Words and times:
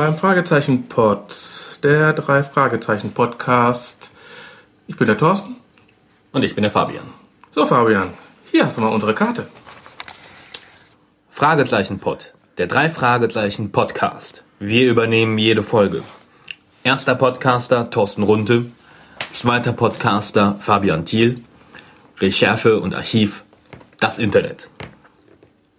Beim 0.00 0.16
Fragezeichen-Pod, 0.16 1.36
der 1.82 2.14
drei 2.14 2.42
Fragezeichen-Podcast. 2.42 4.10
Ich 4.86 4.96
bin 4.96 5.06
der 5.08 5.18
Thorsten. 5.18 5.56
Und 6.32 6.42
ich 6.42 6.54
bin 6.54 6.62
der 6.62 6.70
Fabian. 6.70 7.04
So, 7.50 7.66
Fabian, 7.66 8.08
hier 8.50 8.64
hast 8.64 8.78
du 8.78 8.80
mal 8.80 8.88
unsere 8.88 9.14
Karte. 9.14 9.46
Fragezeichen-Pod, 11.32 12.32
der 12.56 12.66
drei 12.66 12.88
Fragezeichen-Podcast. 12.88 14.42
Wir 14.58 14.88
übernehmen 14.88 15.36
jede 15.36 15.62
Folge. 15.62 16.02
Erster 16.82 17.14
Podcaster 17.14 17.90
Thorsten 17.90 18.22
Runte, 18.22 18.72
zweiter 19.34 19.74
Podcaster 19.74 20.56
Fabian 20.60 21.04
Thiel, 21.04 21.44
Recherche 22.20 22.80
und 22.80 22.94
Archiv 22.94 23.44
das 23.98 24.16
Internet. 24.16 24.70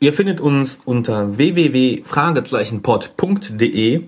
Ihr 0.03 0.13
findet 0.13 0.41
uns 0.41 0.80
unter 0.83 1.38
www.fragezeichenpod.de 1.38 4.03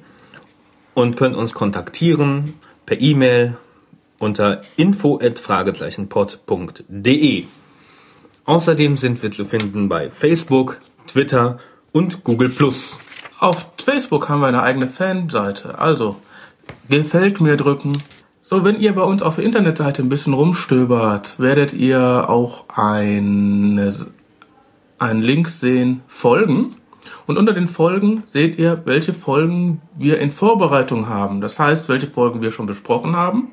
und 0.95 1.15
könnt 1.15 1.35
uns 1.35 1.53
kontaktieren 1.53 2.55
per 2.87 2.99
E-Mail 2.99 3.57
unter 4.17 4.63
info@fragezeichenpod.de. 4.75 7.43
Außerdem 8.45 8.97
sind 8.97 9.21
wir 9.21 9.29
zu 9.29 9.45
finden 9.45 9.87
bei 9.87 10.09
Facebook, 10.09 10.81
Twitter 11.05 11.59
und 11.91 12.23
Google 12.23 12.51
Auf 13.37 13.69
Facebook 13.77 14.29
haben 14.29 14.41
wir 14.41 14.47
eine 14.47 14.63
eigene 14.63 14.87
Fanseite. 14.87 15.77
Also, 15.77 16.15
gefällt 16.89 17.39
mir 17.39 17.55
drücken. 17.55 18.01
So, 18.41 18.65
wenn 18.65 18.79
ihr 18.79 18.95
bei 18.95 19.03
uns 19.03 19.21
auf 19.21 19.35
der 19.35 19.45
Internetseite 19.45 20.01
ein 20.01 20.09
bisschen 20.09 20.33
rumstöbert, 20.33 21.37
werdet 21.37 21.71
ihr 21.71 22.27
auch 22.29 22.67
eine 22.69 23.93
einen 25.03 25.21
Link 25.21 25.49
sehen, 25.49 26.01
Folgen. 26.07 26.75
Und 27.27 27.37
unter 27.37 27.53
den 27.53 27.67
Folgen 27.67 28.23
seht 28.25 28.57
ihr, 28.57 28.81
welche 28.85 29.13
Folgen 29.13 29.81
wir 29.97 30.19
in 30.19 30.31
Vorbereitung 30.31 31.07
haben. 31.07 31.41
Das 31.41 31.59
heißt, 31.59 31.89
welche 31.89 32.07
Folgen 32.07 32.41
wir 32.41 32.51
schon 32.51 32.65
besprochen 32.65 33.15
haben. 33.15 33.49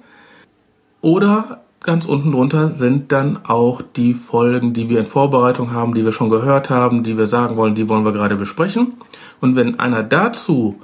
Oder 1.00 1.62
ganz 1.80 2.04
unten 2.04 2.32
drunter 2.32 2.70
sind 2.70 3.10
dann 3.12 3.40
auch 3.44 3.82
die 3.82 4.14
Folgen, 4.14 4.72
die 4.72 4.88
wir 4.88 5.00
in 5.00 5.06
Vorbereitung 5.06 5.72
haben, 5.72 5.94
die 5.94 6.04
wir 6.04 6.12
schon 6.12 6.30
gehört 6.30 6.70
haben, 6.70 7.04
die 7.04 7.16
wir 7.16 7.26
sagen 7.26 7.56
wollen, 7.56 7.74
die 7.74 7.88
wollen 7.88 8.04
wir 8.04 8.12
gerade 8.12 8.36
besprechen. 8.36 8.94
Und 9.40 9.56
wenn 9.56 9.78
einer 9.78 10.02
dazu 10.02 10.80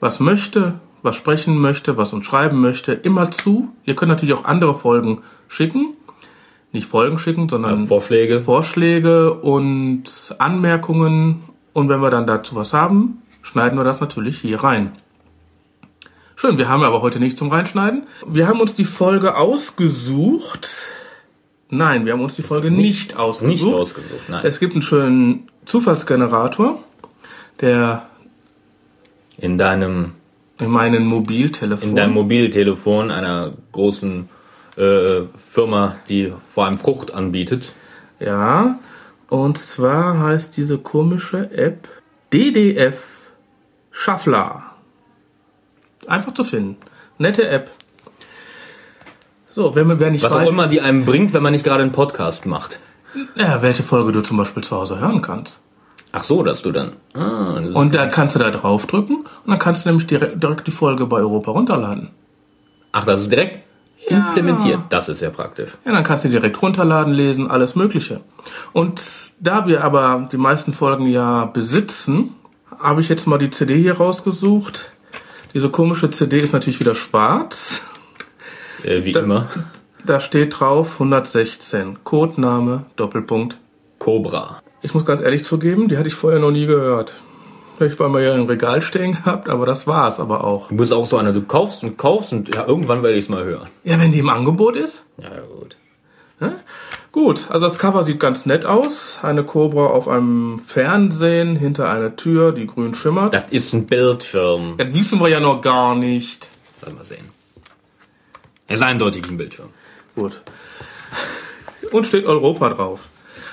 was 0.00 0.20
möchte, 0.20 0.74
was 1.02 1.16
sprechen 1.16 1.58
möchte, 1.58 1.96
was 1.96 2.12
uns 2.12 2.24
schreiben 2.24 2.60
möchte, 2.60 2.92
immer 2.92 3.30
zu. 3.30 3.68
Ihr 3.84 3.94
könnt 3.94 4.10
natürlich 4.10 4.34
auch 4.34 4.44
andere 4.44 4.74
Folgen 4.74 5.22
schicken 5.48 5.94
nicht 6.72 6.86
Folgen 6.86 7.18
schicken, 7.18 7.48
sondern 7.48 7.80
ja, 7.80 7.86
Vorschläge. 7.86 8.42
Vorschläge 8.42 9.34
und 9.34 10.34
Anmerkungen. 10.38 11.44
Und 11.72 11.88
wenn 11.88 12.00
wir 12.00 12.10
dann 12.10 12.26
dazu 12.26 12.56
was 12.56 12.72
haben, 12.72 13.22
schneiden 13.42 13.78
wir 13.78 13.84
das 13.84 14.00
natürlich 14.00 14.38
hier 14.40 14.62
rein. 14.62 14.92
Schön, 16.36 16.58
wir 16.58 16.68
haben 16.68 16.84
aber 16.84 17.02
heute 17.02 17.18
nichts 17.18 17.38
zum 17.38 17.50
Reinschneiden. 17.50 18.06
Wir 18.26 18.46
haben 18.46 18.60
uns 18.60 18.74
die 18.74 18.84
Folge 18.84 19.36
ausgesucht. 19.36 20.68
Nein, 21.70 22.06
wir 22.06 22.12
haben 22.12 22.20
uns 22.20 22.36
die 22.36 22.42
Folge 22.42 22.70
nicht, 22.70 22.80
nicht 22.80 23.16
ausgesucht. 23.16 23.64
Nicht 23.64 23.74
ausgesucht, 23.74 24.28
nein. 24.28 24.40
Es 24.44 24.60
gibt 24.60 24.74
einen 24.74 24.82
schönen 24.82 25.48
Zufallsgenerator, 25.64 26.82
der 27.60 28.06
in 29.36 29.58
deinem 29.58 30.12
in 30.60 30.70
meinem 30.70 31.06
Mobiltelefon 31.06 31.90
in 31.90 31.96
deinem 31.96 32.14
Mobiltelefon 32.14 33.10
einer 33.10 33.52
großen 33.72 34.28
äh, 34.78 35.26
Firma, 35.36 35.96
die 36.08 36.32
vor 36.48 36.66
allem 36.66 36.78
Frucht 36.78 37.12
anbietet. 37.12 37.72
Ja, 38.20 38.78
und 39.28 39.58
zwar 39.58 40.18
heißt 40.20 40.56
diese 40.56 40.78
komische 40.78 41.50
App 41.50 41.88
DDF 42.32 43.18
Schaffler. 43.90 44.62
Einfach 46.06 46.32
zu 46.34 46.44
finden. 46.44 46.76
Nette 47.18 47.48
App. 47.48 47.70
So, 49.50 49.74
wenn 49.74 49.86
man 49.88 49.98
wer 49.98 50.10
nicht 50.10 50.22
Was 50.22 50.32
weiß, 50.32 50.46
auch 50.46 50.50
immer 50.50 50.68
die 50.68 50.80
einem 50.80 51.04
bringt, 51.04 51.34
wenn 51.34 51.42
man 51.42 51.52
nicht 51.52 51.64
gerade 51.64 51.82
einen 51.82 51.92
Podcast 51.92 52.46
macht. 52.46 52.78
Ja, 53.34 53.60
welche 53.62 53.82
Folge 53.82 54.12
du 54.12 54.20
zum 54.20 54.36
Beispiel 54.36 54.62
zu 54.62 54.76
Hause 54.76 55.00
hören 55.00 55.20
kannst. 55.20 55.58
Ach 56.12 56.22
so, 56.22 56.42
dass 56.42 56.62
du 56.62 56.72
dann. 56.72 56.92
Ah, 57.14 57.60
und 57.74 57.94
dann 57.94 58.10
kannst 58.10 58.36
du 58.36 58.38
da 58.38 58.50
draufdrücken 58.50 59.16
und 59.16 59.46
dann 59.46 59.58
kannst 59.58 59.84
du 59.84 59.88
nämlich 59.88 60.06
direkt, 60.06 60.42
direkt 60.42 60.66
die 60.66 60.70
Folge 60.70 61.06
bei 61.06 61.18
Europa 61.18 61.50
runterladen. 61.50 62.10
Ach, 62.92 63.04
das 63.04 63.22
ist 63.22 63.32
direkt? 63.32 63.60
Ja. 64.10 64.28
implementiert. 64.28 64.80
Das 64.90 65.08
ist 65.08 65.22
ja 65.22 65.30
praktisch. 65.30 65.76
Ja, 65.84 65.92
dann 65.92 66.04
kannst 66.04 66.24
du 66.24 66.28
direkt 66.28 66.60
runterladen, 66.60 67.12
lesen, 67.12 67.50
alles 67.50 67.74
Mögliche. 67.74 68.20
Und 68.72 69.02
da 69.40 69.66
wir 69.66 69.84
aber 69.84 70.28
die 70.30 70.36
meisten 70.36 70.72
Folgen 70.72 71.06
ja 71.06 71.44
besitzen, 71.46 72.34
habe 72.78 73.00
ich 73.00 73.08
jetzt 73.08 73.26
mal 73.26 73.38
die 73.38 73.50
CD 73.50 73.76
hier 73.76 73.96
rausgesucht. 73.96 74.92
Diese 75.54 75.70
komische 75.70 76.10
CD 76.10 76.40
ist 76.40 76.52
natürlich 76.52 76.80
wieder 76.80 76.94
schwarz. 76.94 77.82
Äh, 78.82 79.04
wie 79.04 79.12
da, 79.12 79.20
immer. 79.20 79.48
Da 80.04 80.20
steht 80.20 80.58
drauf 80.58 80.94
116. 80.94 82.04
Codename, 82.04 82.86
Doppelpunkt. 82.96 83.58
Cobra. 83.98 84.62
Ich 84.80 84.94
muss 84.94 85.04
ganz 85.04 85.20
ehrlich 85.20 85.44
zugeben, 85.44 85.88
die 85.88 85.98
hatte 85.98 86.08
ich 86.08 86.14
vorher 86.14 86.38
noch 86.38 86.52
nie 86.52 86.66
gehört. 86.66 87.14
Ich 87.80 87.96
bei 87.96 88.08
mir 88.08 88.22
ja 88.22 88.34
im 88.34 88.46
Regal 88.46 88.82
stehen 88.82 89.12
gehabt, 89.12 89.48
aber 89.48 89.64
das 89.64 89.86
war's 89.86 90.18
aber 90.18 90.44
auch. 90.44 90.68
Du 90.68 90.76
bist 90.76 90.92
auch 90.92 91.06
so 91.06 91.16
einer, 91.16 91.32
du 91.32 91.42
kaufst 91.42 91.84
und 91.84 91.96
kaufst 91.96 92.32
und 92.32 92.54
ja, 92.54 92.66
irgendwann 92.66 93.02
werde 93.02 93.16
ich 93.16 93.24
es 93.24 93.28
mal 93.28 93.44
hören. 93.44 93.68
Ja, 93.84 93.98
wenn 94.00 94.10
die 94.10 94.18
im 94.18 94.28
Angebot 94.28 94.74
ist? 94.76 95.04
Ja, 95.16 95.28
gut. 95.28 95.76
Ja? 96.40 96.52
Gut, 97.12 97.46
also 97.50 97.66
das 97.66 97.78
Cover 97.78 98.04
sieht 98.04 98.20
ganz 98.20 98.46
nett 98.46 98.66
aus. 98.66 99.18
Eine 99.22 99.44
Cobra 99.44 99.86
auf 99.86 100.08
einem 100.08 100.58
Fernsehen 100.58 101.56
hinter 101.56 101.90
einer 101.90 102.16
Tür, 102.16 102.52
die 102.52 102.66
grün 102.66 102.94
schimmert. 102.94 103.34
Das 103.34 103.50
ist 103.50 103.72
ein 103.72 103.86
Bildschirm. 103.86 104.74
Das 104.76 104.92
wissen 104.92 105.20
wir 105.20 105.28
ja 105.28 105.40
noch 105.40 105.60
gar 105.62 105.94
nicht. 105.94 106.50
Mal 106.84 107.04
sehen. 107.04 107.24
Er 108.66 108.74
ist 108.74 108.82
eindeutig 108.82 109.28
ein 109.28 109.36
Bildschirm. 109.36 109.68
Gut. 110.14 110.42
Und 111.90 112.06
steht 112.06 112.26
Europa 112.26 112.70
drauf. 112.70 113.08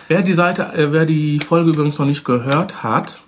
Wer 0.08 0.22
die 0.22 0.34
Seite, 0.34 0.74
äh, 0.74 0.92
wer 0.92 1.06
die 1.06 1.40
Folge 1.40 1.72
übrigens 1.72 1.98
noch 1.98 2.06
nicht 2.06 2.26
gehört 2.26 2.84
hat, 2.84 3.22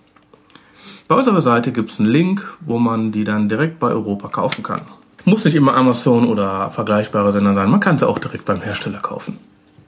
bei 1.08 1.16
unserer 1.16 1.42
Seite 1.42 1.72
gibt 1.72 1.92
es 1.92 2.00
einen 2.00 2.10
Link, 2.10 2.58
wo 2.60 2.80
man 2.80 3.12
die 3.12 3.24
dann 3.24 3.50
direkt 3.50 3.80
bei 3.80 3.88
Europa 3.88 4.28
kaufen 4.28 4.64
kann. 4.64 4.82
Muss 5.26 5.46
nicht 5.46 5.56
immer 5.56 5.76
Amazon 5.76 6.28
oder 6.28 6.72
vergleichbare 6.72 7.32
Sender 7.32 7.54
sein, 7.54 7.70
man 7.70 7.80
kann 7.80 7.98
sie 7.98 8.08
auch 8.08 8.20
direkt 8.20 8.46
beim 8.46 8.62
Hersteller 8.62 9.00
kaufen. 9.00 9.40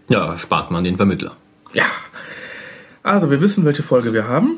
Ja, 0.10 0.38
spart 0.38 0.72
man 0.72 0.84
den 0.84 0.98
Vermittler. 0.98 1.34
Ja. 1.74 1.86
Also, 3.04 3.32
wir 3.32 3.40
wissen, 3.42 3.66
welche 3.66 3.84
Folge 3.84 4.14
wir 4.14 4.28
haben. 4.28 4.58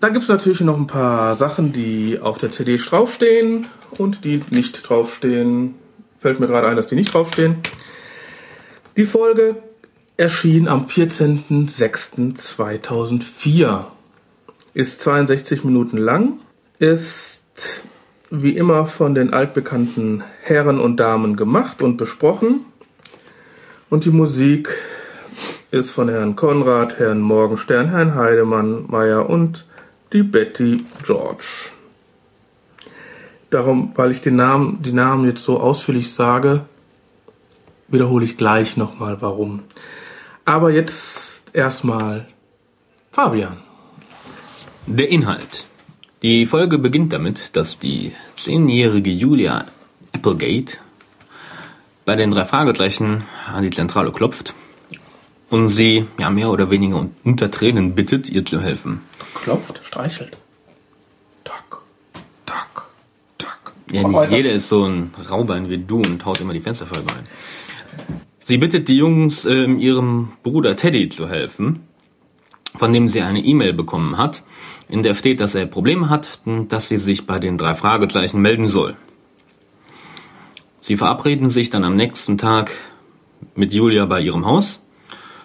Da 0.00 0.08
gibt 0.08 0.24
es 0.24 0.28
natürlich 0.28 0.60
noch 0.60 0.76
ein 0.76 0.88
paar 0.88 1.36
Sachen, 1.36 1.72
die 1.72 2.18
auf 2.20 2.38
der 2.38 2.50
CD 2.50 2.76
draufstehen 2.76 3.68
und 3.98 4.24
die 4.24 4.42
nicht 4.50 4.88
draufstehen. 4.88 5.76
Fällt 6.18 6.40
mir 6.40 6.48
gerade 6.48 6.66
ein, 6.68 6.76
dass 6.76 6.88
die 6.88 6.96
nicht 6.96 7.14
draufstehen. 7.14 7.56
Die 8.96 9.04
Folge 9.04 9.62
erschien 10.16 10.66
am 10.68 10.86
14.06.2004 10.86 13.84
ist 14.74 15.00
62 15.00 15.64
Minuten 15.64 15.98
lang, 15.98 16.40
ist 16.78 17.40
wie 18.30 18.56
immer 18.56 18.86
von 18.86 19.14
den 19.14 19.32
altbekannten 19.32 20.24
Herren 20.42 20.80
und 20.80 20.96
Damen 20.96 21.36
gemacht 21.36 21.82
und 21.82 21.98
besprochen. 21.98 22.64
Und 23.90 24.06
die 24.06 24.10
Musik 24.10 24.70
ist 25.70 25.90
von 25.90 26.08
Herrn 26.08 26.34
Konrad, 26.34 26.98
Herrn 26.98 27.20
Morgenstern, 27.20 27.90
Herrn 27.90 28.14
Heidemann, 28.14 28.86
Meyer 28.88 29.28
und 29.28 29.66
die 30.12 30.22
Betty 30.22 30.84
George. 31.04 31.44
Darum, 33.50 33.92
weil 33.96 34.10
ich 34.10 34.22
den 34.22 34.36
Namen, 34.36 34.82
die 34.82 34.92
Namen 34.92 35.26
jetzt 35.26 35.44
so 35.44 35.60
ausführlich 35.60 36.14
sage, 36.14 36.62
wiederhole 37.88 38.24
ich 38.24 38.38
gleich 38.38 38.78
nochmal 38.78 39.18
warum. 39.20 39.64
Aber 40.46 40.70
jetzt 40.70 41.54
erstmal 41.54 42.26
Fabian. 43.10 43.58
Der 44.86 45.08
Inhalt. 45.08 45.66
Die 46.22 46.44
Folge 46.44 46.76
beginnt 46.76 47.12
damit, 47.12 47.54
dass 47.54 47.78
die 47.78 48.12
zehnjährige 48.34 49.10
Julia 49.10 49.66
Applegate 50.12 50.78
bei 52.04 52.16
den 52.16 52.32
drei 52.32 52.44
Fragezeichen 52.44 53.22
an 53.46 53.62
die 53.62 53.70
Zentrale 53.70 54.10
klopft 54.10 54.54
und 55.50 55.68
sie 55.68 56.06
ja 56.18 56.30
mehr 56.30 56.50
oder 56.50 56.70
weniger 56.70 57.08
unter 57.22 57.50
Tränen 57.50 57.94
bittet, 57.94 58.28
ihr 58.28 58.44
zu 58.44 58.60
helfen. 58.60 59.02
Klopft, 59.34 59.80
streichelt. 59.84 60.36
Tack, 61.44 61.78
tack, 62.44 62.88
tack. 63.38 63.72
Ja, 63.92 64.06
nicht 64.06 64.30
jeder 64.32 64.50
ist 64.50 64.68
so 64.68 64.84
ein 64.84 65.14
Raubein 65.30 65.70
wie 65.70 65.78
du 65.78 65.98
und 65.98 66.24
haut 66.24 66.40
immer 66.40 66.54
die 66.54 66.60
Fensterscheibe 66.60 67.12
ein. 67.12 67.24
Sie 68.44 68.58
bittet 68.58 68.88
die 68.88 68.96
Jungs, 68.96 69.44
äh, 69.44 69.64
ihrem 69.64 70.32
Bruder 70.42 70.74
Teddy 70.74 71.08
zu 71.08 71.28
helfen 71.28 71.86
von 72.76 72.92
dem 72.92 73.08
sie 73.08 73.22
eine 73.22 73.40
E-Mail 73.40 73.72
bekommen 73.72 74.18
hat, 74.18 74.42
in 74.88 75.02
der 75.02 75.14
steht, 75.14 75.40
dass 75.40 75.54
er 75.54 75.66
Probleme 75.66 76.08
hat 76.10 76.40
und 76.44 76.72
dass 76.72 76.88
sie 76.88 76.98
sich 76.98 77.26
bei 77.26 77.38
den 77.38 77.58
drei 77.58 77.74
Fragezeichen 77.74 78.40
melden 78.40 78.68
soll. 78.68 78.96
Sie 80.80 80.96
verabreden 80.96 81.48
sich 81.48 81.70
dann 81.70 81.84
am 81.84 81.96
nächsten 81.96 82.38
Tag 82.38 82.72
mit 83.54 83.72
Julia 83.72 84.06
bei 84.06 84.20
ihrem 84.20 84.46
Haus. 84.46 84.80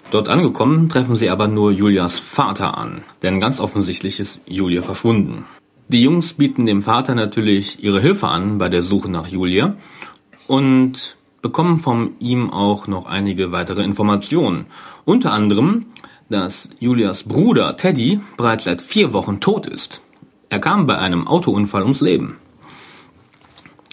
Dort 0.09 0.29
angekommen 0.29 0.89
treffen 0.89 1.15
sie 1.15 1.29
aber 1.29 1.47
nur 1.47 1.71
Julias 1.71 2.17
Vater 2.17 2.77
an, 2.77 3.03
denn 3.21 3.39
ganz 3.39 3.59
offensichtlich 3.59 4.19
ist 4.19 4.39
Julia 4.47 4.81
verschwunden. 4.81 5.45
Die 5.89 6.01
Jungs 6.01 6.33
bieten 6.33 6.65
dem 6.65 6.81
Vater 6.81 7.13
natürlich 7.15 7.83
ihre 7.83 8.01
Hilfe 8.01 8.27
an 8.27 8.57
bei 8.57 8.67
der 8.69 8.83
Suche 8.83 9.09
nach 9.09 9.27
Julia 9.27 9.75
und 10.47 11.17
bekommen 11.41 11.79
von 11.79 12.11
ihm 12.19 12.49
auch 12.49 12.87
noch 12.87 13.05
einige 13.05 13.51
weitere 13.51 13.83
Informationen. 13.83 14.65
Unter 15.05 15.31
anderem, 15.31 15.85
dass 16.29 16.69
Julias 16.79 17.23
Bruder 17.23 17.77
Teddy 17.77 18.19
bereits 18.37 18.65
seit 18.65 18.81
vier 18.81 19.13
Wochen 19.13 19.39
tot 19.39 19.65
ist. 19.65 20.01
Er 20.49 20.59
kam 20.59 20.87
bei 20.87 20.97
einem 20.97 21.27
Autounfall 21.27 21.83
ums 21.83 22.01
Leben. 22.01 22.37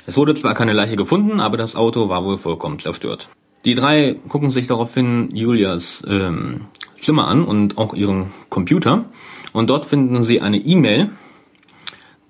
Es 0.07 0.17
wurde 0.17 0.35
zwar 0.35 0.55
keine 0.55 0.73
Leiche 0.73 0.97
gefunden, 0.97 1.41
aber 1.41 1.57
das 1.57 1.77
Auto 1.77 2.09
war 2.09 2.25
wohl 2.25 2.39
vollkommen 2.39 2.79
zerstört. 2.79 3.29
Die 3.65 3.75
drei 3.75 4.17
gucken 4.29 4.51
sich 4.51 4.67
daraufhin 4.67 5.35
Julias 5.35 6.03
ähm, 6.07 6.67
Zimmer 6.97 7.27
an 7.29 7.45
und 7.45 7.79
auch 7.79 7.95
ihren 7.95 8.33
Computer 8.51 9.07
und 9.53 9.71
dort 9.71 9.87
finden 9.87 10.23
sie 10.25 10.41
eine 10.41 10.59
E-Mail, 10.59 11.11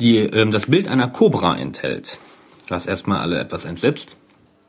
die 0.01 0.19
ähm, 0.19 0.51
das 0.53 0.67
Bild 0.67 0.87
einer 0.87 1.09
Cobra 1.09 1.56
enthält, 1.56 2.21
was 2.69 2.87
erstmal 2.87 3.19
alle 3.19 3.41
etwas 3.41 3.65
entsetzt. 3.65 4.17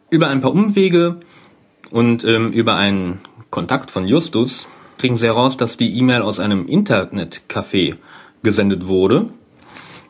Über 0.09 0.27
ein 0.27 0.41
paar 0.41 0.53
Umwege 0.53 1.19
und 1.91 2.23
ähm, 2.23 2.51
über 2.51 2.75
einen 2.75 3.19
Kontakt 3.51 3.91
von 3.91 4.07
Justus 4.07 4.67
kriegen 4.97 5.17
sie 5.17 5.27
heraus, 5.27 5.57
dass 5.57 5.77
die 5.77 5.97
E-Mail 5.97 6.21
aus 6.21 6.39
einem 6.39 6.65
Internetcafé 6.67 7.95
gesendet 8.43 8.87
wurde 8.87 9.29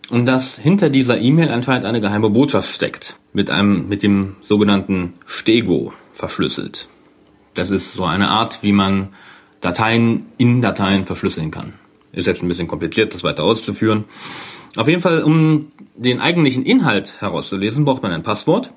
und 0.09 0.25
dass 0.25 0.57
hinter 0.57 0.89
dieser 0.89 1.19
E-Mail 1.19 1.49
anscheinend 1.49 1.85
eine 1.85 2.01
geheime 2.01 2.29
Botschaft 2.29 2.71
steckt, 2.71 3.15
mit 3.33 3.49
einem 3.49 3.87
mit 3.87 4.03
dem 4.03 4.35
sogenannten 4.41 5.13
Stego 5.25 5.93
verschlüsselt. 6.11 6.87
Das 7.53 7.71
ist 7.71 7.93
so 7.93 8.03
eine 8.03 8.29
Art, 8.29 8.63
wie 8.63 8.73
man 8.73 9.09
Dateien 9.61 10.27
in 10.37 10.61
Dateien 10.61 11.05
verschlüsseln 11.05 11.51
kann. 11.51 11.73
Ist 12.11 12.27
jetzt 12.27 12.43
ein 12.43 12.47
bisschen 12.47 12.67
kompliziert, 12.67 13.13
das 13.13 13.23
weiter 13.23 13.43
auszuführen. 13.43 14.05
Auf 14.75 14.87
jeden 14.87 15.01
Fall, 15.01 15.23
um 15.23 15.71
den 15.95 16.19
eigentlichen 16.19 16.65
Inhalt 16.65 17.21
herauszulesen, 17.21 17.85
braucht 17.85 18.03
man 18.03 18.11
ein 18.11 18.23
Passwort. 18.23 18.71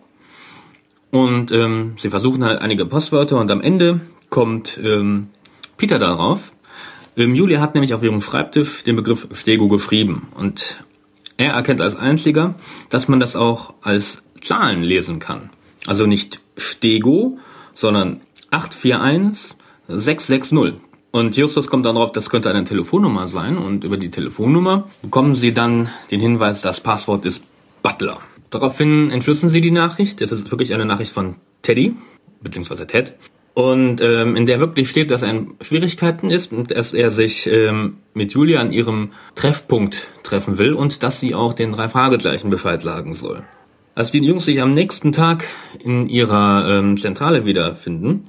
Und 1.11 1.53
ähm, 1.53 1.95
sie 1.99 2.11
versuchen 2.11 2.45
halt 2.45 2.61
einige 2.61 2.87
Passwörter 2.87 3.39
und 3.39 3.51
am 3.51 3.61
Ende 3.61 4.01
kommt 4.31 4.79
ähm, 4.83 5.29
Peter 5.79 5.99
darauf. 5.99 6.53
Ähm, 7.17 7.35
Julia 7.35 7.61
hat 7.61 7.75
nämlich 7.75 7.95
auf 7.95 8.03
ihrem 8.03 8.21
Schreibtisch 8.21 8.85
den 8.85 8.97
Begriff 8.97 9.29
Stego 9.33 9.69
geschrieben 9.69 10.29
und 10.35 10.85
er 11.39 11.53
erkennt 11.53 11.81
als 11.81 11.97
einziger, 11.97 12.57
dass 12.91 13.09
man 13.09 13.21
das 13.21 13.37
auch 13.37 13.75
als 13.81 14.23
Zahlen 14.41 14.83
lesen 14.83 15.21
kann. 15.21 15.51
Also 15.87 16.05
nicht 16.07 16.41
Stego, 16.57 17.39
sondern 17.75 18.21
841 18.51 19.57
660. 19.89 20.81
Und 21.11 21.37
Justus 21.37 21.69
kommt 21.69 21.87
dann 21.87 21.97
drauf, 21.97 22.13
das 22.13 22.29
könnte 22.29 22.51
eine 22.51 22.65
Telefonnummer 22.65 23.29
sein 23.29 23.57
und 23.57 23.85
über 23.85 23.97
die 23.97 24.11
Telefonnummer 24.11 24.89
bekommen 25.01 25.35
sie 25.35 25.55
dann 25.55 25.89
den 26.11 26.21
Hinweis, 26.21 26.61
das 26.61 26.81
Passwort 26.81 27.25
ist 27.25 27.43
Butler. 27.83 28.21
Daraufhin 28.51 29.11
entschlüsseln 29.11 29.51
sie 29.51 29.61
die 29.61 29.71
Nachricht. 29.71 30.21
Das 30.21 30.33
ist 30.33 30.51
wirklich 30.51 30.75
eine 30.75 30.85
Nachricht 30.85 31.13
von 31.13 31.37
Teddy, 31.63 31.95
beziehungsweise 32.43 32.87
Ted. 32.87 33.15
Und 33.59 34.01
ähm, 34.03 34.37
in 34.37 34.47
der 34.47 34.61
wirklich 34.61 34.89
steht, 34.89 35.11
dass 35.11 35.23
er 35.23 35.31
in 35.31 35.57
Schwierigkeiten 35.61 36.31
ist 36.31 36.53
und 36.53 36.71
dass 36.71 36.95
er 36.95 37.11
sich 37.11 37.49
ähm, 37.49 37.97
mit 38.15 38.33
Julia 38.33 38.61
an 38.61 38.71
ihrem 38.71 39.11
Treffpunkt 39.35 40.07
treffen 40.23 40.59
will 40.59 40.75
und 40.75 41.03
dass 41.03 41.19
sie 41.19 41.35
auch 41.35 41.55
den 41.55 41.73
drei 41.73 41.89
Fragezeichen 41.89 42.51
Bescheid 42.51 42.83
sagen 42.83 43.15
soll. 43.15 43.43
Als 43.97 44.13
die 44.13 44.25
Jungs 44.25 44.45
sich 44.45 44.63
am 44.63 44.75
nächsten 44.75 45.11
Tag 45.11 45.45
in 45.83 46.09
ihrer 46.09 46.69
ähm, 46.71 46.97
Zentrale 46.97 47.45
wiederfinden, 47.47 48.29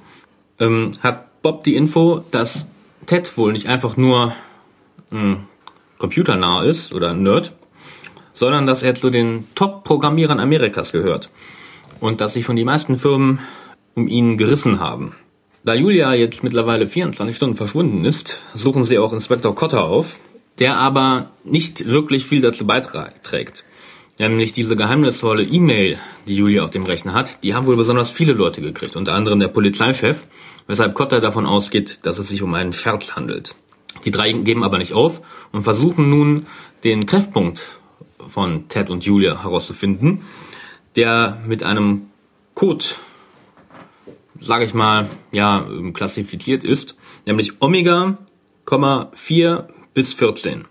ähm, 0.58 0.94
hat 1.00 1.42
Bob 1.42 1.62
die 1.62 1.76
Info, 1.76 2.24
dass 2.32 2.66
Ted 3.06 3.36
wohl 3.36 3.52
nicht 3.52 3.68
einfach 3.68 3.96
nur 3.96 4.32
ähm, 5.12 5.44
computernah 5.98 6.64
ist 6.64 6.92
oder 6.92 7.10
ein 7.10 7.22
Nerd, 7.22 7.52
sondern 8.32 8.66
dass 8.66 8.82
er 8.82 8.96
zu 8.96 9.10
den 9.10 9.46
Top-Programmierern 9.54 10.40
Amerikas 10.40 10.90
gehört 10.90 11.30
und 12.00 12.20
dass 12.20 12.34
sich 12.34 12.44
von 12.44 12.56
den 12.56 12.66
meisten 12.66 12.98
Firmen 12.98 13.38
um 13.94 14.06
ihn 14.08 14.36
gerissen 14.36 14.80
haben. 14.80 15.14
Da 15.62 15.74
Julia 15.74 16.14
jetzt 16.14 16.42
mittlerweile 16.42 16.88
24 16.88 17.36
Stunden 17.36 17.54
verschwunden 17.54 18.04
ist, 18.04 18.40
suchen 18.54 18.84
sie 18.84 18.98
auch 18.98 19.12
Inspektor 19.12 19.54
Cotter 19.54 19.84
auf, 19.84 20.18
der 20.58 20.76
aber 20.76 21.30
nicht 21.44 21.86
wirklich 21.86 22.24
viel 22.24 22.40
dazu 22.40 22.66
beiträgt. 22.66 23.64
Nämlich 24.18 24.52
diese 24.52 24.76
geheimnisvolle 24.76 25.42
E-Mail, 25.42 25.98
die 26.26 26.36
Julia 26.36 26.64
auf 26.64 26.70
dem 26.70 26.84
Rechner 26.84 27.14
hat, 27.14 27.42
die 27.42 27.54
haben 27.54 27.66
wohl 27.66 27.76
besonders 27.76 28.10
viele 28.10 28.34
Leute 28.34 28.60
gekriegt, 28.60 28.96
unter 28.96 29.14
anderem 29.14 29.40
der 29.40 29.48
Polizeichef, 29.48 30.28
weshalb 30.66 30.94
Cotter 30.94 31.20
davon 31.20 31.46
ausgeht, 31.46 32.00
dass 32.02 32.18
es 32.18 32.28
sich 32.28 32.42
um 32.42 32.54
einen 32.54 32.72
Scherz 32.72 33.16
handelt. 33.16 33.54
Die 34.04 34.10
drei 34.10 34.32
geben 34.32 34.62
aber 34.62 34.78
nicht 34.78 34.92
auf 34.92 35.20
und 35.52 35.62
versuchen 35.62 36.10
nun 36.10 36.46
den 36.84 37.06
Treffpunkt 37.06 37.80
von 38.28 38.68
Ted 38.68 38.90
und 38.90 39.04
Julia 39.04 39.42
herauszufinden, 39.42 40.22
der 40.96 41.40
mit 41.46 41.62
einem 41.62 42.02
Code, 42.54 42.84
sage 44.40 44.64
ich 44.64 44.74
mal, 44.74 45.08
ja, 45.32 45.66
klassifiziert 45.92 46.64
ist, 46.64 46.96
nämlich 47.26 47.60
Omega, 47.60 48.18
4 49.14 49.68
bis 49.94 50.14
14. 50.14 50.66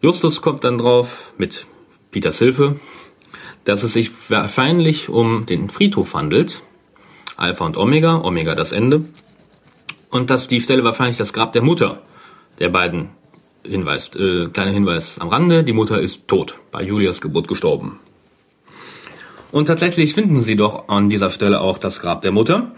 Justus 0.00 0.42
kommt 0.42 0.64
dann 0.64 0.78
drauf 0.78 1.32
mit 1.38 1.66
Peters 2.10 2.38
Hilfe, 2.38 2.78
dass 3.64 3.82
es 3.82 3.92
sich 3.92 4.10
wahrscheinlich 4.30 5.08
um 5.08 5.46
den 5.46 5.70
Friedhof 5.70 6.14
handelt, 6.14 6.62
Alpha 7.36 7.64
und 7.64 7.76
Omega, 7.76 8.20
Omega 8.22 8.54
das 8.54 8.72
Ende, 8.72 9.04
und 10.10 10.30
dass 10.30 10.48
die 10.48 10.60
Stelle 10.60 10.84
wahrscheinlich 10.84 11.16
das 11.16 11.32
Grab 11.32 11.52
der 11.52 11.62
Mutter 11.62 12.02
der 12.58 12.68
beiden 12.68 13.10
hinweist. 13.64 14.16
Äh, 14.16 14.46
kleiner 14.46 14.70
Hinweis 14.70 15.18
am 15.20 15.28
Rande, 15.28 15.64
die 15.64 15.72
Mutter 15.72 16.00
ist 16.00 16.28
tot, 16.28 16.58
bei 16.72 16.82
Julias 16.82 17.20
Geburt 17.20 17.48
gestorben. 17.48 18.00
Und 19.52 19.66
tatsächlich 19.66 20.14
finden 20.14 20.40
sie 20.40 20.56
doch 20.56 20.88
an 20.88 21.08
dieser 21.08 21.30
Stelle 21.30 21.60
auch 21.60 21.78
das 21.78 22.00
Grab 22.00 22.22
der 22.22 22.32
Mutter. 22.32 22.72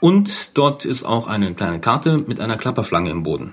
Und 0.00 0.56
dort 0.56 0.84
ist 0.84 1.04
auch 1.04 1.26
eine 1.26 1.54
kleine 1.54 1.80
Karte 1.80 2.18
mit 2.26 2.40
einer 2.40 2.56
Klapperschlange 2.56 3.10
im 3.10 3.22
Boden. 3.22 3.52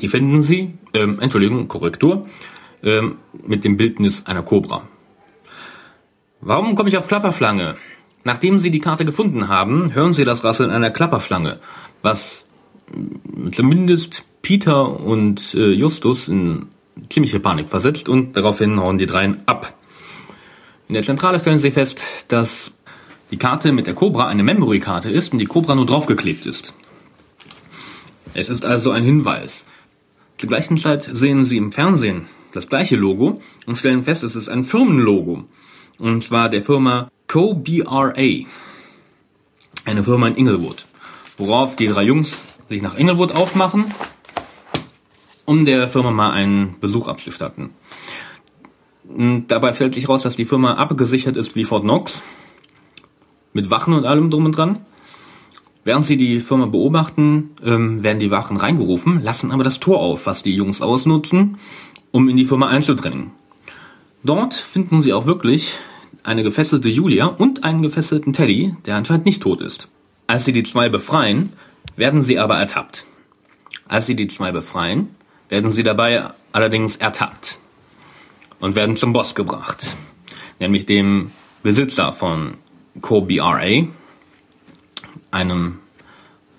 Die 0.00 0.08
finden 0.08 0.42
sie, 0.42 0.74
ähm, 0.94 1.18
Entschuldigung, 1.20 1.68
Korrektur, 1.68 2.26
ähm, 2.82 3.16
mit 3.46 3.64
dem 3.64 3.76
Bildnis 3.76 4.26
einer 4.26 4.42
Kobra. 4.42 4.88
Warum 6.40 6.74
komme 6.74 6.88
ich 6.88 6.96
auf 6.96 7.06
Klapperschlange? 7.06 7.76
Nachdem 8.24 8.58
Sie 8.58 8.70
die 8.70 8.80
Karte 8.80 9.04
gefunden 9.04 9.48
haben, 9.48 9.94
hören 9.94 10.12
Sie 10.12 10.24
das 10.24 10.44
Rasseln 10.44 10.70
einer 10.70 10.90
Klapperschlange, 10.90 11.58
was 12.02 12.44
zumindest 13.52 14.24
Peter 14.42 15.00
und 15.00 15.54
äh, 15.54 15.70
Justus 15.70 16.28
in 16.28 16.66
ziemliche 17.08 17.40
Panik 17.40 17.68
versetzt 17.68 18.08
und 18.08 18.36
daraufhin 18.36 18.80
hauen 18.80 18.98
die 18.98 19.06
dreien 19.06 19.42
ab. 19.46 19.74
In 20.92 20.94
der 20.94 21.04
Zentrale 21.04 21.40
stellen 21.40 21.58
sie 21.58 21.70
fest, 21.70 22.26
dass 22.28 22.70
die 23.30 23.38
Karte 23.38 23.72
mit 23.72 23.86
der 23.86 23.94
Cobra 23.94 24.26
eine 24.26 24.42
Memory-Karte 24.42 25.10
ist 25.10 25.32
und 25.32 25.38
die 25.38 25.46
Cobra 25.46 25.74
nur 25.74 25.86
draufgeklebt 25.86 26.44
ist. 26.44 26.74
Es 28.34 28.50
ist 28.50 28.66
also 28.66 28.90
ein 28.90 29.02
Hinweis. 29.02 29.64
Zur 30.36 30.50
gleichen 30.50 30.76
Zeit 30.76 31.02
sehen 31.02 31.46
sie 31.46 31.56
im 31.56 31.72
Fernsehen 31.72 32.26
das 32.52 32.68
gleiche 32.68 32.96
Logo 32.96 33.40
und 33.64 33.78
stellen 33.78 34.02
fest, 34.02 34.22
es 34.22 34.36
ist 34.36 34.50
ein 34.50 34.64
Firmenlogo. 34.64 35.44
Und 35.98 36.24
zwar 36.24 36.50
der 36.50 36.60
Firma 36.60 37.10
CoBRA. 37.26 38.44
Eine 39.86 40.04
Firma 40.04 40.28
in 40.28 40.36
Inglewood. 40.36 40.84
Worauf 41.38 41.74
die 41.74 41.86
drei 41.88 42.02
Jungs 42.02 42.44
sich 42.68 42.82
nach 42.82 42.98
Inglewood 42.98 43.32
aufmachen, 43.32 43.86
um 45.46 45.64
der 45.64 45.88
Firma 45.88 46.10
mal 46.10 46.32
einen 46.32 46.78
Besuch 46.80 47.08
abzustatten. 47.08 47.70
Und 49.14 49.48
dabei 49.48 49.72
stellt 49.72 49.94
sich 49.94 50.08
raus, 50.08 50.22
dass 50.22 50.36
die 50.36 50.44
Firma 50.44 50.74
abgesichert 50.74 51.36
ist 51.36 51.54
wie 51.54 51.64
Fort 51.64 51.82
Knox. 51.82 52.22
Mit 53.52 53.70
Wachen 53.70 53.94
und 53.94 54.06
allem 54.06 54.30
drum 54.30 54.46
und 54.46 54.56
dran. 54.56 54.78
Während 55.84 56.04
sie 56.04 56.16
die 56.16 56.40
Firma 56.40 56.66
beobachten, 56.66 57.50
ähm, 57.64 58.02
werden 58.02 58.20
die 58.20 58.30
Wachen 58.30 58.56
reingerufen, 58.56 59.22
lassen 59.22 59.50
aber 59.50 59.64
das 59.64 59.80
Tor 59.80 59.98
auf, 59.98 60.26
was 60.26 60.42
die 60.42 60.54
Jungs 60.54 60.80
ausnutzen, 60.80 61.58
um 62.12 62.28
in 62.28 62.36
die 62.36 62.44
Firma 62.44 62.68
einzudringen. 62.68 63.32
Dort 64.22 64.54
finden 64.54 65.02
sie 65.02 65.12
auch 65.12 65.26
wirklich 65.26 65.78
eine 66.22 66.44
gefesselte 66.44 66.88
Julia 66.88 67.26
und 67.26 67.64
einen 67.64 67.82
gefesselten 67.82 68.32
Teddy, 68.32 68.76
der 68.86 68.94
anscheinend 68.94 69.26
nicht 69.26 69.42
tot 69.42 69.60
ist. 69.60 69.88
Als 70.28 70.44
sie 70.44 70.52
die 70.52 70.62
zwei 70.62 70.88
befreien, 70.88 71.52
werden 71.96 72.22
sie 72.22 72.38
aber 72.38 72.56
ertappt. 72.56 73.06
Als 73.88 74.06
sie 74.06 74.14
die 74.14 74.28
zwei 74.28 74.52
befreien, 74.52 75.08
werden 75.48 75.72
sie 75.72 75.82
dabei 75.82 76.30
allerdings 76.52 76.96
ertappt 76.96 77.58
und 78.62 78.76
werden 78.76 78.96
zum 78.96 79.12
Boss 79.12 79.34
gebracht, 79.34 79.96
nämlich 80.60 80.86
dem 80.86 81.32
Besitzer 81.62 82.12
von 82.12 82.54
CoBRA, 83.00 83.88
einem 85.30 85.78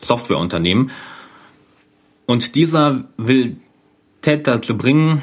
Softwareunternehmen. 0.02 0.92
Und 2.26 2.56
dieser 2.56 3.06
will 3.18 3.56
Ted 4.22 4.46
dazu 4.48 4.78
bringen, 4.78 5.22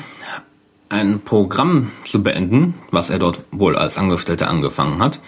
ein 0.88 1.20
Programm 1.20 1.92
zu 2.04 2.22
beenden, 2.22 2.74
was 2.90 3.10
er 3.10 3.18
dort 3.18 3.42
wohl 3.52 3.76
als 3.76 3.98
Angestellter 3.98 4.48
angefangen 4.48 5.02
hat, 5.02 5.20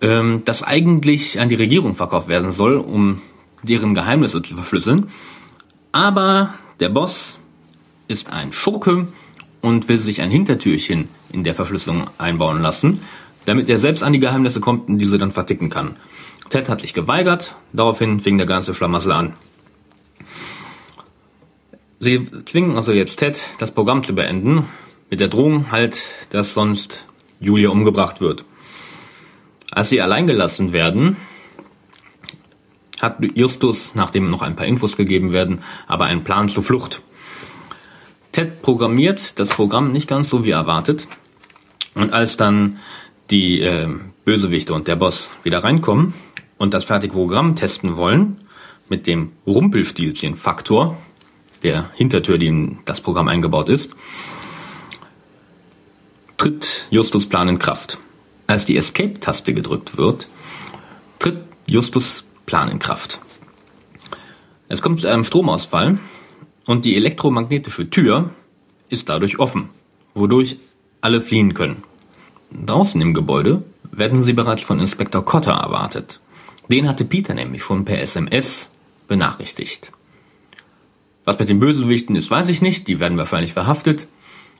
ähm, 0.00 0.42
das 0.44 0.64
eigentlich 0.64 1.40
an 1.40 1.48
die 1.48 1.54
Regierung 1.54 1.94
verkauft 1.94 2.26
werden 2.26 2.50
soll, 2.50 2.76
um 2.76 3.22
deren 3.62 3.94
Geheimnisse 3.94 4.42
zu 4.42 4.56
verschlüsseln. 4.56 5.08
Aber 5.92 6.54
der 6.80 6.88
Boss 6.88 7.38
ist 8.08 8.32
ein 8.32 8.52
Schurke 8.52 9.06
und 9.64 9.88
will 9.88 9.98
sich 9.98 10.20
ein 10.20 10.30
Hintertürchen 10.30 11.08
in 11.32 11.42
der 11.42 11.54
Verschlüsselung 11.54 12.10
einbauen 12.18 12.60
lassen, 12.60 13.00
damit 13.46 13.70
er 13.70 13.78
selbst 13.78 14.02
an 14.02 14.12
die 14.12 14.18
Geheimnisse 14.18 14.60
kommt 14.60 14.90
und 14.90 14.98
diese 14.98 15.16
dann 15.16 15.30
verticken 15.30 15.70
kann. 15.70 15.96
Ted 16.50 16.68
hat 16.68 16.82
sich 16.82 16.92
geweigert, 16.92 17.56
daraufhin 17.72 18.20
fing 18.20 18.36
der 18.36 18.46
ganze 18.46 18.74
Schlamassel 18.74 19.12
an. 19.12 19.32
Sie 21.98 22.28
zwingen 22.44 22.76
also 22.76 22.92
jetzt 22.92 23.16
Ted, 23.16 23.42
das 23.58 23.70
Programm 23.70 24.02
zu 24.02 24.14
beenden, 24.14 24.66
mit 25.08 25.20
der 25.20 25.28
Drohung 25.28 25.72
halt, 25.72 26.04
dass 26.28 26.52
sonst 26.52 27.06
Julia 27.40 27.70
umgebracht 27.70 28.20
wird. 28.20 28.44
Als 29.70 29.88
sie 29.88 30.02
allein 30.02 30.26
gelassen 30.26 30.74
werden, 30.74 31.16
hat 33.00 33.16
Justus, 33.34 33.94
nachdem 33.94 34.28
noch 34.28 34.42
ein 34.42 34.56
paar 34.56 34.66
Infos 34.66 34.98
gegeben 34.98 35.32
werden, 35.32 35.62
aber 35.86 36.04
einen 36.04 36.22
Plan 36.22 36.50
zur 36.50 36.64
Flucht. 36.64 37.00
Ted 38.34 38.62
programmiert 38.62 39.38
das 39.38 39.48
Programm 39.48 39.92
nicht 39.92 40.08
ganz 40.08 40.28
so 40.28 40.44
wie 40.44 40.50
erwartet. 40.50 41.06
Und 41.94 42.12
als 42.12 42.36
dann 42.36 42.80
die 43.30 43.60
äh, 43.60 43.88
Bösewichte 44.24 44.74
und 44.74 44.88
der 44.88 44.96
Boss 44.96 45.30
wieder 45.44 45.62
reinkommen 45.62 46.14
und 46.58 46.74
das 46.74 46.82
fertige 46.82 47.14
Programm 47.14 47.54
testen 47.54 47.96
wollen, 47.96 48.38
mit 48.88 49.06
dem 49.06 49.30
Rumpelstilzchen-Faktor, 49.46 50.98
der 51.62 51.90
Hintertür, 51.94 52.36
die 52.36 52.48
in 52.48 52.78
das 52.86 53.00
Programm 53.00 53.28
eingebaut 53.28 53.68
ist, 53.68 53.94
tritt 56.36 56.88
Justus 56.90 57.26
Plan 57.26 57.48
in 57.48 57.60
Kraft. 57.60 57.98
Als 58.48 58.64
die 58.64 58.76
Escape-Taste 58.76 59.54
gedrückt 59.54 59.96
wird, 59.96 60.26
tritt 61.20 61.38
Justus 61.66 62.24
Plan 62.46 62.68
in 62.68 62.80
Kraft. 62.80 63.20
Es 64.68 64.82
kommt 64.82 65.00
zu 65.00 65.06
einem 65.06 65.22
Stromausfall 65.22 66.00
und 66.66 66.84
die 66.84 66.96
elektromagnetische 66.96 67.90
Tür 67.90 68.30
ist 68.88 69.08
dadurch 69.08 69.38
offen, 69.38 69.68
wodurch 70.14 70.58
alle 71.00 71.20
fliehen 71.20 71.54
können. 71.54 71.82
Draußen 72.50 73.00
im 73.00 73.14
Gebäude 73.14 73.62
werden 73.90 74.22
sie 74.22 74.32
bereits 74.32 74.62
von 74.62 74.80
Inspektor 74.80 75.24
Cotter 75.24 75.52
erwartet. 75.52 76.20
Den 76.70 76.88
hatte 76.88 77.04
Peter 77.04 77.34
nämlich 77.34 77.62
schon 77.62 77.84
per 77.84 78.00
SMS 78.00 78.70
benachrichtigt. 79.08 79.92
Was 81.24 81.38
mit 81.38 81.48
den 81.48 81.58
Bösewichten 81.58 82.16
ist, 82.16 82.30
weiß 82.30 82.48
ich 82.48 82.62
nicht, 82.62 82.88
die 82.88 83.00
werden 83.00 83.18
wahrscheinlich 83.18 83.52
verhaftet. 83.52 84.06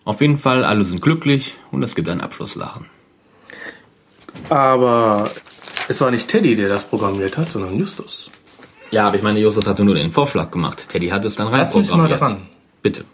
Auf 0.05 0.21
jeden 0.21 0.37
Fall, 0.37 0.65
alle 0.65 0.85
sind 0.85 1.03
glücklich 1.03 1.55
und 1.71 1.83
es 1.83 1.95
gibt 1.95 2.09
ein 2.09 2.21
Abschlusslachen. 2.21 2.87
Aber 4.49 5.31
es 5.89 6.01
war 6.01 6.11
nicht 6.11 6.29
Teddy, 6.29 6.57
der 6.57 6.69
das 6.69 6.85
programmiert 6.85 7.39
hat, 7.39 7.51
sondern 7.51 7.79
Justus. 7.79 8.31
Ja, 8.95 9.09
aber 9.09 9.17
ich 9.17 9.23
meine, 9.23 9.41
Justus 9.41 9.67
hatte 9.67 9.85
nur 9.85 9.97
den 9.97 10.13
Vorschlag 10.13 10.53
gemacht. 10.53 10.89
Teddy 10.89 11.09
hat 11.09 11.25
es 11.25 11.35
dann 11.35 11.51
Lass 11.51 11.75
mich 11.75 11.89
mal 11.91 11.97
reinprogrammiert. 12.07 12.21
dran. 12.21 12.47
Bitte. 12.81 13.05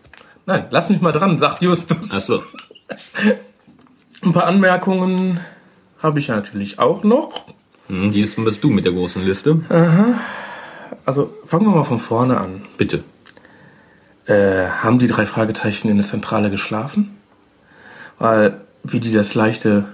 Nein, 0.45 0.67
lass 0.71 0.91
mich 0.91 1.01
mal 1.01 1.13
dran, 1.13 1.39
sagt 1.39 1.63
Justus. 1.63 2.13
Achso. 2.13 2.43
Ein 4.23 4.33
paar 4.33 4.45
Anmerkungen 4.45 5.41
habe 6.03 6.19
ich 6.19 6.29
natürlich 6.29 6.79
auch 6.79 7.03
noch. 7.03 7.47
Hm, 7.89 8.13
diesmal 8.13 8.45
bist 8.45 8.63
du 8.63 8.69
mit 8.69 8.85
der 8.85 8.93
großen 8.93 9.25
Liste. 9.25 9.61
Also 11.07 11.33
fangen 11.47 11.65
wir 11.65 11.75
mal 11.77 11.85
von 11.85 11.99
vorne 11.99 12.37
an. 12.39 12.61
Bitte. 12.77 13.03
Äh, 14.27 14.67
haben 14.69 14.99
die 14.99 15.07
drei 15.07 15.25
Fragezeichen 15.25 15.89
in 15.89 15.97
der 15.97 16.05
Zentrale 16.05 16.51
geschlafen? 16.51 17.17
Weil, 18.19 18.61
wie 18.85 19.01
die 19.01 19.15
das 19.15 19.35
leichte 19.35 19.87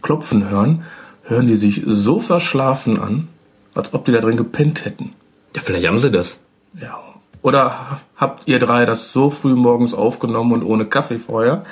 Klopfen 0.00 0.48
hören, 0.48 0.84
hören 1.24 1.46
die 1.48 1.56
sich 1.56 1.82
so 1.86 2.18
verschlafen 2.18 2.98
an, 2.98 3.28
als 3.74 3.92
ob 3.92 4.06
die 4.06 4.12
da 4.12 4.20
drin 4.20 4.38
gepennt 4.38 4.86
hätten. 4.86 5.10
Ja, 5.54 5.62
vielleicht 5.62 5.86
haben 5.86 5.98
sie 5.98 6.10
das. 6.10 6.38
Ja. 6.80 6.98
Oder 7.42 8.00
habt 8.16 8.48
ihr 8.48 8.58
drei 8.58 8.86
das 8.86 9.12
so 9.12 9.30
früh 9.30 9.54
morgens 9.54 9.92
aufgenommen 9.94 10.52
und 10.52 10.62
ohne 10.62 10.86
Kaffee 10.86 11.18
vorher? 11.18 11.64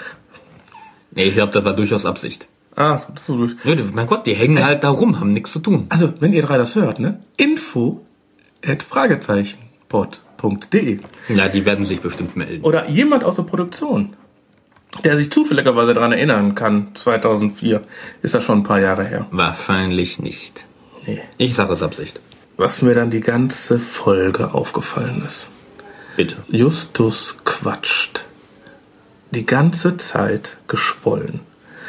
Nee, 1.12 1.24
ich 1.24 1.34
glaube, 1.34 1.52
das 1.52 1.64
war 1.64 1.72
durchaus 1.74 2.04
Absicht. 2.06 2.46
Ah, 2.76 2.96
so, 2.96 3.08
so 3.18 3.36
durch. 3.36 3.56
Die- 3.64 3.82
mein 3.94 4.06
Gott, 4.06 4.26
die 4.26 4.34
hängen 4.34 4.64
halt 4.64 4.84
da 4.84 4.90
rum, 4.90 5.18
haben 5.20 5.30
nichts 5.30 5.52
zu 5.52 5.58
tun. 5.60 5.86
Also, 5.90 6.12
wenn 6.20 6.32
ihr 6.32 6.42
drei 6.42 6.58
das 6.58 6.74
hört, 6.74 6.98
ne? 7.00 7.20
Info 7.36 8.00
at 8.64 8.84
Ja, 11.28 11.48
die 11.48 11.64
werden 11.66 11.84
sich 11.84 12.00
bestimmt 12.00 12.36
melden. 12.36 12.64
Oder 12.64 12.88
jemand 12.88 13.24
aus 13.24 13.36
der 13.36 13.42
Produktion, 13.44 14.14
der 15.04 15.16
sich 15.16 15.30
zufälligerweise 15.30 15.94
daran 15.94 16.12
erinnern 16.12 16.54
kann, 16.54 16.94
2004, 16.94 17.82
ist 18.22 18.34
das 18.34 18.42
schon 18.44 18.58
ein 18.58 18.62
paar 18.62 18.80
Jahre 18.80 19.04
her. 19.04 19.26
Wahrscheinlich 19.30 20.18
nicht. 20.18 20.64
Nee. 21.06 21.20
Ich 21.38 21.54
sage 21.54 21.72
es 21.74 21.82
Absicht. 21.82 22.20
Was 22.56 22.82
mir 22.82 22.94
dann 22.94 23.10
die 23.10 23.20
ganze 23.20 23.78
Folge 23.78 24.54
aufgefallen 24.54 25.22
ist. 25.26 25.48
Bitte. 26.16 26.36
Justus 26.48 27.38
quatscht. 27.44 28.24
Die 29.30 29.46
ganze 29.46 29.96
Zeit 29.96 30.58
geschwollen. 30.68 31.40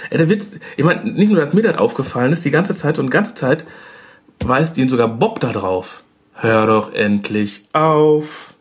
Ey, 0.09 0.17
der 0.17 0.29
wird, 0.29 0.47
ich 0.77 0.83
meine, 0.83 1.11
nicht 1.11 1.31
nur, 1.31 1.43
dass 1.43 1.53
mir 1.53 1.63
das 1.63 1.77
aufgefallen 1.77 2.31
ist, 2.31 2.45
die 2.45 2.51
ganze 2.51 2.75
Zeit 2.75 2.99
und 2.99 3.07
die 3.07 3.11
ganze 3.11 3.35
Zeit 3.35 3.65
weist 4.39 4.77
ihn 4.77 4.89
sogar 4.89 5.07
Bob 5.07 5.39
da 5.39 5.51
drauf. 5.51 6.03
Hör 6.33 6.67
doch 6.67 6.93
endlich 6.93 7.63
auf. 7.73 8.53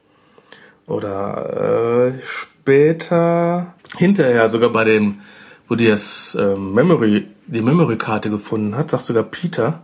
Oder 0.86 2.08
äh, 2.08 2.20
später, 2.26 3.74
hinterher 3.96 4.50
sogar 4.50 4.70
bei 4.70 4.84
dem, 4.84 5.20
wo 5.68 5.74
die 5.74 5.86
das 5.86 6.36
ähm, 6.38 6.74
Memory, 6.74 7.28
die 7.46 7.62
Memory-Karte 7.62 8.30
gefunden 8.30 8.76
hat, 8.76 8.90
sagt 8.90 9.06
sogar 9.06 9.22
Peter, 9.22 9.82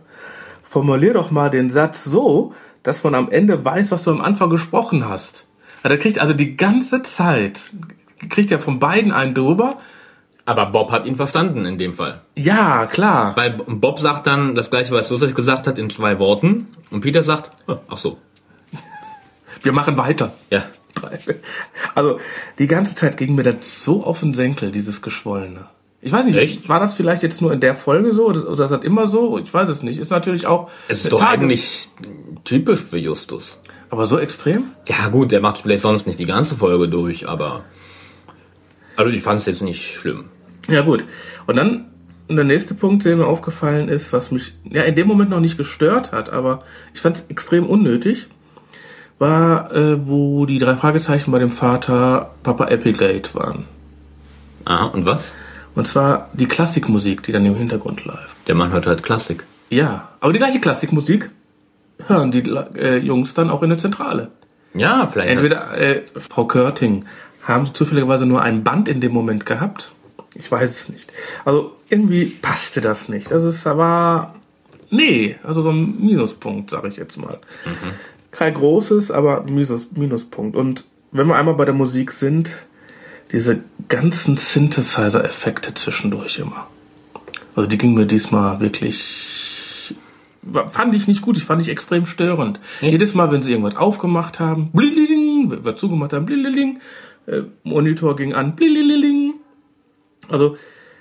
formulier 0.69 1.13
doch 1.13 1.31
mal 1.31 1.49
den 1.49 1.71
Satz 1.71 2.03
so, 2.03 2.53
dass 2.83 3.03
man 3.03 3.15
am 3.15 3.29
Ende 3.31 3.65
weiß, 3.65 3.91
was 3.91 4.03
du 4.03 4.11
am 4.11 4.21
Anfang 4.21 4.49
gesprochen 4.49 5.09
hast. 5.09 5.45
Ja, 5.83 5.89
der 5.89 5.97
kriegt 5.97 6.19
also 6.19 6.33
die 6.33 6.55
ganze 6.55 7.01
Zeit, 7.01 7.71
kriegt 8.29 8.51
er 8.51 8.59
von 8.59 8.79
beiden 8.79 9.11
einen 9.11 9.33
drüber. 9.33 9.79
Aber 10.45 10.67
Bob 10.67 10.91
hat 10.91 11.05
ihn 11.05 11.15
verstanden 11.15 11.65
in 11.65 11.77
dem 11.77 11.93
Fall. 11.93 12.21
Ja, 12.35 12.85
klar. 12.87 13.35
Weil 13.35 13.51
Bob 13.51 13.99
sagt 13.99 14.25
dann 14.25 14.55
das 14.55 14.69
gleiche, 14.69 14.91
was 14.93 15.09
Josef 15.09 15.35
gesagt 15.35 15.67
hat, 15.67 15.77
in 15.77 15.89
zwei 15.89 16.17
Worten. 16.17 16.67
Und 16.89 17.01
Peter 17.01 17.21
sagt, 17.21 17.51
oh, 17.67 17.77
ach 17.87 17.97
so. 17.97 18.17
Wir 19.61 19.73
machen 19.73 19.97
weiter. 19.97 20.33
Ja. 20.49 20.63
Also, 21.93 22.19
die 22.57 22.67
ganze 22.67 22.95
Zeit 22.95 23.17
ging 23.17 23.35
mir 23.35 23.43
das 23.43 23.83
so 23.83 24.03
auf 24.03 24.21
den 24.21 24.33
Senkel, 24.33 24.71
dieses 24.71 25.01
Geschwollene. 25.01 25.67
Ich 26.01 26.11
weiß 26.11 26.25
nicht, 26.25 26.37
Echt? 26.37 26.69
war 26.69 26.79
das 26.79 26.93
vielleicht 26.93 27.23
jetzt 27.23 27.41
nur 27.41 27.51
in 27.51 27.59
der 27.59 27.75
Folge 27.75 28.13
so 28.13 28.27
oder, 28.27 28.49
oder 28.49 28.63
ist 28.65 28.71
das 28.71 28.83
immer 28.83 29.07
so? 29.07 29.37
Ich 29.37 29.53
weiß 29.53 29.67
es 29.67 29.83
nicht. 29.83 29.99
Ist 29.99 30.11
natürlich 30.11 30.47
auch. 30.47 30.69
Es 30.87 31.03
ist 31.03 31.11
doch 31.11 31.19
Tages- 31.19 31.33
eigentlich 31.33 31.89
typisch 32.45 32.79
für 32.85 32.97
Justus. 32.97 33.59
Aber 33.89 34.05
so 34.05 34.17
extrem? 34.17 34.65
Ja 34.87 35.09
gut, 35.09 35.31
der 35.31 35.41
macht 35.41 35.57
vielleicht 35.57 35.81
sonst 35.81 36.07
nicht 36.07 36.19
die 36.19 36.25
ganze 36.25 36.55
Folge 36.55 36.87
durch, 36.87 37.27
aber... 37.27 37.63
Also 38.95 39.11
ich 39.11 39.21
fand 39.21 39.39
es 39.41 39.45
jetzt 39.45 39.61
nicht 39.61 39.95
schlimm. 39.95 40.25
Ja, 40.67 40.81
gut. 40.81 41.03
Und 41.47 41.57
dann 41.57 41.85
der 42.29 42.43
nächste 42.43 42.75
Punkt, 42.75 43.05
der 43.05 43.15
mir 43.15 43.25
aufgefallen 43.25 43.89
ist, 43.89 44.13
was 44.13 44.31
mich 44.31 44.53
ja 44.63 44.83
in 44.83 44.95
dem 44.95 45.07
Moment 45.07 45.31
noch 45.31 45.39
nicht 45.39 45.57
gestört 45.57 46.11
hat, 46.11 46.29
aber 46.29 46.63
ich 46.93 47.01
fand 47.01 47.17
es 47.17 47.25
extrem 47.29 47.65
unnötig, 47.65 48.27
war, 49.17 49.73
äh, 49.73 50.07
wo 50.07 50.45
die 50.45 50.59
drei 50.59 50.75
Fragezeichen 50.75 51.31
bei 51.31 51.39
dem 51.39 51.49
Vater 51.49 52.31
Papa 52.43 52.65
Applegate 52.65 53.33
waren. 53.33 53.65
Aha, 54.65 54.85
und 54.85 55.05
was? 55.05 55.35
Und 55.79 55.85
zwar 55.85 56.27
die 56.33 56.45
Klassikmusik, 56.45 57.23
die 57.23 57.31
dann 57.31 57.45
im 57.45 57.55
Hintergrund 57.55 58.03
läuft. 58.03 58.35
Der 58.49 58.55
Mann 58.55 58.73
hört 58.73 58.85
halt 58.85 59.01
Klassik. 59.01 59.45
Ja, 59.69 60.09
aber 60.19 60.33
die 60.33 60.39
gleiche 60.39 60.59
Klassikmusik 60.59 61.29
hören 62.05 62.33
die 62.33 62.43
äh, 62.75 62.97
Jungs 62.97 63.33
dann 63.33 63.49
auch 63.49 63.63
in 63.63 63.69
der 63.69 63.77
Zentrale. 63.77 64.29
Ja, 64.73 65.07
vielleicht. 65.07 65.29
Entweder 65.29 65.77
äh, 65.77 66.01
Frau 66.17 66.43
Körting, 66.47 67.05
haben 67.43 67.65
sie 67.65 67.71
zufälligerweise 67.71 68.25
nur 68.25 68.41
ein 68.41 68.65
Band 68.65 68.89
in 68.89 68.99
dem 68.99 69.13
Moment 69.13 69.45
gehabt? 69.45 69.93
Ich 70.35 70.51
weiß 70.51 70.69
es 70.69 70.89
nicht. 70.89 71.13
Also 71.45 71.71
irgendwie 71.87 72.25
passte 72.25 72.81
das 72.81 73.07
nicht. 73.07 73.31
Also 73.31 73.47
es 73.47 73.63
war 73.63 74.35
nee, 74.89 75.37
also 75.43 75.61
so 75.61 75.69
ein 75.69 75.95
Minuspunkt, 75.97 76.71
sage 76.71 76.89
ich 76.89 76.97
jetzt 76.97 77.15
mal. 77.15 77.39
Kein 78.31 78.53
großes, 78.53 79.11
aber 79.11 79.43
Minus, 79.43 79.87
Minuspunkt. 79.91 80.57
Und 80.57 80.83
wenn 81.13 81.27
wir 81.27 81.37
einmal 81.37 81.55
bei 81.55 81.63
der 81.63 81.73
Musik 81.73 82.11
sind, 82.11 82.57
diese 83.31 83.61
ganzen 83.87 84.37
Synthesizer-Effekte 84.37 85.73
zwischendurch 85.73 86.39
immer. 86.39 86.67
Also 87.55 87.69
die 87.69 87.77
ging 87.77 87.93
mir 87.93 88.05
diesmal 88.05 88.59
wirklich 88.59 89.39
fand 90.71 90.95
ich 90.95 91.07
nicht 91.07 91.21
gut, 91.21 91.37
ich 91.37 91.43
fand 91.43 91.61
ich 91.61 91.69
extrem 91.69 92.05
störend. 92.05 92.59
Jedes 92.81 93.13
Mal, 93.13 93.31
wenn 93.31 93.41
sie 93.41 93.51
irgendwas 93.51 93.75
aufgemacht 93.75 94.39
haben, 94.39 94.71
blililing, 94.71 95.63
wird 95.63 95.79
zugemacht 95.79 96.13
haben, 96.13 96.25
blililing, 96.25 96.79
äh, 97.27 97.41
Monitor 97.63 98.15
ging 98.15 98.33
an, 98.33 98.55
blililing. 98.55 99.35
Also, 100.29 100.57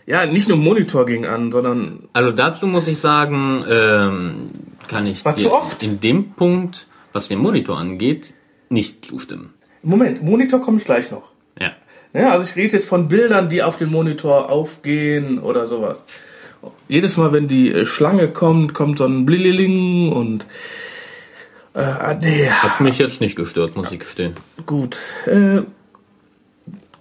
ja, 0.07 0.27
nicht 0.27 0.49
nur 0.49 0.57
Monitor 0.59 1.07
ging 1.07 1.27
an, 1.27 1.53
sondern 1.53 2.09
Also 2.13 2.33
dazu 2.33 2.67
muss 2.67 2.89
ich 2.89 2.99
sagen, 2.99 3.65
ähm, 3.69 4.51
kann 4.89 5.07
ich 5.07 5.25
War 5.25 5.35
dir 5.35 5.43
zu 5.43 5.53
oft. 5.53 5.83
in 5.83 6.01
dem 6.01 6.33
Punkt, 6.33 6.87
was 7.13 7.29
den 7.29 7.39
Monitor 7.39 7.79
angeht, 7.79 8.35
nicht 8.71 9.05
zustimmen. 9.05 9.55
Moment, 9.83 10.23
Monitor 10.23 10.61
komme 10.61 10.79
ich 10.79 10.85
gleich 10.85 11.11
noch. 11.11 11.31
Ja. 11.61 11.73
Ja, 12.15 12.31
also 12.33 12.45
ich 12.45 12.57
rede 12.57 12.75
jetzt 12.75 12.89
von 12.89 13.09
Bildern, 13.09 13.49
die 13.49 13.63
auf 13.63 13.77
den 13.77 13.91
Monitor 13.91 14.51
aufgehen 14.51 15.39
oder 15.39 15.67
sowas. 15.67 16.03
Jedes 16.89 17.17
Mal, 17.17 17.33
wenn 17.33 17.49
die 17.49 17.73
äh, 17.73 17.87
Schlange 17.87 18.29
kommt, 18.29 18.75
kommt 18.75 18.99
so 18.99 19.05
ein 19.05 19.27
Blililing 19.27 20.11
und 20.13 20.47
äh, 21.75 21.81
ah, 21.81 22.15
nee, 22.21 22.49
Hat 22.49 22.81
mich 22.81 22.99
jetzt 22.99 23.21
nicht 23.21 23.37
gestört, 23.37 23.77
muss 23.77 23.93
ich 23.93 24.01
gestehen. 24.01 24.35
gut. 24.67 24.97
Äh, 25.27 25.63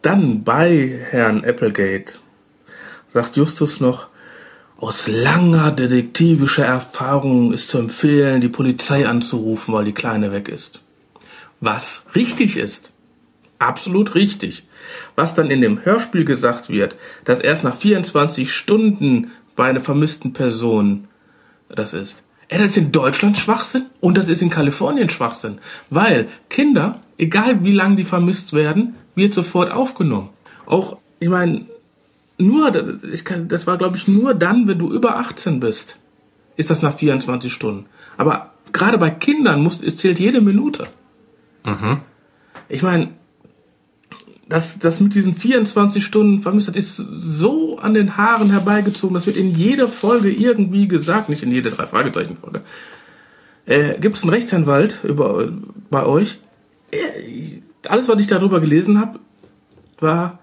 dann 0.02 0.44
bei 0.44 1.00
Herrn 1.10 1.44
Applegate 1.44 2.20
sagt 3.12 3.36
Justus 3.36 3.80
noch, 3.80 4.08
aus 4.78 5.08
langer 5.08 5.72
detektivischer 5.72 6.66
Erfahrung 6.66 7.52
ist 7.52 7.70
zu 7.70 7.80
empfehlen, 7.80 8.42
die 8.42 8.48
Polizei 8.50 9.08
anzurufen, 9.08 9.74
weil 9.74 9.86
die 9.86 9.94
Kleine 9.94 10.32
weg 10.32 10.50
ist. 10.50 10.84
Was 11.60 12.06
richtig 12.14 12.58
ist. 12.58 12.92
Absolut 13.58 14.14
richtig. 14.14 14.67
Was 15.15 15.34
dann 15.34 15.51
in 15.51 15.62
dem 15.62 15.84
Hörspiel 15.86 16.25
gesagt 16.25 16.70
wird, 16.70 16.96
dass 17.24 17.39
erst 17.39 17.63
nach 17.63 17.75
24 17.75 18.51
Stunden 18.51 19.32
bei 19.56 19.65
einer 19.70 19.79
vermissten 19.79 20.34
Person 20.34 21.08
das 21.70 21.94
ist. 21.94 22.24
Ey, 22.50 22.60
das 22.60 22.72
ist 22.72 22.77
in 22.77 22.91
Deutschland 22.94 23.38
Schwachsinn 23.38 23.88
und 24.00 24.17
das 24.17 24.29
ist 24.29 24.41
in 24.41 24.50
Kalifornien 24.50 25.10
Schwachsinn. 25.10 25.60
Weil 25.89 26.27
Kinder, 26.50 27.01
egal 27.17 27.63
wie 27.63 27.74
lange 27.74 27.98
die 27.98 28.06
vermisst 28.06 28.53
werden, 28.53 28.96
wird 29.15 29.34
sofort 29.34 29.72
aufgenommen. 29.72 30.29
Auch, 30.65 30.98
ich 31.20 31.27
meine, 31.27 31.65
nur, 32.38 33.03
ich 33.12 33.25
kann, 33.25 33.50
das 33.50 33.67
war 33.67 33.77
glaube 33.77 33.98
ich 33.98 34.08
nur 34.08 34.34
dann, 34.34 34.67
wenn 34.67 34.79
du 34.79 34.94
über 34.94 35.17
18 35.17 35.60
bist, 35.60 35.98
ist 36.56 36.70
das 36.70 36.82
nach 36.82 36.94
24 36.94 37.51
Stunden. 37.51 37.88
Aber 38.15 38.53
gerade 38.72 38.98
bei 38.98 39.10
Kindern 39.10 39.62
muss, 39.62 39.82
es 39.82 39.98
zählt 39.98 40.20
jede 40.20 40.39
Minute. 40.39 40.88
Mhm. 41.65 42.00
Ich 42.70 42.82
meine, 42.82 43.10
das, 44.50 44.80
das 44.80 45.00
mit 45.00 45.13
diesen 45.13 45.34
24 45.34 46.04
Stunden 46.04 46.42
vermisst, 46.42 46.70
das 46.70 46.75
ist 46.75 46.96
so 46.96 47.80
an 47.80 47.94
den 47.94 48.18
Haaren 48.18 48.51
herbeigezogen. 48.51 49.13
Das 49.13 49.27
wird 49.27 49.38
in 49.38 49.54
jeder 49.56 49.88
Folge 49.88 50.30
irgendwie 50.30 50.88
gesagt, 50.88 51.30
nicht 51.30 51.44
in 51.44 51.51
jede 51.51 51.72
drei 51.72 51.86
Fragezeichen 51.86 52.38
Folge. 52.38 52.62
Äh, 53.66 54.00
Gibt 54.00 54.16
es 54.16 54.24
einen 54.24 54.32
Rechtsanwalt 54.32 55.01
über, 55.04 55.50
bei 55.89 56.06
euch? 56.06 56.39
Äh, 56.92 57.62
alles, 57.88 58.08
was 58.08 58.20
ich 58.20 58.27
darüber 58.27 58.62
gelesen 58.62 59.00
habe, 59.00 59.20
war, 60.00 60.39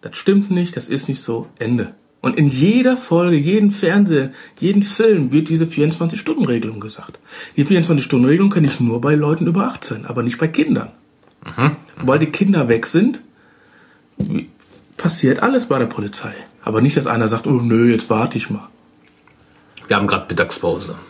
das 0.00 0.16
stimmt 0.16 0.50
nicht, 0.50 0.76
das 0.76 0.88
ist 0.88 1.08
nicht 1.08 1.20
so, 1.20 1.48
Ende. 1.58 1.94
Und 2.20 2.36
in 2.36 2.46
jeder 2.46 2.96
Folge, 2.96 3.36
jeden 3.36 3.70
Fernsehen, 3.70 4.34
jeden 4.58 4.82
Film 4.82 5.30
wird 5.32 5.48
diese 5.48 5.64
24-Stunden-Regelung 5.66 6.80
gesagt. 6.80 7.18
Die 7.56 7.64
24-Stunden-Regelung 7.64 8.50
kenne 8.50 8.66
ich 8.66 8.80
nur 8.80 9.00
bei 9.00 9.14
Leuten 9.14 9.46
über 9.46 9.66
18, 9.66 10.04
aber 10.04 10.22
nicht 10.22 10.38
bei 10.38 10.48
Kindern. 10.48 10.90
Mhm. 11.44 11.76
Weil 12.02 12.18
die 12.18 12.26
Kinder 12.26 12.68
weg 12.68 12.86
sind, 12.86 13.22
passiert 14.96 15.42
alles 15.42 15.66
bei 15.66 15.78
der 15.78 15.86
Polizei. 15.86 16.34
Aber 16.62 16.80
nicht, 16.80 16.96
dass 16.96 17.06
einer 17.06 17.28
sagt, 17.28 17.46
oh 17.46 17.60
nö, 17.60 17.90
jetzt 17.90 18.10
warte 18.10 18.36
ich 18.36 18.50
mal. 18.50 18.68
Wir 19.86 19.96
haben 19.96 20.06
gerade 20.06 20.26
Mittagspause. 20.28 20.96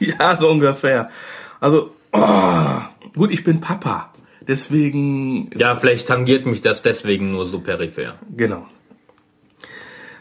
Ja, 0.00 0.36
so 0.36 0.48
ungefähr. 0.48 1.10
Also, 1.58 1.90
oh, 2.12 2.80
gut, 3.16 3.32
ich 3.32 3.42
bin 3.42 3.58
Papa. 3.58 4.12
Deswegen. 4.46 5.50
Ja, 5.56 5.74
vielleicht 5.74 6.06
tangiert 6.06 6.46
mich 6.46 6.62
das 6.62 6.82
deswegen 6.82 7.32
nur 7.32 7.46
so 7.46 7.58
peripher. 7.58 8.14
Genau. 8.36 8.66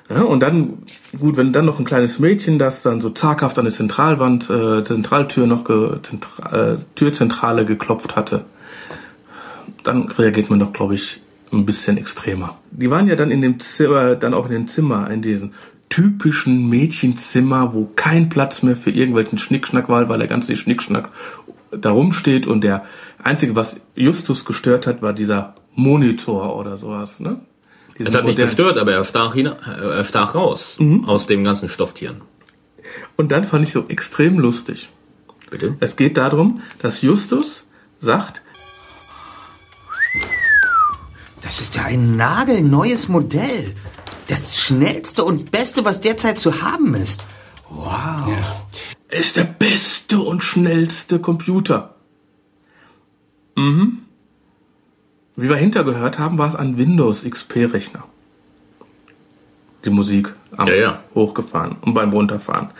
Ja, 0.09 0.21
und 0.23 0.39
dann, 0.39 0.83
gut, 1.17 1.37
wenn 1.37 1.53
dann 1.53 1.65
noch 1.65 1.79
ein 1.79 1.85
kleines 1.85 2.17
Mädchen, 2.17 2.59
das 2.59 2.81
dann 2.81 3.01
so 3.01 3.09
zaghaft 3.09 3.59
an 3.59 3.65
die 3.65 3.71
Zentralwand, 3.71 4.49
äh, 4.49 4.83
Zentraltür 4.83 5.47
noch, 5.47 5.63
ge, 5.63 6.01
Zentra, 6.01 6.73
äh, 6.73 6.77
Türzentrale 6.95 7.65
geklopft 7.65 8.15
hatte, 8.15 8.45
dann 9.83 10.09
reagiert 10.09 10.49
man 10.49 10.59
doch, 10.59 10.73
glaube 10.73 10.95
ich, 10.95 11.21
ein 11.51 11.65
bisschen 11.65 11.97
extremer. 11.97 12.57
Die 12.71 12.89
waren 12.89 13.07
ja 13.07 13.15
dann 13.15 13.31
in 13.31 13.41
dem 13.41 13.59
Zimmer, 13.59 14.15
dann 14.15 14.33
auch 14.33 14.45
in 14.47 14.51
dem 14.51 14.67
Zimmer, 14.67 15.09
in 15.09 15.21
diesem 15.21 15.53
typischen 15.89 16.67
Mädchenzimmer, 16.69 17.73
wo 17.73 17.91
kein 17.95 18.29
Platz 18.29 18.61
mehr 18.63 18.75
für 18.75 18.91
irgendwelchen 18.91 19.37
Schnickschnack 19.37 19.87
war, 19.89 20.09
weil 20.09 20.19
der 20.19 20.27
ganze 20.27 20.55
Schnickschnack 20.55 21.09
da 21.71 21.91
rumsteht 21.91 22.47
und 22.47 22.63
der 22.63 22.85
einzige, 23.23 23.55
was 23.55 23.79
Justus 23.95 24.45
gestört 24.45 24.87
hat, 24.87 25.01
war 25.01 25.13
dieser 25.13 25.55
Monitor 25.75 26.57
oder 26.57 26.77
sowas, 26.77 27.19
ne? 27.19 27.41
Es 27.99 28.13
hat 28.13 28.25
nicht 28.25 28.37
gestört, 28.37 28.77
aber 28.77 28.91
er 28.91 29.03
stach, 29.03 29.33
hin, 29.33 29.47
er 29.47 30.03
stach 30.03 30.35
raus 30.35 30.75
mhm. 30.79 31.05
aus 31.05 31.25
dem 31.25 31.43
ganzen 31.43 31.67
Stofftieren. 31.67 32.21
Und 33.15 33.31
dann 33.31 33.43
fand 33.43 33.65
ich 33.65 33.71
so 33.71 33.85
extrem 33.87 34.37
lustig. 34.37 34.89
Bitte? 35.49 35.77
Es 35.79 35.95
geht 35.95 36.17
darum, 36.17 36.61
dass 36.79 37.01
Justus 37.01 37.65
sagt, 37.99 38.43
das 41.47 41.61
ist 41.61 41.77
ja 41.77 41.85
ein 41.85 42.17
nagelneues 42.17 43.07
Modell. 43.07 43.73
Das 44.27 44.57
schnellste 44.57 45.23
und 45.23 45.49
beste, 45.49 45.85
was 45.85 46.01
derzeit 46.01 46.37
zu 46.37 46.61
haben 46.61 46.93
ist. 46.93 47.25
Wow. 47.69 48.27
Ja. 48.27 49.17
Ist 49.17 49.37
der 49.37 49.45
beste 49.45 50.19
und 50.19 50.43
schnellste 50.43 51.19
Computer. 51.19 51.95
Mhm. 53.55 53.99
Wie 55.37 55.47
wir 55.47 55.55
hintergehört 55.55 56.19
haben, 56.19 56.37
war 56.37 56.49
es 56.49 56.55
ein 56.55 56.77
Windows 56.77 57.23
XP-Rechner. 57.23 58.03
Die 59.85 59.89
Musik 59.89 60.33
am 60.57 60.67
ja, 60.67 60.75
ja. 60.75 61.03
hochgefahren 61.15 61.77
und 61.79 61.93
beim 61.93 62.11
runterfahren. 62.11 62.71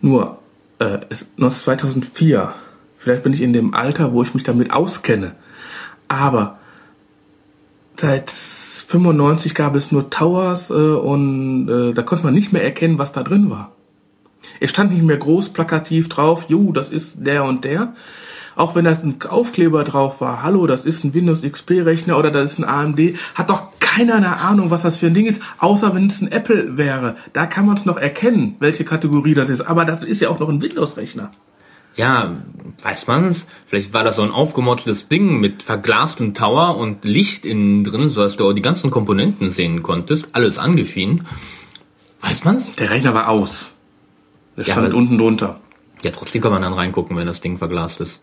Nur, 0.00 0.38
äh, 0.80 0.98
es 1.10 1.28
ist 1.36 1.62
2004. 1.62 2.54
Vielleicht 2.98 3.22
bin 3.22 3.32
ich 3.32 3.42
in 3.42 3.52
dem 3.52 3.72
Alter, 3.72 4.12
wo 4.12 4.24
ich 4.24 4.34
mich 4.34 4.42
damit 4.42 4.72
auskenne. 4.72 5.36
Aber 6.08 6.59
seit 8.00 8.30
95 8.30 9.54
gab 9.54 9.76
es 9.76 9.92
nur 9.92 10.10
Towers 10.10 10.70
äh, 10.70 10.74
und 10.74 11.68
äh, 11.68 11.92
da 11.92 12.02
konnte 12.02 12.24
man 12.24 12.34
nicht 12.34 12.52
mehr 12.52 12.64
erkennen, 12.64 12.98
was 12.98 13.12
da 13.12 13.22
drin 13.22 13.50
war. 13.50 13.72
Es 14.58 14.70
stand 14.70 14.92
nicht 14.92 15.02
mehr 15.02 15.16
groß 15.16 15.50
plakativ 15.50 16.08
drauf, 16.08 16.46
jo, 16.48 16.72
das 16.72 16.90
ist 16.90 17.26
der 17.26 17.44
und 17.44 17.64
der. 17.64 17.94
Auch 18.56 18.74
wenn 18.74 18.84
da 18.84 18.90
ein 18.90 19.16
Aufkleber 19.28 19.84
drauf 19.84 20.20
war, 20.20 20.42
hallo, 20.42 20.66
das 20.66 20.84
ist 20.84 21.04
ein 21.04 21.14
Windows 21.14 21.42
XP 21.42 21.84
Rechner 21.84 22.18
oder 22.18 22.30
das 22.30 22.52
ist 22.52 22.58
ein 22.58 22.64
AMD, 22.64 23.14
hat 23.34 23.48
doch 23.48 23.68
keiner 23.78 24.16
eine 24.16 24.36
Ahnung, 24.38 24.70
was 24.70 24.82
das 24.82 24.98
für 24.98 25.06
ein 25.06 25.14
Ding 25.14 25.26
ist, 25.26 25.42
außer 25.58 25.94
wenn 25.94 26.06
es 26.06 26.20
ein 26.20 26.30
Apple 26.30 26.76
wäre. 26.76 27.16
Da 27.32 27.46
kann 27.46 27.66
man 27.66 27.76
es 27.76 27.86
noch 27.86 27.96
erkennen, 27.96 28.56
welche 28.58 28.84
Kategorie 28.84 29.34
das 29.34 29.48
ist. 29.48 29.62
Aber 29.62 29.84
das 29.84 30.02
ist 30.02 30.20
ja 30.20 30.28
auch 30.28 30.38
noch 30.38 30.48
ein 30.48 30.60
Windows 30.60 30.96
Rechner. 30.96 31.30
Ja, 32.00 32.34
weiß 32.82 33.08
man's? 33.08 33.46
Vielleicht 33.66 33.92
war 33.92 34.04
das 34.04 34.16
so 34.16 34.22
ein 34.22 34.30
aufgemotztes 34.30 35.08
Ding 35.08 35.38
mit 35.38 35.62
verglastem 35.62 36.32
Tower 36.32 36.78
und 36.78 37.04
Licht 37.04 37.44
innen 37.44 37.84
drin, 37.84 38.08
so 38.08 38.22
dass 38.22 38.38
du 38.38 38.48
auch 38.48 38.54
die 38.54 38.62
ganzen 38.62 38.90
Komponenten 38.90 39.50
sehen 39.50 39.82
konntest, 39.82 40.30
alles 40.32 40.56
angeschienen. 40.56 41.26
Weiß 42.20 42.44
man's? 42.44 42.74
Der 42.76 42.88
Rechner 42.88 43.12
war 43.12 43.28
aus. 43.28 43.72
Der 44.56 44.64
stand 44.64 44.88
ja, 44.88 44.94
unten 44.94 45.18
drunter. 45.18 45.60
Ja, 46.02 46.10
trotzdem 46.10 46.40
kann 46.40 46.52
man 46.52 46.62
dann 46.62 46.72
reingucken, 46.72 47.18
wenn 47.18 47.26
das 47.26 47.42
Ding 47.42 47.58
verglast 47.58 48.00
ist. 48.00 48.22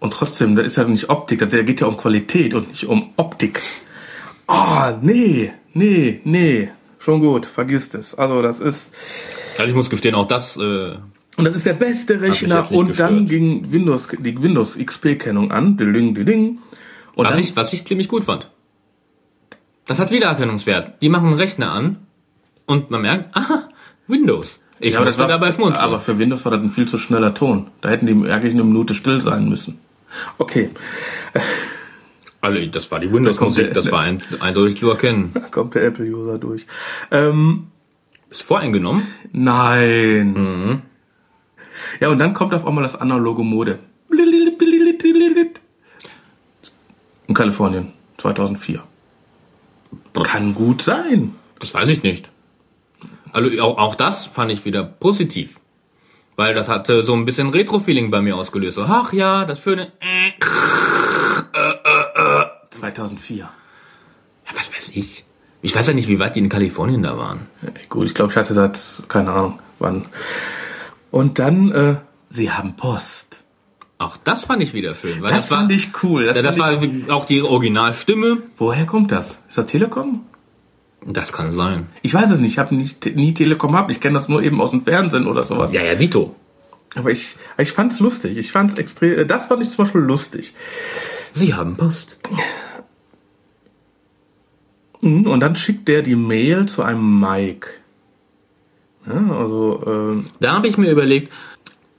Und 0.00 0.14
trotzdem, 0.14 0.56
da 0.56 0.62
ist 0.62 0.76
ja 0.76 0.84
nicht 0.84 1.10
Optik, 1.10 1.40
da 1.40 1.62
geht 1.62 1.82
ja 1.82 1.86
um 1.88 1.98
Qualität 1.98 2.54
und 2.54 2.68
nicht 2.68 2.86
um 2.86 3.12
Optik. 3.16 3.60
Ah, 4.46 4.92
oh, 4.92 4.98
nee, 5.02 5.52
nee, 5.74 6.22
nee. 6.24 6.70
Schon 7.00 7.20
gut, 7.20 7.44
vergisst 7.44 7.94
es. 7.94 8.14
Also 8.14 8.40
das 8.40 8.60
ist. 8.60 8.94
Also 9.58 9.68
ich 9.68 9.74
muss 9.74 9.90
gestehen, 9.90 10.14
auch 10.14 10.26
das 10.26 10.56
äh, 10.56 10.96
und 11.36 11.44
das 11.44 11.56
ist 11.56 11.66
der 11.66 11.74
beste 11.74 12.20
Rechner. 12.20 12.70
Und 12.72 12.88
gestört. 12.88 13.10
dann 13.10 13.26
ging 13.26 13.70
Windows, 13.70 14.08
die 14.18 14.42
Windows 14.42 14.78
XP-Kennung 14.78 15.50
an. 15.50 15.76
Ding, 15.76 16.14
ding. 16.14 16.58
Und 17.14 17.28
was, 17.28 17.38
ich, 17.38 17.56
was 17.56 17.72
ich 17.72 17.86
ziemlich 17.86 18.08
gut 18.08 18.24
fand. 18.24 18.50
Das 19.86 19.98
hat 19.98 20.10
Wiedererkennungswert. 20.10 21.02
Die 21.02 21.08
machen 21.08 21.28
einen 21.28 21.36
Rechner 21.36 21.72
an 21.72 21.98
und 22.66 22.90
man 22.90 23.02
merkt, 23.02 23.36
aha, 23.36 23.68
Windows. 24.06 24.60
Ich 24.78 24.94
ja, 24.94 25.04
das 25.04 25.18
war, 25.18 25.26
dabei 25.26 25.52
schmunzeln. 25.52 25.84
Aber 25.84 26.00
für 26.00 26.18
Windows 26.18 26.44
war 26.44 26.52
das 26.52 26.62
ein 26.62 26.70
viel 26.70 26.86
zu 26.86 26.98
schneller 26.98 27.32
Ton. 27.32 27.68
Da 27.80 27.88
hätten 27.88 28.06
die 28.06 28.30
eigentlich 28.30 28.52
eine 28.52 28.64
Minute 28.64 28.94
still 28.94 29.20
sein 29.20 29.48
müssen. 29.48 29.78
Okay. 30.38 30.70
Also, 32.42 32.64
das 32.66 32.92
war 32.92 33.00
die 33.00 33.12
Windows-Musik, 33.12 33.74
das 33.74 33.90
war 33.90 34.02
ein, 34.02 34.22
eindeutig 34.38 34.76
zu 34.76 34.88
erkennen. 34.90 35.30
Da 35.34 35.40
kommt 35.40 35.74
der 35.74 35.84
Apple-User 35.84 36.38
durch. 36.38 36.66
Ähm, 37.10 37.68
Ist 38.30 38.42
voreingenommen? 38.42 39.08
Nein. 39.32 40.32
Mhm. 40.32 40.82
Ja, 42.00 42.08
und 42.08 42.18
dann 42.18 42.34
kommt 42.34 42.54
auf 42.54 42.66
einmal 42.66 42.82
das 42.82 42.96
analoge 42.96 43.42
Mode. 43.42 43.78
In 47.26 47.34
Kalifornien, 47.34 47.92
2004. 48.18 48.82
Kann 50.22 50.54
gut 50.54 50.82
sein. 50.82 51.34
Das 51.58 51.74
weiß 51.74 51.88
ich 51.90 52.02
nicht. 52.02 52.28
Also 53.32 53.50
auch, 53.62 53.78
auch 53.78 53.94
das 53.94 54.26
fand 54.26 54.50
ich 54.52 54.64
wieder 54.64 54.84
positiv. 54.84 55.60
Weil 56.36 56.54
das 56.54 56.68
hatte 56.68 57.02
so 57.02 57.14
ein 57.14 57.24
bisschen 57.24 57.48
Retro-Feeling 57.48 58.10
bei 58.10 58.20
mir 58.20 58.36
ausgelöst. 58.36 58.76
So, 58.76 58.82
ach 58.82 59.12
ja, 59.12 59.44
das 59.44 59.62
schöne. 59.62 59.92
2004. 62.70 63.36
Ja, 63.38 63.50
was 64.54 64.70
weiß 64.70 64.90
ich. 64.94 65.24
Ich 65.62 65.74
weiß 65.74 65.88
ja 65.88 65.94
nicht, 65.94 66.08
wie 66.08 66.18
weit 66.18 66.36
die 66.36 66.40
in 66.40 66.48
Kalifornien 66.48 67.02
da 67.02 67.16
waren. 67.16 67.46
Gut, 67.88 68.06
ich 68.06 68.14
glaube, 68.14 68.30
ich 68.30 68.36
hatte 68.36 68.54
seit, 68.54 68.78
keine 69.08 69.32
Ahnung, 69.32 69.58
wann. 69.78 70.04
Und 71.16 71.38
dann, 71.38 71.72
äh, 71.72 71.96
sie 72.28 72.50
haben 72.50 72.76
Post. 72.76 73.42
Auch 73.96 74.18
das 74.18 74.44
fand 74.44 74.62
ich 74.62 74.74
wieder 74.74 74.94
schön. 74.94 75.22
Weil 75.22 75.30
das, 75.30 75.48
das 75.48 75.48
fand 75.48 75.70
war, 75.70 75.74
ich 75.74 75.88
cool. 76.02 76.26
Das, 76.26 76.42
das 76.42 76.58
war 76.58 76.78
auch 77.08 77.24
die 77.24 77.40
Originalstimme. 77.40 78.42
Woher 78.58 78.84
kommt 78.84 79.12
das? 79.12 79.38
Ist 79.48 79.56
das 79.56 79.64
Telekom? 79.64 80.26
Das 81.06 81.32
kann 81.32 81.52
sein. 81.52 81.86
Ich 82.02 82.12
weiß 82.12 82.32
es 82.32 82.40
nicht. 82.40 82.52
Ich 82.52 82.58
habe 82.58 82.74
nie 82.74 83.32
Telekom 83.32 83.72
gehabt. 83.72 83.90
Ich 83.90 84.02
kenne 84.02 84.12
das 84.12 84.28
nur 84.28 84.42
eben 84.42 84.60
aus 84.60 84.72
dem 84.72 84.82
Fernsehen 84.82 85.26
oder 85.26 85.42
sowas. 85.42 85.72
Ja, 85.72 85.82
ja, 85.82 85.94
Dito. 85.94 86.36
Aber 86.94 87.10
ich, 87.10 87.36
ich 87.56 87.72
fand's 87.72 87.98
lustig. 87.98 88.36
Ich 88.36 88.52
fand's 88.52 88.74
extrem. 88.74 89.20
Äh, 89.20 89.24
das 89.24 89.46
fand 89.46 89.62
ich 89.62 89.70
zum 89.70 89.86
Beispiel 89.86 90.02
lustig. 90.02 90.52
Sie 91.32 91.54
haben 91.54 91.78
Post. 91.78 92.18
Mhm, 95.00 95.26
Und 95.26 95.40
dann 95.40 95.56
schickt 95.56 95.88
der 95.88 96.02
die 96.02 96.14
Mail 96.14 96.66
zu 96.66 96.82
einem 96.82 97.18
Mike. 97.18 97.68
Ja, 99.06 99.36
also, 99.36 99.82
ähm, 99.86 100.26
Da 100.40 100.52
habe 100.52 100.68
ich 100.68 100.78
mir 100.78 100.90
überlegt, 100.90 101.32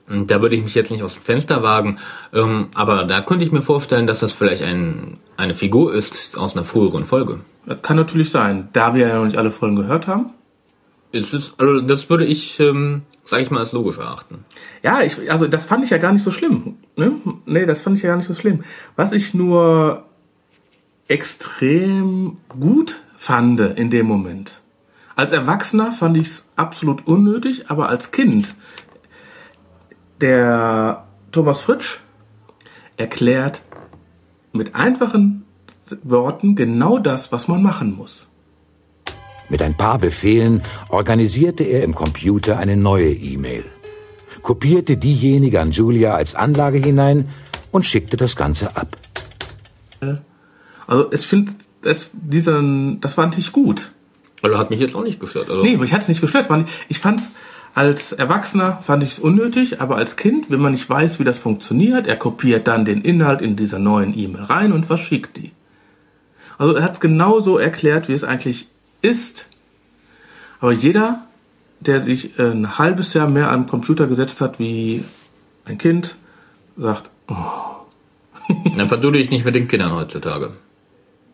und 0.09 0.31
da 0.31 0.41
würde 0.41 0.55
ich 0.55 0.63
mich 0.63 0.75
jetzt 0.75 0.91
nicht 0.91 1.03
aus 1.03 1.15
dem 1.15 1.23
Fenster 1.23 1.63
wagen, 1.63 1.97
ähm, 2.33 2.67
aber 2.75 3.03
da 3.03 3.21
könnte 3.21 3.43
ich 3.45 3.51
mir 3.51 3.61
vorstellen, 3.61 4.07
dass 4.07 4.21
das 4.21 4.33
vielleicht 4.33 4.63
ein, 4.63 5.17
eine 5.35 5.53
Figur 5.53 5.93
ist 5.93 6.37
aus 6.37 6.55
einer 6.55 6.65
früheren 6.65 7.05
Folge. 7.05 7.39
das 7.65 7.81
kann 7.81 7.97
natürlich 7.97 8.29
sein. 8.29 8.69
Da 8.73 8.93
wir 8.93 9.07
ja 9.07 9.15
noch 9.15 9.25
nicht 9.25 9.37
alle 9.37 9.51
Folgen 9.51 9.75
gehört 9.75 10.07
haben. 10.07 10.31
Ist 11.11 11.33
es, 11.33 11.53
also 11.57 11.81
das 11.81 12.09
würde 12.09 12.25
ich, 12.25 12.59
ähm, 12.59 13.03
sage 13.23 13.41
ich 13.41 13.51
mal, 13.51 13.59
als 13.59 13.71
logisch 13.71 13.97
erachten. 13.97 14.45
Ja, 14.83 15.01
ich, 15.01 15.31
also 15.31 15.47
das 15.47 15.65
fand 15.65 15.83
ich 15.83 15.89
ja 15.89 15.97
gar 15.97 16.11
nicht 16.11 16.23
so 16.23 16.31
schlimm. 16.31 16.77
Ne? 16.95 17.13
Nee, 17.45 17.65
das 17.65 17.81
fand 17.81 17.97
ich 17.97 18.03
ja 18.03 18.09
gar 18.09 18.17
nicht 18.17 18.27
so 18.27 18.33
schlimm. 18.33 18.63
Was 18.97 19.13
ich 19.13 19.33
nur 19.33 20.03
extrem 21.07 22.37
gut 22.59 22.99
fand 23.17 23.59
in 23.59 23.89
dem 23.89 24.05
Moment. 24.05 24.61
Als 25.17 25.31
Erwachsener 25.31 25.93
fand 25.93 26.15
ich 26.15 26.27
es 26.27 26.45
absolut 26.55 27.07
unnötig, 27.07 27.71
aber 27.71 27.89
als 27.89 28.11
Kind, 28.11 28.53
der 30.21 31.07
Thomas 31.31 31.61
Fritsch 31.61 31.97
erklärt 32.97 33.63
mit 34.53 34.75
einfachen 34.75 35.43
Worten 36.03 36.55
genau 36.55 36.99
das, 36.99 37.31
was 37.31 37.47
man 37.47 37.63
machen 37.63 37.95
muss. 37.95 38.27
Mit 39.49 39.63
ein 39.63 39.75
paar 39.75 39.97
Befehlen 39.97 40.61
organisierte 40.89 41.63
er 41.63 41.83
im 41.83 41.95
Computer 41.95 42.59
eine 42.59 42.77
neue 42.77 43.09
E-Mail, 43.09 43.65
kopierte 44.43 44.97
diejenige 44.97 45.59
an 45.61 45.71
Julia 45.71 46.13
als 46.13 46.35
Anlage 46.35 46.77
hinein 46.77 47.27
und 47.71 47.87
schickte 47.87 48.17
das 48.17 48.35
Ganze 48.35 48.77
ab. 48.77 48.95
Also 50.85 51.11
ich 51.11 51.25
finde, 51.25 51.53
das, 51.81 52.11
diesen, 52.13 53.01
das 53.01 53.15
fand 53.15 53.35
ich 53.39 53.51
gut. 53.51 53.93
Also 54.41 54.57
hat 54.57 54.69
mich 54.69 54.79
jetzt 54.79 54.95
auch 54.95 55.03
nicht 55.03 55.19
gestört. 55.19 55.49
Also, 55.49 55.63
Nee, 55.63 55.77
mich 55.77 55.93
hat 55.93 56.01
es 56.01 56.07
nicht 56.07 56.21
gestört. 56.21 56.45
Fand 56.45 56.67
Ich 56.87 56.97
ich 56.97 56.99
fand's 56.99 57.33
als 57.73 58.11
Erwachsener 58.11 58.79
fand 58.81 59.03
ich 59.03 59.11
es 59.13 59.19
unnötig, 59.19 59.81
aber 59.81 59.97
als 59.97 60.15
Kind, 60.15 60.49
wenn 60.49 60.59
man 60.59 60.71
nicht 60.71 60.89
weiß, 60.89 61.19
wie 61.19 61.23
das 61.23 61.37
funktioniert, 61.37 62.07
er 62.07 62.15
kopiert 62.15 62.67
dann 62.67 62.85
den 62.85 63.01
Inhalt 63.01 63.39
in 63.41 63.55
dieser 63.55 63.77
neuen 63.77 64.17
E-Mail 64.17 64.43
rein 64.43 64.71
und 64.71 64.87
verschickt 64.87 65.37
die. 65.37 65.51
Also 66.57 66.73
er 66.73 66.83
hat 66.83 66.93
es 66.93 66.99
genauso 66.99 67.59
erklärt, 67.59 68.07
wie 68.07 68.13
es 68.13 68.23
eigentlich 68.23 68.67
ist. 69.03 69.47
Aber 70.59 70.71
jeder, 70.71 71.27
der 71.79 71.99
sich 71.99 72.39
äh, 72.39 72.49
ein 72.51 72.79
halbes 72.79 73.13
Jahr 73.13 73.29
mehr 73.29 73.51
am 73.51 73.67
Computer 73.67 74.07
gesetzt 74.07 74.41
hat 74.41 74.57
wie 74.57 75.03
ein 75.65 75.77
Kind, 75.77 76.15
sagt, 76.77 77.11
oh, 77.27 77.85
Dann 78.75 78.87
verdu 78.87 79.11
dich 79.11 79.29
nicht 79.29 79.45
mit 79.45 79.53
den 79.53 79.67
Kindern 79.67 79.93
heutzutage. 79.93 80.53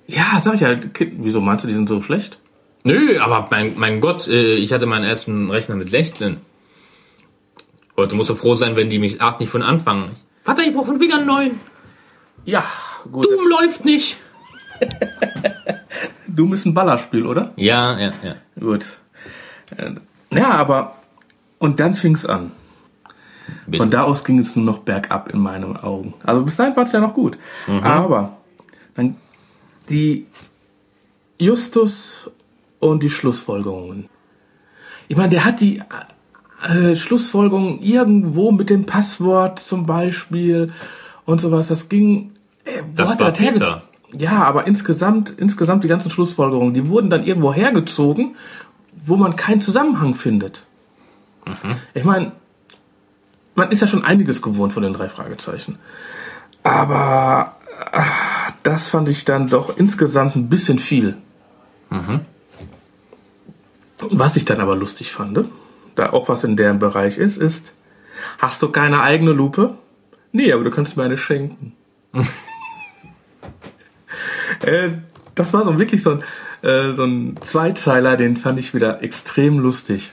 ja, 0.07 0.39
sag 0.41 0.55
ich 0.55 0.61
ja, 0.61 0.75
Kind, 0.75 1.13
wieso 1.19 1.39
meinst 1.39 1.63
du, 1.63 1.69
die 1.69 1.73
sind 1.73 1.87
so 1.87 2.01
schlecht? 2.01 2.39
Nö, 2.85 3.19
aber 3.19 3.47
mein, 3.49 3.73
mein 3.77 4.01
Gott, 4.01 4.27
äh, 4.27 4.55
ich 4.55 4.73
hatte 4.73 4.85
meinen 4.85 5.05
ersten 5.05 5.49
Rechner 5.49 5.75
mit 5.75 5.89
16. 5.89 6.37
Heute 7.95 8.15
musst 8.15 8.29
du 8.29 8.35
froh 8.35 8.55
sein, 8.55 8.75
wenn 8.75 8.89
die 8.89 8.99
mich 8.99 9.21
acht 9.21 9.39
nicht 9.39 9.49
von 9.49 9.61
Anfang. 9.61 10.11
Vater, 10.41 10.63
ich 10.63 10.73
brauche 10.73 10.87
schon 10.87 10.99
wieder 10.99 11.15
einen 11.17 11.27
neuen. 11.27 11.59
Ja, 12.45 12.65
gut. 13.11 13.25
Doom 13.25 13.47
läuft 13.47 13.85
nicht. 13.85 14.17
Du 16.27 16.49
bist 16.49 16.65
ein 16.65 16.73
Ballerspiel, 16.73 17.27
oder? 17.27 17.49
Ja, 17.57 17.99
ja, 17.99 18.11
ja. 18.23 18.35
Gut. 18.59 18.97
Äh, 19.77 19.91
Ja, 20.31 20.49
aber 20.49 20.95
und 21.59 21.79
dann 21.79 21.95
fing's 21.95 22.25
an. 22.25 22.51
Bitte. 23.67 23.77
Von 23.77 23.91
da 23.91 24.01
aus 24.01 24.23
ging 24.23 24.39
es 24.39 24.55
nur 24.55 24.65
noch 24.65 24.79
bergab 24.79 25.29
in 25.29 25.39
meinen 25.39 25.77
Augen. 25.77 26.15
Also 26.23 26.41
bis 26.41 26.55
dahin 26.55 26.75
war 26.75 26.85
es 26.85 26.91
ja 26.91 26.99
noch 27.01 27.13
gut. 27.13 27.37
Aber 27.67 28.37
dann 28.95 29.15
die 29.89 30.25
Justus 31.37 32.31
und 32.83 33.03
die 33.03 33.09
Schlussfolgerungen. 33.09 34.09
Ich 35.07 35.17
meine, 35.17 35.29
der 35.29 35.45
hat 35.45 35.61
die 35.61 35.81
äh, 36.63 36.95
Schlussfolgerungen 36.95 37.79
irgendwo 37.81 38.51
mit 38.51 38.69
dem 38.69 38.85
Passwort 38.85 39.59
zum 39.59 39.85
Beispiel 39.85 40.71
und 41.25 41.41
sowas. 41.41 41.67
Das 41.67 41.89
ging. 41.89 42.31
Äh, 42.65 42.81
Das 42.95 43.19
war 43.19 43.31
Peter. 43.31 43.83
Ja, 44.17 44.43
aber 44.43 44.67
insgesamt, 44.67 45.33
insgesamt 45.37 45.83
die 45.83 45.87
ganzen 45.87 46.11
Schlussfolgerungen, 46.11 46.73
die 46.73 46.87
wurden 46.87 47.09
dann 47.09 47.23
irgendwo 47.25 47.51
hergezogen, 47.53 48.35
wo 49.05 49.15
man 49.15 49.35
keinen 49.35 49.59
Zusammenhang 49.59 50.13
findet. 50.13 50.65
Ich 51.95 52.03
meine, 52.03 52.31
man 53.55 53.71
ist 53.71 53.81
ja 53.81 53.87
schon 53.87 54.05
einiges 54.05 54.41
gewohnt 54.41 54.71
von 54.71 54.83
den 54.83 54.93
drei 54.93 55.09
Fragezeichen. 55.09 55.79
Aber 56.61 57.55
ah, 57.91 58.53
das 58.61 58.87
fand 58.89 59.09
ich 59.09 59.25
dann 59.25 59.47
doch 59.49 59.77
insgesamt 59.77 60.35
ein 60.35 60.47
bisschen 60.47 60.79
viel. 60.79 61.17
Was 64.11 64.35
ich 64.35 64.45
dann 64.45 64.61
aber 64.61 64.75
lustig 64.75 65.11
fand, 65.11 65.49
da 65.95 66.11
auch 66.11 66.29
was 66.29 66.43
in 66.43 66.57
dem 66.57 66.79
Bereich 66.79 67.17
ist, 67.17 67.37
ist, 67.37 67.73
hast 68.37 68.61
du 68.61 68.69
keine 68.69 69.01
eigene 69.01 69.31
Lupe? 69.31 69.77
Nee, 70.31 70.51
aber 70.51 70.63
du 70.63 70.71
kannst 70.71 70.97
mir 70.97 71.03
eine 71.03 71.17
schenken. 71.17 71.73
äh, 74.61 74.89
das 75.35 75.53
war 75.53 75.63
so 75.63 75.79
wirklich 75.79 76.01
so 76.03 76.11
ein, 76.11 76.23
äh, 76.67 76.93
so 76.93 77.03
ein 77.03 77.37
Zweizeiler, 77.41 78.17
den 78.17 78.37
fand 78.37 78.59
ich 78.59 78.73
wieder 78.73 79.03
extrem 79.03 79.59
lustig. 79.59 80.11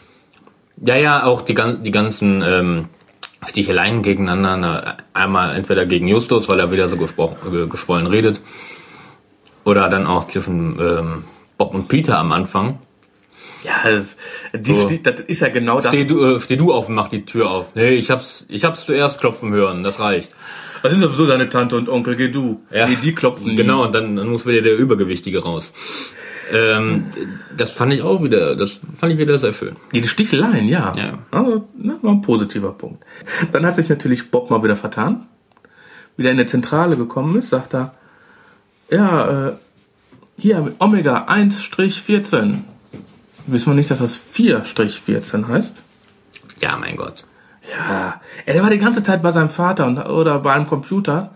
Ja, 0.84 0.96
ja, 0.96 1.24
auch 1.24 1.42
die, 1.42 1.54
die 1.54 1.90
ganzen 1.90 2.42
ähm, 2.42 2.88
Sticheleien 3.46 4.02
gegeneinander. 4.02 4.56
Ne, 4.56 4.96
einmal 5.12 5.54
entweder 5.54 5.86
gegen 5.86 6.08
Justus, 6.08 6.48
weil 6.48 6.60
er 6.60 6.70
wieder 6.72 6.88
so 6.88 6.96
gesprochen, 6.96 7.36
äh, 7.54 7.66
geschwollen 7.66 8.06
redet. 8.06 8.40
Oder 9.64 9.88
dann 9.88 10.06
auch 10.06 10.26
zwischen 10.26 10.78
ähm, 10.80 11.24
Bob 11.58 11.74
und 11.74 11.88
Peter 11.88 12.18
am 12.18 12.32
Anfang. 12.32 12.78
Ja, 13.64 13.90
das, 13.90 14.16
die 14.54 14.74
So. 14.74 14.86
steht, 14.86 15.06
das 15.06 15.20
ist 15.20 15.40
ja 15.40 15.48
genau 15.48 15.80
das. 15.80 15.88
Steh 15.88 16.04
du, 16.04 16.36
äh, 16.36 16.40
steh 16.40 16.56
du 16.56 16.72
auf 16.72 16.88
und 16.88 16.94
mach 16.94 17.08
die 17.08 17.24
Tür 17.24 17.50
auf. 17.50 17.74
Nee, 17.74 17.90
ich 17.90 18.10
hab's, 18.10 18.46
ich 18.48 18.64
hab's 18.64 18.86
zuerst 18.86 19.20
klopfen 19.20 19.52
hören, 19.52 19.82
das 19.82 20.00
reicht. 20.00 20.32
Das 20.82 20.92
sind 20.92 21.00
sowieso 21.00 21.26
deine 21.26 21.48
Tante 21.50 21.76
und 21.76 21.88
Onkel, 21.90 22.16
geh 22.16 22.28
du. 22.28 22.62
Ja. 22.70 22.86
Die, 22.86 22.96
die 22.96 23.12
klopfen. 23.14 23.54
Genau, 23.56 23.84
und 23.84 23.94
dann, 23.94 24.16
dann 24.16 24.28
muss 24.28 24.46
wieder 24.46 24.62
der 24.62 24.76
Übergewichtige 24.76 25.42
raus. 25.42 25.74
Ähm, 26.52 27.06
das 27.56 27.72
fand 27.72 27.92
ich 27.92 28.02
auch 28.02 28.22
wieder, 28.22 28.56
das 28.56 28.80
fand 28.96 29.12
ich 29.12 29.18
wieder 29.18 29.38
sehr 29.38 29.52
schön. 29.52 29.76
Die 29.92 30.06
Sticheleien, 30.08 30.66
ja. 30.68 30.92
Ja. 30.96 31.18
Also, 31.30 31.68
ne, 31.76 31.96
war 32.02 32.12
ein 32.12 32.22
positiver 32.22 32.72
Punkt. 32.72 33.04
Dann 33.52 33.66
hat 33.66 33.76
sich 33.76 33.88
natürlich 33.88 34.30
Bob 34.30 34.50
mal 34.50 34.62
wieder 34.62 34.74
vertan. 34.76 35.28
Wieder 36.16 36.30
in 36.30 36.38
der 36.38 36.46
Zentrale 36.46 36.96
gekommen 36.96 37.36
ist, 37.38 37.50
sagt 37.50 37.74
er, 37.74 37.94
ja, 38.90 39.48
äh, 39.48 39.52
hier, 40.38 40.74
Omega 40.78 41.26
1-14. 41.28 42.62
Wissen 43.46 43.70
wir 43.70 43.74
nicht, 43.74 43.90
dass 43.90 43.98
das 43.98 44.18
4-14 44.18 45.48
heißt? 45.48 45.82
Ja, 46.60 46.76
mein 46.76 46.96
Gott. 46.96 47.24
Ja, 47.70 48.20
der 48.46 48.62
war 48.62 48.70
die 48.70 48.78
ganze 48.78 49.02
Zeit 49.02 49.22
bei 49.22 49.30
seinem 49.30 49.50
Vater 49.50 49.86
und, 49.86 49.98
oder 49.98 50.38
bei 50.40 50.52
einem 50.52 50.66
Computer. 50.66 51.34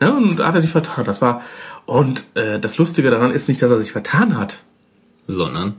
Ja, 0.00 0.10
und 0.10 0.36
da 0.36 0.48
hat 0.48 0.54
er 0.54 0.60
sich 0.60 0.70
vertan. 0.70 1.04
Das 1.04 1.20
war, 1.20 1.42
und 1.86 2.24
äh, 2.34 2.58
das 2.58 2.78
Lustige 2.78 3.10
daran 3.10 3.30
ist 3.30 3.48
nicht, 3.48 3.62
dass 3.62 3.70
er 3.70 3.78
sich 3.78 3.92
vertan 3.92 4.38
hat. 4.38 4.62
Sondern, 5.26 5.76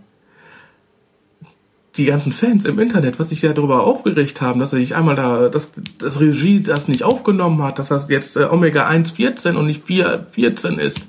die 1.97 2.05
ganzen 2.05 2.31
Fans 2.31 2.65
im 2.65 2.79
Internet, 2.79 3.19
was 3.19 3.29
sich 3.29 3.41
ja 3.41 3.53
darüber 3.53 3.83
aufgeregt 3.83 4.41
haben, 4.41 4.59
dass 4.59 4.73
er 4.73 4.79
sich 4.79 4.95
einmal 4.95 5.15
da, 5.15 5.49
dass 5.49 5.71
das 5.97 6.19
Regie 6.19 6.61
das 6.61 6.87
nicht 6.87 7.03
aufgenommen 7.03 7.63
hat, 7.63 7.79
dass 7.79 7.87
das 7.87 8.09
jetzt 8.09 8.35
äh, 8.35 8.45
Omega 8.45 8.87
1.14 8.87 9.55
und 9.55 9.65
nicht 9.65 9.85
4.14 9.85 10.77
ist. 10.77 11.07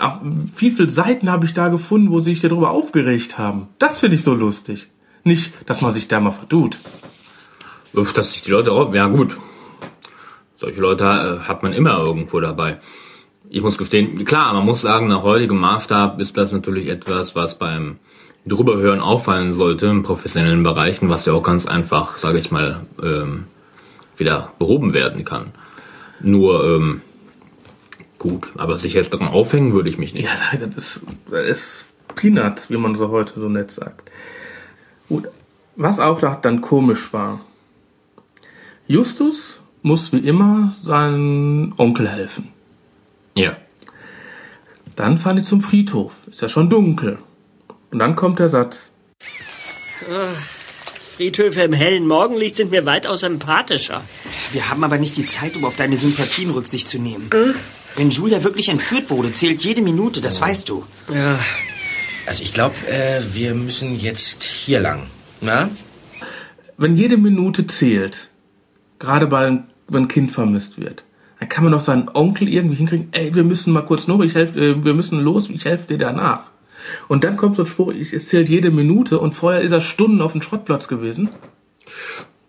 Auch 0.00 0.18
wie 0.22 0.70
viele 0.70 0.88
Seiten 0.88 1.30
habe 1.30 1.44
ich 1.44 1.52
da 1.52 1.68
gefunden, 1.68 2.10
wo 2.10 2.20
sie 2.20 2.30
sich 2.30 2.40
darüber 2.40 2.70
aufgeregt 2.70 3.36
haben. 3.36 3.68
Das 3.78 4.00
finde 4.00 4.16
ich 4.16 4.24
so 4.24 4.34
lustig. 4.34 4.88
Nicht, 5.24 5.52
dass 5.66 5.82
man 5.82 5.92
sich 5.92 6.08
da 6.08 6.20
mal 6.20 6.30
vertut. 6.30 6.78
uff, 7.92 8.14
dass 8.14 8.32
sich 8.32 8.42
die 8.42 8.50
Leute 8.50 8.72
auch, 8.72 8.94
ja 8.94 9.06
gut. 9.08 9.36
Solche 10.56 10.80
Leute 10.80 11.04
äh, 11.04 11.46
hat 11.46 11.62
man 11.62 11.74
immer 11.74 11.98
irgendwo 11.98 12.40
dabei. 12.40 12.78
Ich 13.50 13.60
muss 13.60 13.76
gestehen, 13.76 14.24
klar, 14.24 14.54
man 14.54 14.64
muss 14.64 14.80
sagen, 14.80 15.08
nach 15.08 15.22
heutigem 15.22 15.58
Maßstab 15.58 16.18
ist 16.18 16.34
das 16.38 16.52
natürlich 16.52 16.88
etwas, 16.88 17.36
was 17.36 17.58
beim 17.58 17.98
drüberhören 18.46 19.00
auffallen 19.00 19.52
sollte 19.52 19.86
in 19.86 20.02
professionellen 20.02 20.62
Bereichen, 20.62 21.10
was 21.10 21.26
ja 21.26 21.34
auch 21.34 21.42
ganz 21.42 21.66
einfach, 21.66 22.16
sage 22.16 22.38
ich 22.38 22.50
mal, 22.50 22.86
ähm, 23.02 23.44
wieder 24.16 24.52
behoben 24.58 24.94
werden 24.94 25.26
kann. 25.26 25.52
Nur, 26.22 26.64
ähm, 26.64 27.02
gut, 28.20 28.50
aber 28.56 28.78
sich 28.78 28.92
jetzt 28.92 29.12
daran 29.12 29.26
aufhängen 29.26 29.72
würde 29.72 29.88
ich 29.88 29.98
mich 29.98 30.14
nicht. 30.14 30.26
Ja, 30.26 30.58
das 30.58 30.76
ist, 30.76 31.00
das 31.28 31.46
ist 31.46 31.84
Peanuts, 32.14 32.70
wie 32.70 32.76
man 32.76 32.94
so 32.94 33.08
heute 33.08 33.40
so 33.40 33.48
nett 33.48 33.72
sagt. 33.72 34.08
Gut, 35.08 35.26
was 35.74 35.98
auch 35.98 36.20
da 36.20 36.38
dann 36.40 36.60
komisch 36.60 37.12
war. 37.12 37.40
Justus 38.86 39.60
muss 39.82 40.12
wie 40.12 40.18
immer 40.18 40.72
seinem 40.82 41.74
Onkel 41.78 42.08
helfen. 42.08 42.48
Ja. 43.34 43.56
Dann 44.96 45.16
fahren 45.16 45.36
die 45.36 45.42
zum 45.42 45.62
Friedhof. 45.62 46.14
Ist 46.28 46.42
ja 46.42 46.48
schon 46.48 46.68
dunkel. 46.68 47.18
Und 47.90 48.00
dann 48.00 48.16
kommt 48.16 48.38
der 48.38 48.50
Satz. 48.50 48.90
Friedhöfe 51.16 51.62
im 51.62 51.72
hellen 51.72 52.06
Morgenlicht 52.06 52.56
sind 52.56 52.70
mir 52.70 52.84
weitaus 52.84 53.20
sympathischer. 53.20 54.02
Wir 54.52 54.68
haben 54.68 54.84
aber 54.84 54.98
nicht 54.98 55.16
die 55.16 55.24
Zeit, 55.24 55.56
um 55.56 55.64
auf 55.64 55.76
deine 55.76 55.96
Sympathien 55.96 56.50
Rücksicht 56.50 56.86
zu 56.86 56.98
nehmen. 56.98 57.30
Wenn 57.96 58.10
Julia 58.10 58.42
wirklich 58.44 58.68
entführt 58.68 59.10
wurde, 59.10 59.32
zählt 59.32 59.62
jede 59.62 59.82
Minute, 59.82 60.20
das 60.20 60.40
weißt 60.40 60.68
du. 60.68 60.84
Ja, 61.12 61.38
Also 62.26 62.42
ich 62.42 62.52
glaube, 62.52 62.74
äh, 62.88 63.20
wir 63.34 63.54
müssen 63.54 63.98
jetzt 63.98 64.44
hier 64.44 64.80
lang. 64.80 65.06
Na? 65.40 65.68
Wenn 66.76 66.96
jede 66.96 67.16
Minute 67.16 67.66
zählt, 67.66 68.30
gerade 68.98 69.30
weil 69.30 69.64
wenn 69.88 70.04
ein 70.04 70.08
Kind 70.08 70.30
vermisst 70.30 70.80
wird, 70.80 71.04
dann 71.40 71.48
kann 71.48 71.64
man 71.64 71.72
doch 71.72 71.80
seinen 71.80 72.08
Onkel 72.12 72.48
irgendwie 72.48 72.76
hinkriegen, 72.76 73.08
ey, 73.12 73.34
wir 73.34 73.44
müssen 73.44 73.72
mal 73.72 73.82
kurz 73.82 74.06
noch, 74.06 74.20
ich 74.20 74.34
helf, 74.34 74.54
äh, 74.56 74.84
wir 74.84 74.94
müssen 74.94 75.20
los, 75.20 75.48
ich 75.50 75.64
helfe 75.64 75.88
dir 75.88 75.98
danach. 75.98 76.44
Und 77.08 77.24
dann 77.24 77.36
kommt 77.36 77.56
so 77.56 77.62
ein 77.62 77.66
Spruch, 77.66 77.92
ich, 77.92 78.12
es 78.12 78.28
zählt 78.28 78.48
jede 78.48 78.70
Minute 78.70 79.18
und 79.18 79.34
vorher 79.34 79.60
ist 79.60 79.72
er 79.72 79.80
Stunden 79.80 80.22
auf 80.22 80.32
dem 80.32 80.42
Schrottplatz 80.42 80.88
gewesen. 80.88 81.28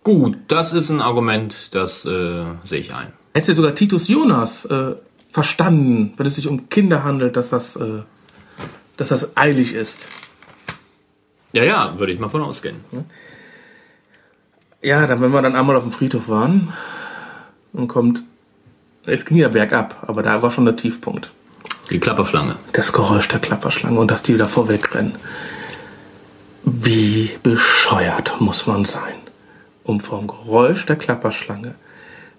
Gut, 0.04 0.38
das 0.47 0.73
ist 0.73 0.89
ein 0.89 1.01
Argument, 1.01 1.75
das 1.75 2.06
äh, 2.06 2.43
sehe 2.63 2.80
ich 2.80 2.93
ein. 2.93 3.13
Hätte 3.34 3.56
sogar 3.56 3.75
Titus 3.75 4.08
Jonas 4.08 4.65
äh, 4.65 4.95
verstanden, 5.32 6.13
wenn 6.17 6.26
es 6.26 6.36
sich 6.36 6.48
um 6.48 6.70
Kinder 6.70 7.04
handelt, 7.04 7.38
dass 7.38 7.50
das, 7.50 7.76
äh, 7.76 8.02
dass 8.98 9.10
das 9.10 9.36
eilig 9.38 9.74
ist. 9.74 10.06
Ja, 11.54 11.63
ja, 11.63 12.00
würde 12.00 12.13
ich 12.13 12.20
mal 12.20 12.30
von 12.30 12.41
ausgehen. 12.41 12.78
Ja, 14.82 15.06
dann, 15.08 15.22
wenn 15.22 15.32
wir 15.32 15.41
dann 15.41 15.56
einmal 15.56 15.76
auf 15.76 15.84
dem 15.84 15.91
Friedhof 15.91 16.28
waren 16.28 16.74
und 17.74 17.88
kommt, 17.88 18.24
es 19.06 19.26
ging 19.26 19.38
ja 19.38 19.50
bergab, 19.50 20.04
aber 20.08 20.24
da 20.24 20.41
war 20.41 20.52
schon 20.52 20.65
der 20.65 20.76
Tiefpunkt. 20.76 21.32
Die 21.89 22.00
Klapperschlange. 22.00 22.56
Das 22.74 22.94
Geräusch 22.94 23.28
der 23.28 23.39
Klapperschlange 23.39 24.00
und 24.00 24.12
dass 24.12 24.24
die 24.24 24.38
da 24.38 24.48
vorwegrennen. 24.48 25.15
Wie 26.63 27.32
bescheuert 27.44 28.39
muss 28.39 28.67
man 28.67 28.86
sein, 28.86 29.15
um 29.84 30.00
vom 30.00 30.28
Geräusch 30.28 30.86
der 30.86 30.96
Klapperschlange 30.96 31.76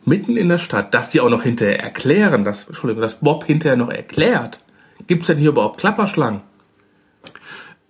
mitten 0.05 0.37
in 0.37 0.49
der 0.49 0.59
Stadt, 0.59 0.95
dass 0.95 1.11
die 1.11 1.21
auch 1.21 1.31
noch 1.31 1.43
hinterher 1.43 1.81
erklären, 1.81 2.45
dass, 2.45 2.67
Entschuldigung, 2.67 3.03
dass 3.03 3.21
Bob 3.21 3.45
hinterher 3.45 3.77
noch 3.77 3.91
erklärt. 3.91 4.61
Gibt's 5.07 5.27
denn 5.27 5.39
hier 5.39 5.51
überhaupt 5.51 5.79
Klapperschlangen? 5.81 6.41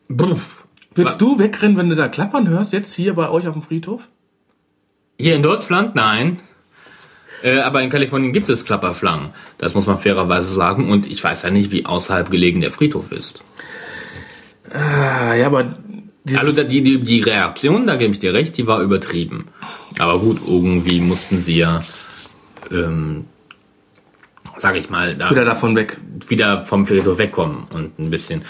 Brr. 0.09 0.38
Willst 0.94 1.20
du 1.22 1.38
wegrennen, 1.38 1.77
wenn 1.79 1.88
du 1.88 1.96
da 1.96 2.09
Klappern 2.09 2.48
hörst, 2.48 2.72
jetzt 2.72 2.92
hier 2.92 3.14
bei 3.14 3.31
euch 3.31 3.48
auf 3.48 3.55
dem 3.55 3.62
Friedhof? 3.62 4.09
Hier 5.18 5.35
in 5.35 5.42
Deutschland? 5.42 5.94
Nein. 5.94 6.38
Äh, 7.42 7.61
aber 7.61 7.83
in 7.83 7.90
Kalifornien 7.90 8.33
gibt 8.33 8.48
es 8.51 8.64
Klapperschlangen. 8.64 9.31
Das 9.59 9.75
muss 9.75 9.87
man 9.87 9.98
fairerweise 9.98 10.53
sagen. 10.53 10.90
Und 10.90 11.11
ich 11.11 11.22
weiß 11.22 11.42
ja 11.42 11.51
nicht, 11.51 11.70
wie 11.70 11.87
außerhalb 11.87 12.31
gelegen 12.31 12.61
der 12.61 12.70
Friedhof 12.70 13.11
ist. 13.11 13.42
Ah, 14.72 15.35
ja, 15.35 15.46
aber 15.46 15.75
Also 16.37 16.62
die, 16.62 16.83
die, 16.83 17.03
die 17.03 17.20
Reaktion, 17.20 17.85
da 17.87 17.96
gebe 17.96 18.12
ich 18.12 18.20
dir 18.20 18.33
recht, 18.33 18.57
die 18.57 18.66
war 18.66 18.81
übertrieben. 18.81 19.46
Aber 19.98 20.20
gut, 20.20 20.40
irgendwie 20.46 21.01
mussten 21.01 21.40
sie 21.40 21.57
ja, 21.57 21.83
ähm, 22.73 23.27
sag 24.57 24.77
ich 24.77 24.91
mal, 24.91 25.15
da 25.15 25.31
wieder 25.31 25.45
davon 25.45 25.77
weg. 25.77 25.99
wieder 26.29 26.63
vom 26.63 26.87
Friedhof 26.87 27.19
wegkommen 27.19 27.65
und 27.73 27.99
ein 27.99 28.11
bisschen. 28.11 28.43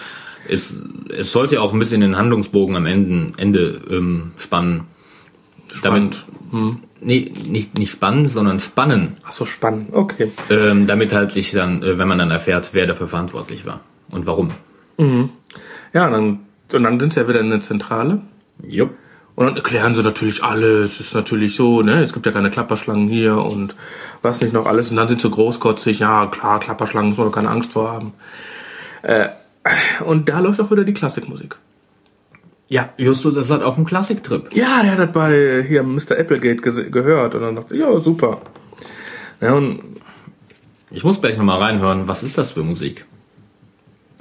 Es, 0.48 0.74
es 1.16 1.32
sollte 1.32 1.60
auch 1.60 1.72
ein 1.72 1.78
bisschen 1.78 2.00
den 2.00 2.16
Handlungsbogen 2.16 2.74
am 2.74 2.86
Ende, 2.86 3.32
Ende 3.36 3.80
ähm, 3.90 4.32
spannen. 4.36 4.84
Spannend. 5.72 6.26
Damit, 6.50 6.78
nee, 7.00 7.32
nicht, 7.46 7.78
nicht 7.78 7.90
spannen, 7.90 8.28
sondern 8.28 8.60
spannen. 8.60 9.16
Ach 9.24 9.32
so, 9.32 9.46
spannend. 9.46 9.92
Okay. 9.92 10.30
Ähm, 10.50 10.86
damit 10.86 11.14
halt 11.14 11.30
sich 11.30 11.52
dann, 11.52 11.82
äh, 11.82 11.96
wenn 11.96 12.08
man 12.08 12.18
dann 12.18 12.30
erfährt, 12.30 12.70
wer 12.72 12.86
dafür 12.86 13.08
verantwortlich 13.08 13.64
war 13.64 13.80
und 14.10 14.26
warum. 14.26 14.48
Ja, 15.92 16.10
dann, 16.10 16.40
und 16.72 16.82
dann 16.82 17.00
sind 17.00 17.14
sie 17.14 17.20
ja 17.20 17.28
wieder 17.28 17.40
in 17.40 17.50
der 17.50 17.60
Zentrale. 17.60 18.20
Jupp. 18.66 18.90
Und 19.34 19.46
dann 19.46 19.56
erklären 19.56 19.94
sie 19.94 20.02
natürlich 20.02 20.44
alles. 20.44 21.00
Es 21.00 21.00
ist 21.00 21.14
natürlich 21.14 21.56
so, 21.56 21.82
ne? 21.82 22.02
Es 22.02 22.12
gibt 22.12 22.26
ja 22.26 22.32
keine 22.32 22.50
Klapperschlangen 22.50 23.08
hier 23.08 23.36
und 23.36 23.74
was 24.20 24.40
nicht 24.40 24.52
noch 24.52 24.66
alles. 24.66 24.90
Und 24.90 24.96
dann 24.96 25.08
sind 25.08 25.20
sie 25.20 25.30
großkotzig. 25.30 26.00
Ja, 26.00 26.26
klar, 26.26 26.60
Klapperschlangen, 26.60 27.10
muss 27.10 27.18
man 27.18 27.28
doch 27.28 27.34
keine 27.34 27.50
Angst 27.50 27.72
vor 27.72 27.90
haben. 27.90 28.12
Äh, 29.02 29.28
und 30.04 30.28
da 30.28 30.40
läuft 30.40 30.60
auch 30.60 30.70
wieder 30.70 30.84
die 30.84 30.92
Klassikmusik. 30.92 31.56
Ja, 32.68 32.90
Justus 32.96 33.36
ist 33.36 33.50
halt 33.50 33.62
auf 33.62 33.74
dem 33.74 33.84
Klassiktrip. 33.84 34.54
Ja, 34.54 34.82
der 34.82 34.92
hat 34.92 34.98
das 34.98 35.12
bei 35.12 35.64
hier 35.66 35.82
Mr. 35.82 36.18
Applegate 36.18 36.90
gehört. 36.90 37.34
Und 37.34 37.42
dann 37.42 37.56
dachte 37.56 37.74
ich, 37.74 37.80
ja, 37.80 37.98
super. 37.98 38.40
Ja, 39.40 39.54
und 39.54 39.80
Ich 40.94 41.04
muss 41.04 41.20
gleich 41.20 41.38
nochmal 41.38 41.58
reinhören, 41.58 42.06
was 42.06 42.22
ist 42.22 42.36
das 42.36 42.52
für 42.52 42.62
Musik? 42.62 43.06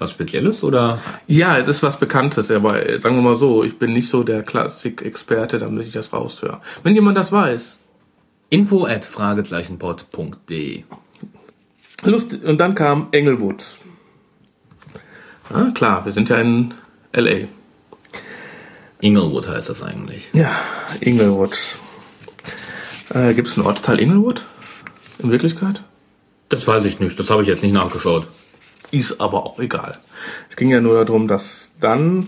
Was 0.02 0.12
Spezielles 0.14 0.64
oder? 0.64 1.00
ja, 1.28 1.60
es 1.60 1.68
ist 1.68 1.84
was 1.84 2.00
Bekanntes, 2.00 2.50
aber 2.50 2.84
äh, 2.90 3.00
sagen 3.00 3.16
wir 3.18 3.22
mal 3.22 3.36
so, 3.36 3.64
ich 3.64 3.78
bin 3.78 3.94
nicht 3.94 4.10
so 4.10 4.24
der 4.24 4.42
Klassikexperte, 4.42 5.60
damit 5.60 5.86
ich 5.86 5.92
das 5.92 6.12
raushöre. 6.12 6.60
Wenn 6.82 6.96
jemand 6.96 7.18
das 7.18 7.32
weiß, 7.32 7.80
Info 8.50 8.86
at 8.86 9.06
fragezeichenpod.de 9.06 10.84
Lust, 12.04 12.34
und 12.34 12.58
dann 12.58 12.74
kam 12.74 13.10
Englewood. 13.12 13.64
Ah, 15.54 15.70
klar, 15.72 16.04
wir 16.04 16.12
sind 16.14 16.30
ja 16.30 16.38
in 16.38 16.74
L.A. 17.12 17.48
Inglewood 19.02 19.48
heißt 19.48 19.70
das 19.70 19.84
eigentlich. 19.84 20.32
Ja, 20.34 20.56
Inglewood. 21.00 21.56
Äh, 23.14 23.36
Gibt 23.36 23.50
es 23.50 23.56
einen 23.56 23.68
Ortsteil 23.68 24.00
Inglewood? 24.00 24.44
In 25.20 25.30
Wirklichkeit? 25.30 25.84
Das 26.50 26.68
weiß 26.68 26.86
ich 26.86 27.00
nicht, 27.00 27.20
das 27.20 27.30
habe 27.30 27.44
ich 27.44 27.48
jetzt 27.48 27.62
nicht 27.62 27.74
nachgeschaut. 27.74 28.28
Ist 28.92 29.20
aber 29.22 29.46
auch 29.46 29.60
egal. 29.60 29.98
Es 30.50 30.56
ging 30.56 30.70
ja 30.70 30.82
nur 30.82 31.04
darum, 31.06 31.28
dass 31.28 31.72
dann, 31.80 32.28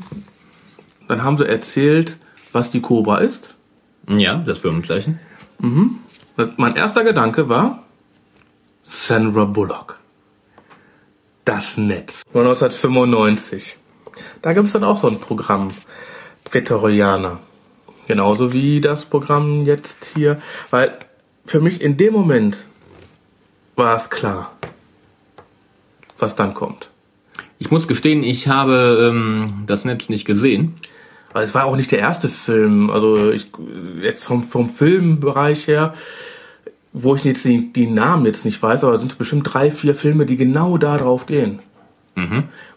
dann 1.07 1.23
haben 1.23 1.37
sie 1.37 1.47
erzählt, 1.47 2.17
was 2.53 2.69
die 2.69 2.81
Cobra 2.81 3.17
ist. 3.17 3.53
Ja, 4.07 4.35
das 4.35 4.59
Firmenzeichen. 4.59 5.19
Mein 6.57 6.75
erster 6.75 7.03
Gedanke 7.03 7.49
war 7.49 7.83
Sandra 8.81 9.45
Bullock. 9.45 9.99
Das 11.45 11.77
Netz. 11.77 12.23
Von 12.31 12.47
1995. 12.47 13.77
Da 14.41 14.53
gibt 14.53 14.67
es 14.67 14.73
dann 14.73 14.83
auch 14.83 14.97
so 14.97 15.07
ein 15.07 15.19
Programm. 15.19 15.73
Prätorianer. 16.45 17.39
Genauso 18.07 18.53
wie 18.53 18.81
das 18.81 19.05
Programm 19.05 19.65
jetzt 19.65 20.05
hier. 20.13 20.41
Weil 20.69 20.97
für 21.45 21.59
mich 21.59 21.81
in 21.81 21.97
dem 21.97 22.13
Moment 22.13 22.67
war 23.75 23.95
es 23.95 24.09
klar, 24.09 24.51
was 26.23 26.35
dann 26.35 26.53
kommt. 26.53 26.89
Ich 27.59 27.69
muss 27.69 27.87
gestehen, 27.87 28.23
ich 28.23 28.47
habe 28.47 29.11
ähm, 29.11 29.63
das 29.67 29.85
Netz 29.85 30.09
nicht 30.09 30.25
gesehen. 30.25 30.73
Aber 31.31 31.41
es 31.41 31.53
war 31.53 31.65
auch 31.65 31.75
nicht 31.75 31.91
der 31.91 31.99
erste 31.99 32.29
Film. 32.29 32.89
Also 32.89 33.31
ich 33.31 33.47
jetzt 34.01 34.25
vom, 34.25 34.43
vom 34.43 34.69
Filmbereich 34.69 35.67
her, 35.67 35.93
wo 36.93 37.15
ich 37.15 37.23
jetzt 37.23 37.43
die, 37.45 37.73
die 37.73 37.87
Namen 37.87 38.25
jetzt 38.25 38.45
nicht 38.45 38.61
weiß, 38.61 38.83
aber 38.83 38.93
es 38.93 39.01
sind 39.01 39.17
bestimmt 39.17 39.51
drei, 39.51 39.71
vier 39.71 39.95
Filme, 39.95 40.25
die 40.25 40.37
genau 40.37 40.77
da 40.77 40.97
drauf 40.97 41.25
gehen. 41.25 41.59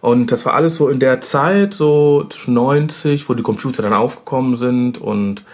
Und 0.00 0.32
das 0.32 0.46
war 0.46 0.54
alles 0.54 0.76
so 0.76 0.88
in 0.88 1.00
der 1.00 1.20
Zeit, 1.20 1.74
so 1.74 2.24
zwischen 2.30 2.54
90, 2.54 3.28
wo 3.28 3.34
die 3.34 3.42
Computer 3.42 3.82
dann 3.82 3.92
aufgekommen 3.92 4.56
sind 4.56 4.98
und 4.98 5.44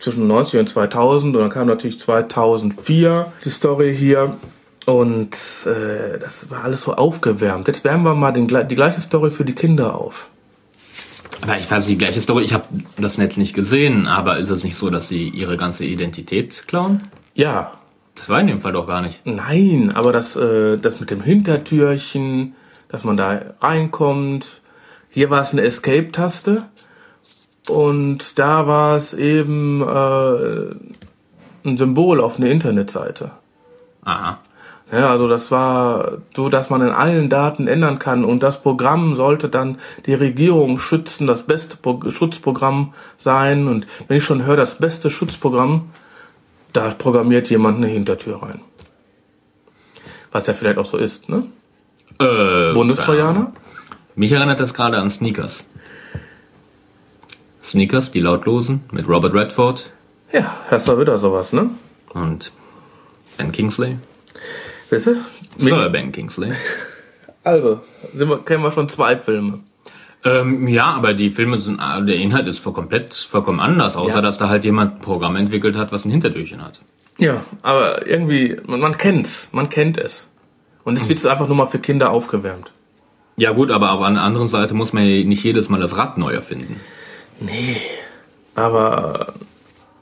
zwischen 0.00 0.26
90 0.26 0.60
und 0.60 0.68
2000 0.68 1.36
und 1.36 1.42
dann 1.42 1.50
kam 1.50 1.66
natürlich 1.66 1.98
2004 2.00 3.32
die 3.44 3.50
Story 3.50 3.94
hier 3.96 4.36
und 4.86 5.36
äh, 5.66 6.18
das 6.18 6.50
war 6.50 6.64
alles 6.64 6.82
so 6.82 6.94
aufgewärmt. 6.94 7.68
Jetzt 7.68 7.84
wärmen 7.84 8.04
wir 8.04 8.14
mal 8.14 8.32
den, 8.32 8.48
die 8.48 8.74
gleiche 8.74 9.00
Story 9.00 9.30
für 9.30 9.44
die 9.44 9.54
Kinder 9.54 9.94
auf. 9.94 10.28
Aber 11.42 11.58
ich 11.58 11.70
weiß 11.70 11.86
die 11.86 11.96
gleiche 11.98 12.20
Story. 12.20 12.44
Ich 12.44 12.52
habe 12.52 12.64
das 12.98 13.16
Netz 13.18 13.36
nicht 13.36 13.54
gesehen, 13.54 14.06
aber 14.06 14.38
ist 14.38 14.50
es 14.50 14.64
nicht 14.64 14.76
so, 14.76 14.90
dass 14.90 15.08
sie 15.08 15.28
ihre 15.28 15.56
ganze 15.56 15.84
Identität 15.84 16.64
klauen? 16.66 17.02
Ja, 17.34 17.72
Das 18.16 18.28
war 18.28 18.40
in 18.40 18.48
dem 18.48 18.60
Fall 18.60 18.72
doch 18.72 18.86
gar 18.86 19.00
nicht. 19.00 19.20
Nein, 19.24 19.92
aber 19.94 20.12
das, 20.12 20.36
äh, 20.36 20.76
das 20.76 21.00
mit 21.00 21.10
dem 21.10 21.22
Hintertürchen, 21.22 22.54
dass 22.88 23.04
man 23.04 23.16
da 23.16 23.40
reinkommt. 23.60 24.60
Hier 25.08 25.30
war 25.30 25.40
es 25.40 25.52
eine 25.52 25.62
Escape-Taste 25.62 26.64
und 27.68 28.38
da 28.38 28.66
war 28.66 28.96
es 28.96 29.14
eben 29.14 29.80
äh, 29.80 30.74
ein 31.66 31.78
Symbol 31.78 32.20
auf 32.20 32.36
eine 32.38 32.50
Internetseite. 32.50 33.30
Aha. 34.04 34.40
Ja, 34.92 35.10
also 35.10 35.28
das 35.28 35.50
war 35.50 36.18
so, 36.34 36.48
dass 36.48 36.68
man 36.68 36.82
in 36.82 36.90
allen 36.90 37.28
Daten 37.28 37.68
ändern 37.68 37.98
kann 37.98 38.24
und 38.24 38.42
das 38.42 38.60
Programm 38.60 39.14
sollte 39.14 39.48
dann 39.48 39.78
die 40.06 40.14
Regierung 40.14 40.78
schützen, 40.78 41.26
das 41.26 41.44
beste 41.44 41.76
Pro 41.76 42.00
Schutzprogramm 42.10 42.92
sein 43.16 43.68
und 43.68 43.86
wenn 44.08 44.16
ich 44.16 44.24
schon 44.24 44.44
höre, 44.44 44.56
das 44.56 44.76
beste 44.76 45.08
Schutzprogramm, 45.08 45.90
da 46.72 46.90
programmiert 46.90 47.50
jemand 47.50 47.78
eine 47.78 47.86
Hintertür 47.86 48.42
rein. 48.42 48.60
Was 50.32 50.46
ja 50.46 50.54
vielleicht 50.54 50.78
auch 50.78 50.86
so 50.86 50.96
ist, 50.96 51.28
ne? 51.28 51.44
Äh, 52.18 52.74
Bundestrojaner? 52.74 53.52
Mich 54.16 54.32
erinnert 54.32 54.60
das 54.60 54.74
gerade 54.74 54.98
an 54.98 55.08
Sneakers. 55.08 55.66
Sneakers, 57.62 58.10
die 58.10 58.20
lautlosen, 58.20 58.82
mit 58.90 59.08
Robert 59.08 59.34
Redford 59.34 59.90
Ja, 60.32 60.56
hast 60.70 60.88
du 60.88 60.98
wieder 60.98 61.18
sowas, 61.18 61.52
ne? 61.52 61.70
und 62.14 62.52
Ben 63.36 63.52
Kingsley. 63.52 63.98
Weißt 64.90 65.06
du? 65.06 65.16
Sir 65.56 65.88
Ben 65.90 66.12
Kingsley. 66.12 66.52
Also, 67.44 67.80
sind 68.14 68.28
wir, 68.28 68.38
kennen 68.38 68.62
wir 68.62 68.70
schon 68.72 68.88
zwei 68.88 69.16
Filme. 69.16 69.60
Ähm, 70.24 70.68
ja, 70.68 70.86
aber 70.90 71.14
die 71.14 71.30
Filme 71.30 71.58
sind, 71.58 71.80
ah, 71.80 72.00
der 72.00 72.16
Inhalt 72.16 72.46
ist 72.46 72.58
voll 72.58 72.74
komplett, 72.74 73.14
vollkommen 73.14 73.60
anders, 73.60 73.96
außer 73.96 74.16
Ja. 74.16 74.20
dass 74.20 74.36
da 74.36 74.48
halt 74.50 74.64
jemand 74.64 74.96
ein 74.96 75.00
Programm 75.00 75.36
entwickelt 75.36 75.76
hat, 75.76 75.92
was 75.92 76.04
ein 76.04 76.10
Hintertürchen 76.10 76.62
hat. 76.62 76.80
Ja, 77.16 77.42
aber 77.62 78.06
irgendwie, 78.06 78.58
man, 78.66 78.80
man 78.80 78.98
kennt's, 78.98 79.48
man 79.52 79.68
kennt 79.70 79.96
es. 79.96 80.26
Und 80.84 80.98
es 80.98 81.08
wird 81.08 81.24
einfach 81.26 81.46
nur 81.46 81.56
mal 81.56 81.66
für 81.66 81.78
Kinder 81.78 82.10
aufgewärmt. 82.10 82.72
Ja 83.36 83.52
gut, 83.52 83.70
aber 83.70 83.92
auf 83.92 84.00
der 84.00 84.20
anderen 84.20 84.48
Seite 84.48 84.74
muss 84.74 84.92
man 84.92 85.04
ja 85.06 85.24
nicht 85.24 85.42
jedes 85.44 85.68
Mal 85.70 85.80
das 85.80 85.96
Rad 85.96 86.18
neu 86.18 86.32
erfinden. 86.32 86.80
Aber 88.54 89.34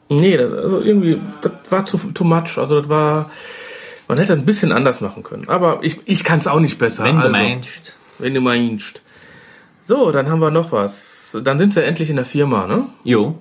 nee, 0.09 0.37
das, 0.37 0.53
also 0.53 0.81
irgendwie, 0.81 1.21
das 1.41 1.53
war 1.71 1.85
zu 1.85 1.99
too 2.13 2.25
much. 2.25 2.59
Also 2.59 2.81
das 2.81 2.89
war, 2.89 3.31
man 4.09 4.19
hätte 4.19 4.33
ein 4.33 4.45
bisschen 4.45 4.73
anders 4.73 5.01
machen 5.01 5.23
können. 5.23 5.49
Aber 5.49 5.81
ich, 5.83 6.01
ich 6.07 6.25
kann 6.25 6.39
es 6.39 6.47
auch 6.47 6.61
nicht 6.61 6.79
besser. 6.79 7.05
Wenn 7.05 7.17
du 7.17 7.23
also, 7.23 7.33
meinst. 7.33 7.97
Wenn 8.19 8.35
du 8.35 8.41
meinst. 8.41 9.03
So, 9.83 10.11
dann 10.11 10.31
haben 10.31 10.41
wir 10.41 10.51
noch 10.51 10.73
was. 10.73 11.37
Dann 11.45 11.59
sind 11.59 11.75
sie 11.75 11.85
endlich 11.85 12.11
in 12.11 12.17
der 12.17 12.25
Firma, 12.25 12.67
ne? 12.67 12.87
Jo. 13.05 13.39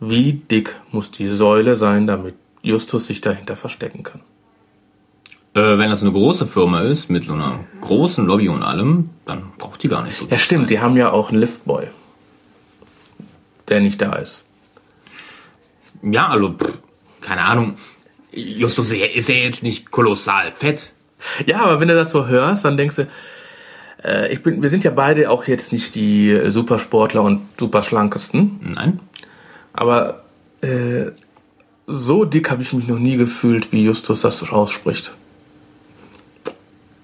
Wie 0.00 0.32
dick 0.32 0.76
muss 0.92 1.10
die 1.10 1.26
Säule 1.26 1.74
sein, 1.74 2.06
damit 2.06 2.36
Justus 2.62 3.06
sich 3.06 3.20
dahinter 3.20 3.56
verstecken 3.56 4.04
kann? 4.04 4.20
Äh, 5.54 5.78
wenn 5.78 5.90
das 5.90 6.02
eine 6.02 6.12
große 6.12 6.46
Firma 6.46 6.82
ist, 6.82 7.10
mit 7.10 7.24
so 7.24 7.32
einer 7.32 7.60
großen 7.80 8.24
Lobby 8.24 8.48
und 8.48 8.62
allem, 8.62 9.10
dann 9.24 9.52
braucht 9.58 9.82
die 9.82 9.88
gar 9.88 10.04
nicht 10.04 10.16
so 10.16 10.24
Ja, 10.24 10.30
dick 10.30 10.40
stimmt, 10.40 10.62
sein. 10.64 10.68
die 10.68 10.80
haben 10.80 10.96
ja 10.96 11.10
auch 11.10 11.30
einen 11.30 11.40
Liftboy. 11.40 11.88
Der 13.66 13.80
nicht 13.80 14.00
da 14.00 14.14
ist. 14.14 14.44
Ja, 16.02 16.28
also, 16.28 16.52
pff, 16.52 16.78
keine 17.20 17.42
Ahnung. 17.42 17.76
Justus 18.32 18.92
ist 18.92 19.28
ja 19.28 19.34
jetzt 19.34 19.62
nicht 19.62 19.90
kolossal 19.90 20.52
fett. 20.52 20.92
Ja, 21.46 21.64
aber 21.64 21.80
wenn 21.80 21.88
du 21.88 21.94
das 21.94 22.10
so 22.10 22.26
hörst, 22.26 22.64
dann 22.64 22.76
denkst 22.76 22.96
du, 22.96 23.08
äh, 24.04 24.32
ich 24.32 24.42
bin, 24.42 24.62
wir 24.62 24.70
sind 24.70 24.84
ja 24.84 24.90
beide 24.90 25.30
auch 25.30 25.44
jetzt 25.46 25.72
nicht 25.72 25.94
die 25.94 26.50
Supersportler 26.50 27.22
und 27.22 27.42
superschlankesten, 27.58 28.74
Nein. 28.74 29.00
aber 29.72 30.22
äh, 30.60 31.06
so 31.86 32.24
dick 32.24 32.50
habe 32.50 32.62
ich 32.62 32.72
mich 32.72 32.86
noch 32.86 32.98
nie 32.98 33.16
gefühlt, 33.16 33.72
wie 33.72 33.84
Justus 33.84 34.20
das 34.20 34.48
ausspricht. 34.50 35.12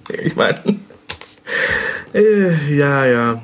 Ich 0.09 0.37
meine, 0.37 0.61
äh, 2.15 2.77
ja, 2.77 3.07
ja. 3.07 3.43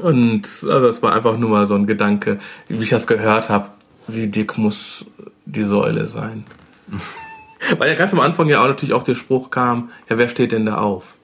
Und 0.00 0.44
also 0.44 0.80
das 0.80 1.02
war 1.02 1.12
einfach 1.12 1.36
nur 1.36 1.50
mal 1.50 1.66
so 1.66 1.74
ein 1.74 1.86
Gedanke, 1.86 2.38
wie 2.68 2.82
ich 2.82 2.90
das 2.90 3.06
gehört 3.06 3.50
habe, 3.50 3.68
wie 4.06 4.28
dick 4.28 4.56
muss 4.56 5.04
die 5.44 5.64
Säule 5.64 6.06
sein. 6.06 6.44
Weil 7.78 7.88
ja 7.90 7.94
ganz 7.94 8.12
am 8.12 8.20
Anfang 8.20 8.48
ja 8.48 8.60
auch 8.62 8.66
natürlich 8.68 8.92
auch 8.92 9.04
der 9.04 9.14
Spruch 9.14 9.50
kam, 9.50 9.90
ja, 10.08 10.18
wer 10.18 10.28
steht 10.28 10.52
denn 10.52 10.66
da 10.66 10.78
auf? 10.78 11.14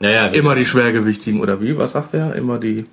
Ja, 0.00 0.10
ja, 0.10 0.26
Immer 0.26 0.54
die 0.54 0.66
Schwergewichtigen 0.66 1.40
oder 1.40 1.60
wie? 1.60 1.76
Was 1.78 1.92
sagt 1.92 2.14
er? 2.14 2.34
Immer 2.34 2.58
die. 2.58 2.84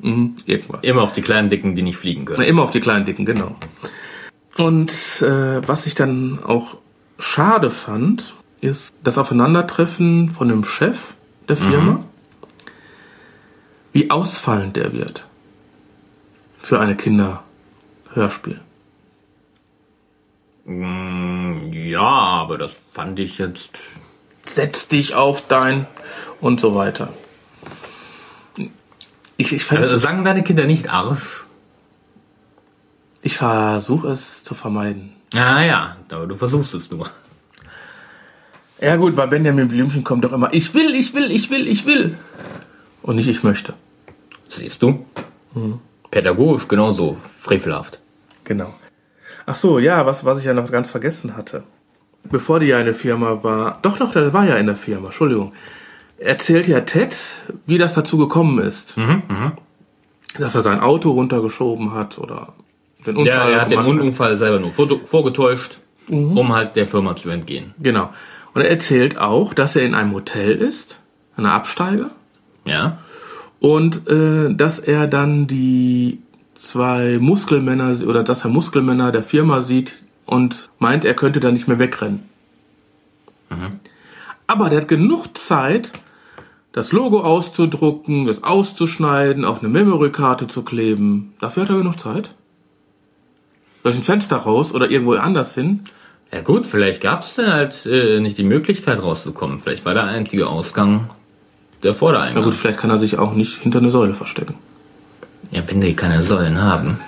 Mhm, 0.00 0.36
irgendwas. 0.46 0.80
immer 0.82 1.02
auf 1.02 1.12
die 1.12 1.22
kleinen 1.22 1.48
Dicken, 1.50 1.74
die 1.74 1.82
nicht 1.82 1.96
fliegen 1.96 2.24
Na, 2.24 2.34
können. 2.34 2.48
immer 2.48 2.62
auf 2.62 2.70
die 2.72 2.80
kleinen 2.80 3.04
Dicken, 3.04 3.24
genau. 3.24 3.54
Und 4.56 5.22
äh, 5.22 5.66
was 5.66 5.86
ich 5.86 5.94
dann 5.94 6.40
auch 6.42 6.78
schade 7.18 7.70
fand, 7.70 8.34
ist 8.60 8.92
das 9.04 9.16
Aufeinandertreffen 9.18 10.30
von 10.30 10.48
dem 10.48 10.64
Chef 10.64 11.14
der 11.48 11.56
Firma. 11.56 12.04
Wie 13.92 14.10
ausfallend 14.10 14.76
der 14.76 14.92
wird. 14.92 15.26
Für 16.58 16.80
eine 16.80 16.96
Kinderhörspiel. 16.96 18.60
Ja, 20.64 22.00
aber 22.00 22.58
das 22.58 22.78
fand 22.92 23.18
ich 23.18 23.38
jetzt. 23.38 23.80
Setz 24.46 24.88
dich 24.88 25.14
auf 25.14 25.46
dein 25.48 25.86
und 26.40 26.60
so 26.60 26.74
weiter. 26.74 27.12
Ich, 29.36 29.52
ich, 29.52 29.70
Also 29.70 29.96
sagen 29.98 30.24
deine 30.24 30.42
Kinder 30.42 30.64
nicht 30.64 30.88
Arsch? 30.88 31.42
ich 33.22 33.36
versuche 33.36 34.08
es 34.08 34.42
zu 34.44 34.54
vermeiden. 34.54 35.12
Ah 35.34 35.62
ja, 35.62 35.96
aber 36.10 36.26
du 36.26 36.36
versuchst 36.36 36.74
es 36.74 36.90
nur. 36.90 37.08
Ja 38.80 38.96
gut, 38.96 39.14
bei 39.14 39.26
Benjamin 39.26 39.68
Blümchen 39.68 40.02
kommt 40.02 40.24
doch 40.24 40.32
immer, 40.32 40.52
ich 40.52 40.74
will, 40.74 40.92
ich 40.94 41.14
will, 41.14 41.30
ich 41.30 41.48
will, 41.50 41.68
ich 41.68 41.86
will. 41.86 42.18
Und 43.02 43.16
nicht, 43.16 43.28
ich 43.28 43.44
möchte. 43.44 43.74
Siehst 44.48 44.82
du? 44.82 45.06
Pädagogisch 46.10 46.66
genauso 46.66 47.16
frevelhaft. 47.38 48.00
Genau. 48.44 48.74
Ach 49.46 49.56
so, 49.56 49.78
ja, 49.78 50.06
was, 50.06 50.24
was 50.24 50.38
ich 50.38 50.44
ja 50.44 50.54
noch 50.54 50.70
ganz 50.70 50.90
vergessen 50.90 51.36
hatte. 51.36 51.62
Bevor 52.30 52.60
die 52.60 52.66
ja 52.66 52.78
in 52.78 52.84
der 52.86 52.94
Firma 52.94 53.42
war, 53.42 53.78
doch, 53.82 53.98
doch, 53.98 54.12
der 54.12 54.32
war 54.32 54.46
ja 54.46 54.56
in 54.56 54.66
der 54.66 54.76
Firma, 54.76 55.06
Entschuldigung. 55.06 55.52
Erzählt 56.18 56.68
ja 56.68 56.80
Ted, 56.82 57.16
wie 57.66 57.78
das 57.78 57.94
dazu 57.94 58.16
gekommen 58.16 58.58
ist. 58.60 58.94
Dass 60.38 60.54
er 60.54 60.62
sein 60.62 60.78
Auto 60.80 61.10
runtergeschoben 61.10 61.92
hat 61.92 62.18
oder 62.18 62.52
den 63.06 63.16
Unfall 63.16 63.34
Ja, 63.34 63.48
er 63.50 63.60
hat 63.62 63.70
den 63.72 63.80
gemacht 63.82 64.00
Unfall 64.00 64.36
selber 64.36 64.60
nur 64.60 64.70
vorgetäuscht, 64.72 65.80
um 66.08 66.54
halt 66.54 66.76
der 66.76 66.86
Firma 66.86 67.16
zu 67.16 67.28
entgehen. 67.30 67.74
Genau. 67.80 68.10
Und 68.54 68.60
er 68.62 68.70
erzählt 68.70 69.18
auch, 69.18 69.52
dass 69.54 69.74
er 69.76 69.82
in 69.84 69.94
einem 69.94 70.12
Hotel 70.14 70.52
ist, 70.56 71.00
einer 71.36 71.52
Absteige, 71.54 72.10
Ja? 72.64 72.98
und 73.58 74.08
äh, 74.08 74.54
dass 74.54 74.78
er 74.78 75.06
dann 75.08 75.46
die 75.46 76.20
zwei 76.62 77.18
Muskelmänner 77.20 77.96
oder 78.06 78.22
dass 78.22 78.44
er 78.44 78.50
Muskelmänner 78.50 79.12
der 79.12 79.24
Firma 79.24 79.60
sieht 79.60 80.02
und 80.26 80.70
meint, 80.78 81.04
er 81.04 81.14
könnte 81.14 81.40
da 81.40 81.50
nicht 81.50 81.68
mehr 81.68 81.78
wegrennen. 81.78 82.28
Aber 84.46 84.70
der 84.70 84.82
hat 84.82 84.88
genug 84.88 85.36
Zeit, 85.36 85.92
das 86.72 86.92
Logo 86.92 87.20
auszudrucken, 87.20 88.28
es 88.28 88.44
auszuschneiden, 88.44 89.44
auf 89.44 89.60
eine 89.60 89.68
Memory-Karte 89.68 90.46
zu 90.46 90.62
kleben. 90.62 91.34
Dafür 91.40 91.64
hat 91.64 91.70
er 91.70 91.78
genug 91.78 91.98
Zeit. 91.98 92.34
Durch 93.82 93.96
ein 93.96 94.02
Fenster 94.02 94.36
raus 94.36 94.72
oder 94.72 94.88
irgendwo 94.88 95.14
anders 95.14 95.54
hin. 95.54 95.80
Ja 96.32 96.40
gut, 96.40 96.66
vielleicht 96.66 97.02
gab 97.02 97.24
es 97.24 97.34
dann 97.34 97.52
halt 97.52 97.84
äh, 97.86 98.20
nicht 98.20 98.38
die 98.38 98.44
Möglichkeit 98.44 99.02
rauszukommen. 99.02 99.58
Vielleicht 99.58 99.84
war 99.84 99.94
der 99.94 100.04
einzige 100.04 100.46
Ausgang 100.46 101.08
der 101.82 101.92
Vordereingang. 101.92 102.42
Na 102.42 102.44
gut, 102.44 102.54
vielleicht 102.54 102.78
kann 102.78 102.90
er 102.90 102.98
sich 102.98 103.18
auch 103.18 103.34
nicht 103.34 103.56
hinter 103.56 103.80
eine 103.80 103.90
Säule 103.90 104.14
verstecken. 104.14 104.54
Ja, 105.52 105.62
wenn 105.66 105.80
die 105.80 105.94
keine 105.94 106.22
Säulen 106.22 106.60
haben. 106.60 106.98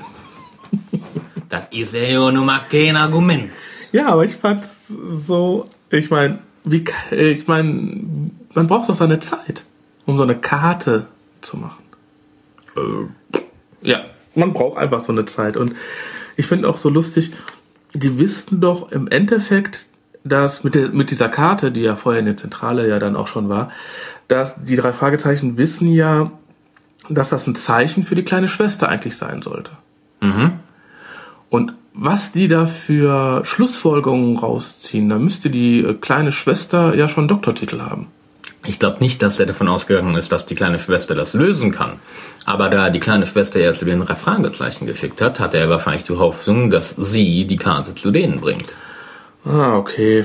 das 1.48 1.64
ist 1.70 1.94
ja 1.94 2.30
nur 2.30 2.44
mal 2.44 2.60
kein 2.70 2.96
Argument. 2.96 3.50
Ja, 3.92 4.08
aber 4.08 4.24
ich 4.24 4.36
fand's 4.36 4.88
so, 4.88 5.64
ich 5.90 6.10
meine, 6.10 6.40
wie, 6.64 6.84
ich 7.10 7.46
meine, 7.46 8.04
man 8.52 8.66
braucht 8.66 8.88
doch 8.90 8.94
seine 8.94 9.18
Zeit, 9.18 9.64
um 10.06 10.18
so 10.18 10.22
eine 10.22 10.36
Karte 10.36 11.06
zu 11.40 11.56
machen. 11.56 11.82
Äh, 12.76 13.40
Ja, 13.80 14.04
man 14.34 14.52
braucht 14.52 14.78
einfach 14.78 15.00
so 15.00 15.12
eine 15.12 15.24
Zeit. 15.24 15.56
Und 15.56 15.74
ich 16.36 16.46
finde 16.46 16.68
auch 16.68 16.76
so 16.76 16.90
lustig, 16.90 17.32
die 17.94 18.18
wissen 18.18 18.60
doch 18.60 18.92
im 18.92 19.08
Endeffekt, 19.08 19.86
dass 20.22 20.64
mit, 20.64 20.74
der, 20.74 20.88
mit 20.90 21.10
dieser 21.10 21.28
Karte, 21.28 21.72
die 21.72 21.82
ja 21.82 21.96
vorher 21.96 22.20
in 22.20 22.26
der 22.26 22.36
Zentrale 22.36 22.88
ja 22.88 22.98
dann 22.98 23.16
auch 23.16 23.26
schon 23.26 23.48
war, 23.48 23.70
dass 24.28 24.62
die 24.62 24.76
drei 24.76 24.92
Fragezeichen 24.92 25.58
wissen 25.58 25.88
ja, 25.88 26.30
dass 27.08 27.30
das 27.30 27.46
ein 27.46 27.54
Zeichen 27.54 28.02
für 28.02 28.14
die 28.14 28.24
kleine 28.24 28.48
Schwester 28.48 28.88
eigentlich 28.88 29.16
sein 29.16 29.42
sollte. 29.42 29.72
Und 31.50 31.74
was 31.92 32.32
die 32.32 32.48
da 32.48 32.66
für 32.66 33.44
Schlussfolgerungen 33.44 34.38
rausziehen, 34.38 35.08
da 35.08 35.18
müsste 35.18 35.50
die 35.50 35.80
äh, 35.80 35.94
kleine 35.94 36.32
Schwester 36.32 36.94
ja 36.96 37.08
schon 37.08 37.22
einen 37.22 37.28
Doktortitel 37.28 37.80
haben. 37.80 38.08
Ich 38.66 38.78
glaube 38.78 38.98
nicht, 39.00 39.22
dass 39.22 39.38
er 39.38 39.46
davon 39.46 39.68
ausgegangen 39.68 40.16
ist, 40.16 40.32
dass 40.32 40.46
die 40.46 40.54
kleine 40.54 40.78
Schwester 40.78 41.14
das 41.14 41.34
lösen 41.34 41.70
kann. 41.70 41.92
Aber 42.46 42.70
da 42.70 42.88
die 42.88 42.98
kleine 42.98 43.26
Schwester 43.26 43.60
ja 43.60 43.74
zu 43.74 43.84
den 43.84 44.04
Fragezeichen 44.06 44.86
geschickt 44.86 45.20
hat, 45.20 45.38
hat 45.38 45.54
er 45.54 45.68
wahrscheinlich 45.68 46.04
die 46.04 46.16
Hoffnung, 46.16 46.70
dass 46.70 46.90
sie 46.96 47.46
die 47.46 47.56
Karte 47.56 47.94
zu 47.94 48.10
denen 48.10 48.40
bringt. 48.40 48.74
Ah, 49.44 49.76
okay. 49.76 50.24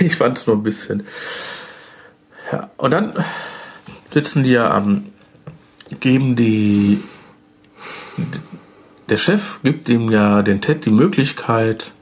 Ich 0.00 0.16
fand 0.16 0.38
es 0.38 0.46
nur 0.46 0.56
ein 0.56 0.62
bisschen. 0.62 1.06
Ja, 2.52 2.70
und 2.76 2.90
dann 2.90 3.24
sitzen 4.12 4.42
die 4.42 4.50
ja 4.50 4.70
am, 4.70 5.06
geben 6.00 6.36
die, 6.36 7.00
der 9.08 9.16
Chef 9.16 9.60
gibt 9.62 9.88
ihm 9.88 10.10
ja 10.10 10.42
den 10.42 10.60
Ted 10.60 10.84
die 10.86 10.90
Möglichkeit, 10.90 11.92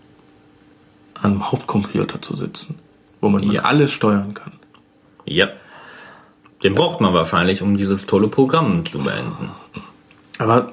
am 1.20 1.50
Hauptcomputer 1.50 2.22
zu 2.22 2.36
sitzen, 2.36 2.76
wo 3.20 3.28
man 3.28 3.42
Ja. 3.42 3.62
alles 3.62 3.90
steuern 3.92 4.34
kann. 4.34 4.52
Ja. 5.24 5.48
Den 6.62 6.74
braucht 6.74 7.00
man 7.00 7.14
wahrscheinlich, 7.14 7.62
um 7.62 7.76
dieses 7.76 8.06
tolle 8.06 8.28
Programm 8.28 8.84
zu 8.84 8.98
beenden. 8.98 9.50
Aber 10.38 10.72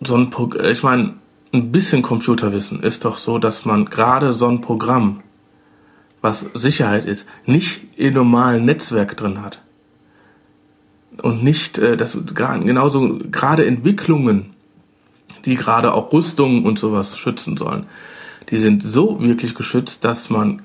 so 0.00 0.16
ein 0.16 0.30
Pro 0.30 0.52
ich 0.54 0.82
meine, 0.82 1.14
ein 1.52 1.72
bisschen 1.72 2.02
Computerwissen 2.02 2.82
ist 2.82 3.04
doch 3.04 3.16
so, 3.16 3.38
dass 3.38 3.64
man 3.64 3.86
gerade 3.86 4.32
so 4.32 4.46
ein 4.48 4.60
Programm, 4.60 5.22
was 6.20 6.46
Sicherheit 6.54 7.04
ist, 7.04 7.28
nicht 7.46 7.82
im 7.96 8.14
normalen 8.14 8.64
Netzwerk 8.64 9.16
drin 9.16 9.42
hat. 9.42 9.60
Und 11.22 11.42
nicht, 11.44 11.78
äh, 11.78 11.96
das 11.96 12.16
gerade 12.34 12.64
genauso 12.64 13.18
gerade 13.30 13.66
Entwicklungen, 13.66 14.50
die 15.44 15.54
gerade 15.56 15.92
auch 15.94 16.12
Rüstungen 16.12 16.64
und 16.64 16.78
sowas 16.78 17.18
schützen 17.18 17.56
sollen, 17.56 17.86
die 18.50 18.56
sind 18.58 18.82
so 18.82 19.20
wirklich 19.20 19.54
geschützt, 19.54 20.04
dass 20.04 20.30
man 20.30 20.62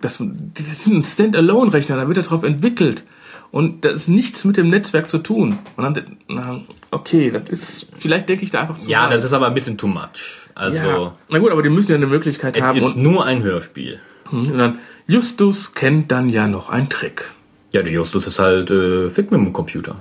das, 0.00 0.18
das 0.18 0.84
sind 0.84 0.96
ein 0.96 1.02
Standalone-Rechner, 1.02 1.96
da 1.96 2.06
wird 2.08 2.18
er 2.18 2.22
drauf 2.24 2.42
entwickelt. 2.42 3.04
Und 3.50 3.84
das 3.84 3.94
ist 4.02 4.08
nichts 4.08 4.44
mit 4.44 4.56
dem 4.56 4.68
Netzwerk 4.68 5.08
zu 5.08 5.18
tun. 5.18 5.58
Und 5.76 5.84
dann, 5.96 6.16
na, 6.28 6.60
okay, 6.90 7.30
das 7.30 7.48
ist, 7.48 7.88
vielleicht 7.96 8.28
denke 8.28 8.44
ich 8.44 8.50
da 8.50 8.60
einfach 8.62 8.78
zu 8.78 8.90
Ja, 8.90 9.04
weit. 9.04 9.12
das 9.16 9.24
ist 9.24 9.32
aber 9.32 9.46
ein 9.46 9.54
bisschen 9.54 9.78
too 9.78 9.86
much. 9.86 10.40
Also, 10.54 10.76
ja. 10.86 11.14
Na 11.28 11.38
gut, 11.38 11.50
aber 11.52 11.62
die 11.62 11.70
müssen 11.70 11.90
ja 11.92 11.96
eine 11.96 12.06
Möglichkeit 12.06 12.56
es 12.56 12.62
haben. 12.62 12.76
ist 12.78 12.84
Und, 12.96 13.02
nur 13.02 13.24
ein 13.24 13.42
Hörspiel. 13.42 14.00
und 14.30 14.58
dann, 14.58 14.78
Justus 15.06 15.74
kennt 15.74 16.10
dann 16.10 16.28
ja 16.28 16.48
noch 16.48 16.68
einen 16.68 16.88
Trick. 16.88 17.32
Ja, 17.76 17.82
der 17.82 17.92
Justus 17.92 18.26
ist 18.26 18.38
halt 18.38 18.70
äh, 18.70 19.10
fit 19.10 19.30
mit 19.30 19.38
dem 19.38 19.52
Computer. 19.52 19.96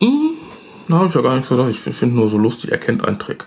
Na, 0.00 1.00
hab 1.00 1.08
ich 1.10 1.14
ja 1.14 1.20
gar 1.20 1.36
nicht 1.36 1.46
gesagt. 1.46 1.68
Ich 1.68 1.94
finde 1.94 2.16
nur 2.16 2.30
so 2.30 2.38
lustig, 2.38 2.72
er 2.72 2.78
kennt 2.78 3.04
einen 3.04 3.18
Trick. 3.18 3.44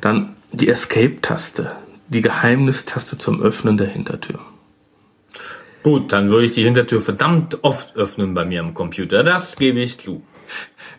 Dann 0.00 0.34
die 0.50 0.66
Escape-Taste. 0.66 1.76
Die 2.08 2.22
Geheimnistaste 2.22 3.18
zum 3.18 3.40
Öffnen 3.40 3.76
der 3.76 3.86
Hintertür. 3.86 4.40
Gut, 5.84 6.12
dann 6.12 6.30
würde 6.32 6.46
ich 6.46 6.54
die 6.54 6.64
Hintertür 6.64 7.00
verdammt 7.00 7.62
oft 7.62 7.94
öffnen 7.94 8.34
bei 8.34 8.44
mir 8.44 8.58
am 8.58 8.74
Computer. 8.74 9.22
Das 9.22 9.54
gebe 9.54 9.78
ich 9.78 10.00
zu. 10.00 10.24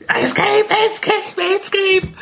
Escape, 0.07 0.69
Escape, 0.87 1.41
Escape. 1.57 2.13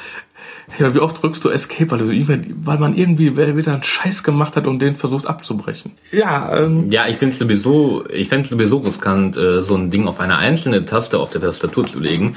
Ja, 0.78 0.94
wie 0.94 1.00
oft 1.00 1.22
drückst 1.22 1.44
du 1.44 1.50
Escape, 1.50 1.90
weil, 1.92 2.00
du 2.00 2.12
E-Mail, 2.12 2.54
weil 2.64 2.78
man 2.78 2.96
irgendwie 2.96 3.36
wieder 3.36 3.74
einen 3.74 3.84
Scheiß 3.84 4.24
gemacht 4.24 4.56
hat 4.56 4.68
und 4.68 4.80
den 4.80 4.96
versucht 4.96 5.26
abzubrechen. 5.26 5.94
Ja, 6.12 6.58
ähm, 6.58 6.92
Ja, 6.92 7.08
ich 7.08 7.18
finde 7.18 7.34
es 7.34 7.40
sowieso, 7.40 8.06
ich 8.10 8.30
sowieso 8.30 8.78
riskant, 8.78 9.36
äh, 9.36 9.62
so 9.62 9.76
ein 9.76 9.90
Ding 9.90 10.08
auf 10.08 10.20
eine 10.20 10.38
einzelne 10.38 10.86
Taste 10.86 11.20
auf 11.20 11.32
der 11.32 11.42
Tastatur 11.42 11.86
zu 11.86 12.00
legen. 12.00 12.36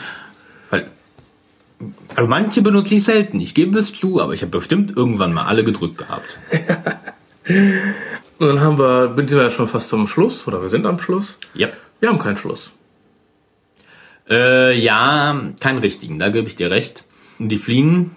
Weil, 0.70 0.87
also 2.16 2.28
manche 2.28 2.62
benutze 2.62 2.95
ich 2.95 3.05
selten. 3.05 3.39
Ich 3.41 3.55
gebe 3.55 3.78
es 3.78 3.93
zu, 3.93 4.20
aber 4.20 4.33
ich 4.33 4.41
habe 4.43 4.51
bestimmt 4.51 4.97
irgendwann 4.97 5.33
mal 5.35 5.45
alle 5.45 5.62
gedrückt 5.62 5.99
gehabt. 5.99 6.39
und 8.39 8.47
dann 8.47 8.61
haben 8.61 8.78
wir, 8.78 9.09
bin 9.09 9.28
wir 9.28 9.43
ja 9.43 9.51
schon 9.51 9.68
fast 9.68 9.91
zum 9.91 10.09
Schluss, 10.09 10.49
oder 10.49 10.62
wir 10.62 10.70
sind 10.70 10.87
am 10.87 10.99
Schluss. 10.99 11.39
Ja. 11.55 11.68
Wir 12.01 12.09
haben 12.09 12.18
keinen 12.18 12.39
Schluss. 12.39 12.72
Äh, 14.28 14.78
ja, 14.78 15.41
keinen 15.61 15.78
richtigen, 15.78 16.18
da 16.18 16.30
gebe 16.30 16.49
ich 16.49 16.57
dir 16.57 16.70
recht. 16.70 17.05
Die 17.39 17.59
fliehen, 17.59 18.12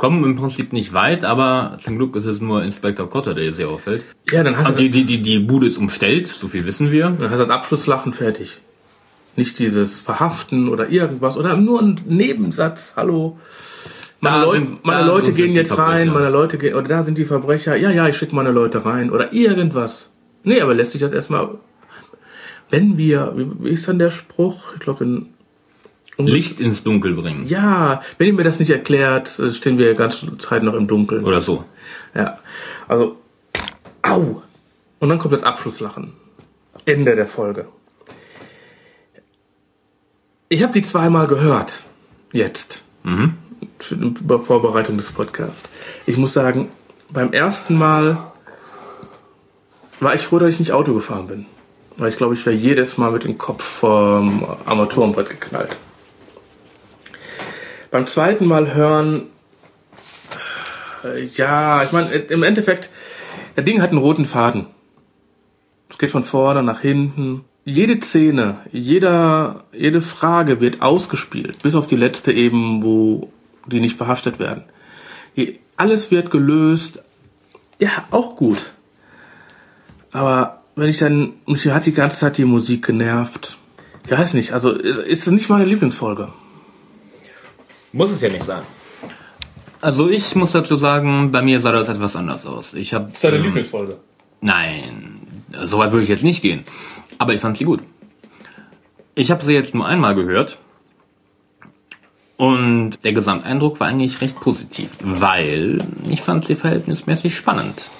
kommen 0.00 0.24
im 0.24 0.34
Prinzip 0.34 0.72
nicht 0.72 0.94
weit, 0.94 1.26
aber 1.26 1.76
zum 1.78 1.98
Glück 1.98 2.16
ist 2.16 2.24
es 2.24 2.40
nur 2.40 2.64
Inspektor 2.64 3.10
Cotter, 3.10 3.34
der 3.34 3.52
hier 3.52 3.68
auffällt. 3.68 4.02
Ja, 4.30 4.42
dann 4.42 4.56
hast 4.56 4.66
Und 4.66 4.78
du, 4.78 4.82
die, 4.84 4.90
die, 4.90 5.04
die, 5.04 5.20
die 5.20 5.38
Bude 5.40 5.66
ist 5.66 5.76
umstellt, 5.76 6.26
so 6.26 6.48
viel 6.48 6.64
wissen 6.64 6.90
wir. 6.90 7.10
dann 7.10 7.30
hast 7.30 7.38
du 7.38 7.44
ein 7.44 7.50
Abschlusslachen 7.50 8.14
fertig. 8.14 8.56
Nicht 9.36 9.58
dieses 9.58 10.00
Verhaften 10.00 10.70
oder 10.70 10.88
irgendwas 10.88 11.36
oder 11.36 11.54
nur 11.58 11.82
ein 11.82 12.00
Nebensatz. 12.08 12.94
Hallo. 12.96 13.38
Meine, 14.22 14.36
Da 14.36 14.44
Leute, 14.44 14.58
sind- 14.66 14.86
meine 14.86 15.06
Leute 15.06 15.32
gehen 15.32 15.54
jetzt 15.54 15.76
rein, 15.76 16.08
meine 16.08 16.30
Leute 16.30 16.56
gehen, 16.56 16.74
oder 16.76 16.88
da 16.88 17.02
sind 17.02 17.18
die 17.18 17.26
Verbrecher. 17.26 17.76
Ja, 17.76 17.90
ja, 17.90 18.08
ich 18.08 18.16
schicke 18.16 18.34
meine 18.34 18.52
Leute 18.52 18.82
rein 18.86 19.10
oder 19.10 19.34
irgendwas. 19.34 20.08
Nee, 20.44 20.62
aber 20.62 20.72
lässt 20.72 20.92
sich 20.92 21.02
das 21.02 21.12
erstmal, 21.12 21.58
wenn 22.70 22.96
wir, 22.96 23.34
wie, 23.36 23.46
wie 23.64 23.68
ist 23.70 23.86
dann 23.86 23.98
der 23.98 24.10
Spruch? 24.10 24.72
Ich 24.74 24.80
glaube, 24.80 25.04
in 25.04 25.26
Licht 26.26 26.60
ins 26.60 26.82
Dunkel 26.82 27.14
bringen. 27.14 27.46
Ja, 27.46 28.02
wenn 28.18 28.26
ihr 28.26 28.32
mir 28.34 28.44
das 28.44 28.58
nicht 28.58 28.70
erklärt, 28.70 29.38
äh, 29.38 29.52
stehen 29.52 29.78
wir 29.78 29.94
ganze 29.94 30.36
Zeit 30.38 30.62
noch 30.62 30.74
im 30.74 30.86
Dunkeln. 30.86 31.24
Oder 31.24 31.40
so. 31.40 31.64
Ja. 32.14 32.38
Also, 32.88 33.16
au! 34.02 34.42
Und 34.98 35.08
dann 35.08 35.18
kommt 35.18 35.34
das 35.34 35.42
Abschlusslachen. 35.42 36.12
Ende 36.84 37.16
der 37.16 37.26
Folge. 37.26 37.66
Ich 40.48 40.62
habe 40.62 40.72
die 40.72 40.82
zweimal 40.82 41.26
gehört. 41.26 41.84
Jetzt. 42.32 42.82
Mhm. 43.04 43.34
Die 43.90 44.38
Vorbereitung 44.38 44.96
des 44.96 45.10
Podcasts. 45.10 45.62
Ich 46.06 46.16
muss 46.16 46.32
sagen, 46.32 46.68
beim 47.08 47.32
ersten 47.32 47.76
Mal 47.76 48.32
war 50.00 50.14
ich 50.14 50.22
froh, 50.22 50.38
dass 50.38 50.54
ich 50.54 50.58
nicht 50.58 50.72
Auto 50.72 50.94
gefahren 50.94 51.28
bin. 51.28 51.46
Weil 51.96 52.08
ich 52.08 52.16
glaube, 52.16 52.34
ich 52.34 52.44
wäre 52.46 52.56
jedes 52.56 52.98
Mal 52.98 53.12
mit 53.12 53.24
dem 53.24 53.36
Kopf 53.38 53.62
vom 53.62 54.44
Armaturenbrett 54.64 55.30
geknallt. 55.30 55.76
Beim 57.90 58.06
zweiten 58.06 58.46
Mal 58.46 58.74
hören, 58.74 59.26
äh, 61.04 61.24
ja, 61.24 61.82
ich 61.82 61.92
meine, 61.92 62.08
im 62.10 62.42
Endeffekt, 62.42 62.90
das 63.56 63.64
Ding 63.64 63.82
hat 63.82 63.90
einen 63.90 63.98
roten 63.98 64.24
Faden. 64.24 64.66
Es 65.88 65.98
geht 65.98 66.10
von 66.10 66.24
vorne 66.24 66.62
nach 66.62 66.80
hinten. 66.80 67.44
Jede 67.64 68.00
Szene, 68.00 68.58
jeder, 68.72 69.64
jede 69.72 70.00
Frage 70.00 70.60
wird 70.60 70.82
ausgespielt, 70.82 71.62
bis 71.62 71.74
auf 71.74 71.86
die 71.86 71.96
letzte 71.96 72.32
eben, 72.32 72.82
wo 72.82 73.30
die 73.66 73.80
nicht 73.80 73.96
verhaftet 73.96 74.38
werden. 74.38 74.64
Alles 75.76 76.10
wird 76.10 76.30
gelöst. 76.30 77.02
Ja, 77.78 78.04
auch 78.10 78.36
gut. 78.36 78.72
Aber 80.12 80.62
wenn 80.76 80.90
ich 80.90 80.98
dann, 80.98 81.34
mich 81.46 81.66
hat 81.68 81.86
die 81.86 81.92
ganze 81.92 82.18
Zeit 82.18 82.38
die 82.38 82.44
Musik 82.44 82.86
genervt. 82.86 83.56
Ich 84.04 84.10
weiß 84.10 84.34
nicht, 84.34 84.52
also 84.52 84.70
ist, 84.72 84.98
ist 84.98 85.26
nicht 85.28 85.48
meine 85.48 85.64
Lieblingsfolge. 85.64 86.32
Muss 87.92 88.10
es 88.10 88.20
ja 88.20 88.28
nicht 88.28 88.44
sein. 88.44 88.62
Also 89.80 90.08
ich 90.08 90.34
muss 90.34 90.52
dazu 90.52 90.76
sagen, 90.76 91.32
bei 91.32 91.42
mir 91.42 91.60
sah 91.60 91.72
das 91.72 91.88
etwas 91.88 92.14
anders 92.14 92.46
aus. 92.46 92.74
Ich 92.74 92.92
habe 92.92 93.10
ähm, 93.22 93.42
Lieblingsfolge. 93.42 93.96
Nein, 94.40 95.20
so 95.62 95.78
weit 95.78 95.92
würde 95.92 96.04
ich 96.04 96.08
jetzt 96.08 96.24
nicht 96.24 96.42
gehen. 96.42 96.64
Aber 97.18 97.34
ich 97.34 97.40
fand 97.40 97.56
sie 97.56 97.64
gut. 97.64 97.80
Ich 99.14 99.30
habe 99.30 99.44
sie 99.44 99.54
jetzt 99.54 99.74
nur 99.74 99.86
einmal 99.86 100.14
gehört. 100.14 100.58
Und 102.36 103.04
der 103.04 103.12
Gesamteindruck 103.12 103.80
war 103.80 103.88
eigentlich 103.88 104.22
recht 104.22 104.40
positiv, 104.40 104.96
weil 105.02 105.84
ich 106.08 106.22
fand 106.22 106.46
sie 106.46 106.56
verhältnismäßig 106.56 107.36
spannend. 107.36 107.90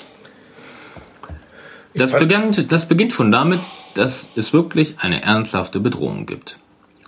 Das 1.94 2.12
beginnt, 2.12 2.72
das 2.72 2.88
beginnt 2.88 3.12
schon 3.12 3.32
damit, 3.32 3.60
dass 3.94 4.28
es 4.36 4.52
wirklich 4.52 4.94
eine 4.98 5.22
ernsthafte 5.22 5.80
Bedrohung 5.80 6.24
gibt. 6.24 6.58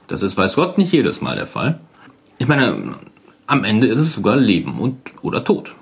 Das 0.09 0.22
ist, 0.22 0.37
weiß 0.37 0.57
Gott, 0.57 0.76
nicht 0.76 0.93
jedes 0.93 1.20
Mal 1.20 1.37
der 1.37 1.47
Fall. 1.47 1.80
Ich 2.43 2.49
meine, 2.49 2.97
am 3.47 3.62
Ende 3.62 3.86
ist 3.86 4.01
es 4.01 4.14
sogar 4.14 4.36
Leben 4.36 4.80
und 4.80 4.97
oder 5.22 5.45
Tod. 5.45 5.76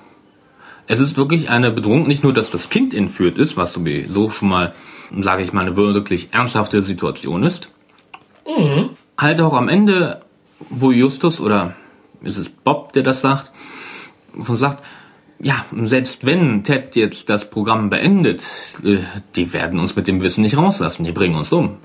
Es 0.87 1.01
ist 1.01 1.17
wirklich 1.17 1.49
eine 1.49 1.71
Bedrohung, 1.71 2.07
nicht 2.07 2.23
nur, 2.23 2.35
dass 2.35 2.51
das 2.51 2.69
Kind 2.69 2.93
entführt 2.93 3.39
ist, 3.39 3.57
was 3.57 3.73
sowieso 3.73 4.29
schon 4.29 4.51
mal, 4.51 4.75
sage 5.23 5.43
ich 5.43 5.55
mal, 5.55 5.63
eine 5.63 5.77
wirklich 5.77 6.35
ernsthafte 6.35 6.83
Situation 6.83 7.45
ist. 7.45 7.73
Halt 9.17 9.41
auch 9.41 9.55
am 9.55 9.71
Ende, 9.71 10.21
wo 10.69 10.91
Justus 10.91 11.41
oder 11.41 11.77
ist 12.21 12.37
es 12.37 12.51
Bob, 12.51 12.93
der 12.93 13.05
das 13.05 13.23
sagt, 13.23 13.53
schon 14.45 14.59
sagt, 14.59 14.85
ja, 15.39 15.65
selbst 15.85 16.27
wenn 16.27 16.63
Ted 16.63 16.95
jetzt 16.95 17.31
das 17.31 17.49
Programm 17.49 17.89
beendet, 17.89 18.45
äh, 18.85 18.99
die 19.35 19.55
werden 19.55 19.81
uns 19.81 19.97
mit 19.97 20.09
dem 20.09 20.21
Wissen 20.21 20.43
nicht 20.43 20.59
rauslassen, 20.59 21.05
die 21.05 21.13
bringen 21.13 21.37
uns 21.37 21.55
um. 21.55 21.79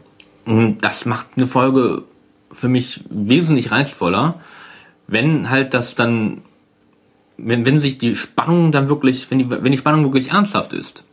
Und 0.44 0.80
das 0.80 1.06
macht 1.06 1.28
eine 1.38 1.48
Folge 1.48 2.04
für 2.52 2.68
mich 2.68 3.02
wesentlich 3.10 3.72
reizvoller, 3.72 4.42
wenn 5.08 5.50
halt 5.50 5.74
das 5.74 5.96
dann 5.96 6.42
wenn, 7.38 7.66
wenn 7.66 7.80
sich 7.80 7.98
die 7.98 8.16
Spannung 8.16 8.72
dann 8.72 8.88
wirklich, 8.88 9.30
wenn 9.30 9.40
die, 9.40 9.50
wenn 9.50 9.72
die 9.72 9.78
Spannung 9.78 10.04
wirklich 10.04 10.32
ernsthaft 10.32 10.74
ist, 10.74 11.06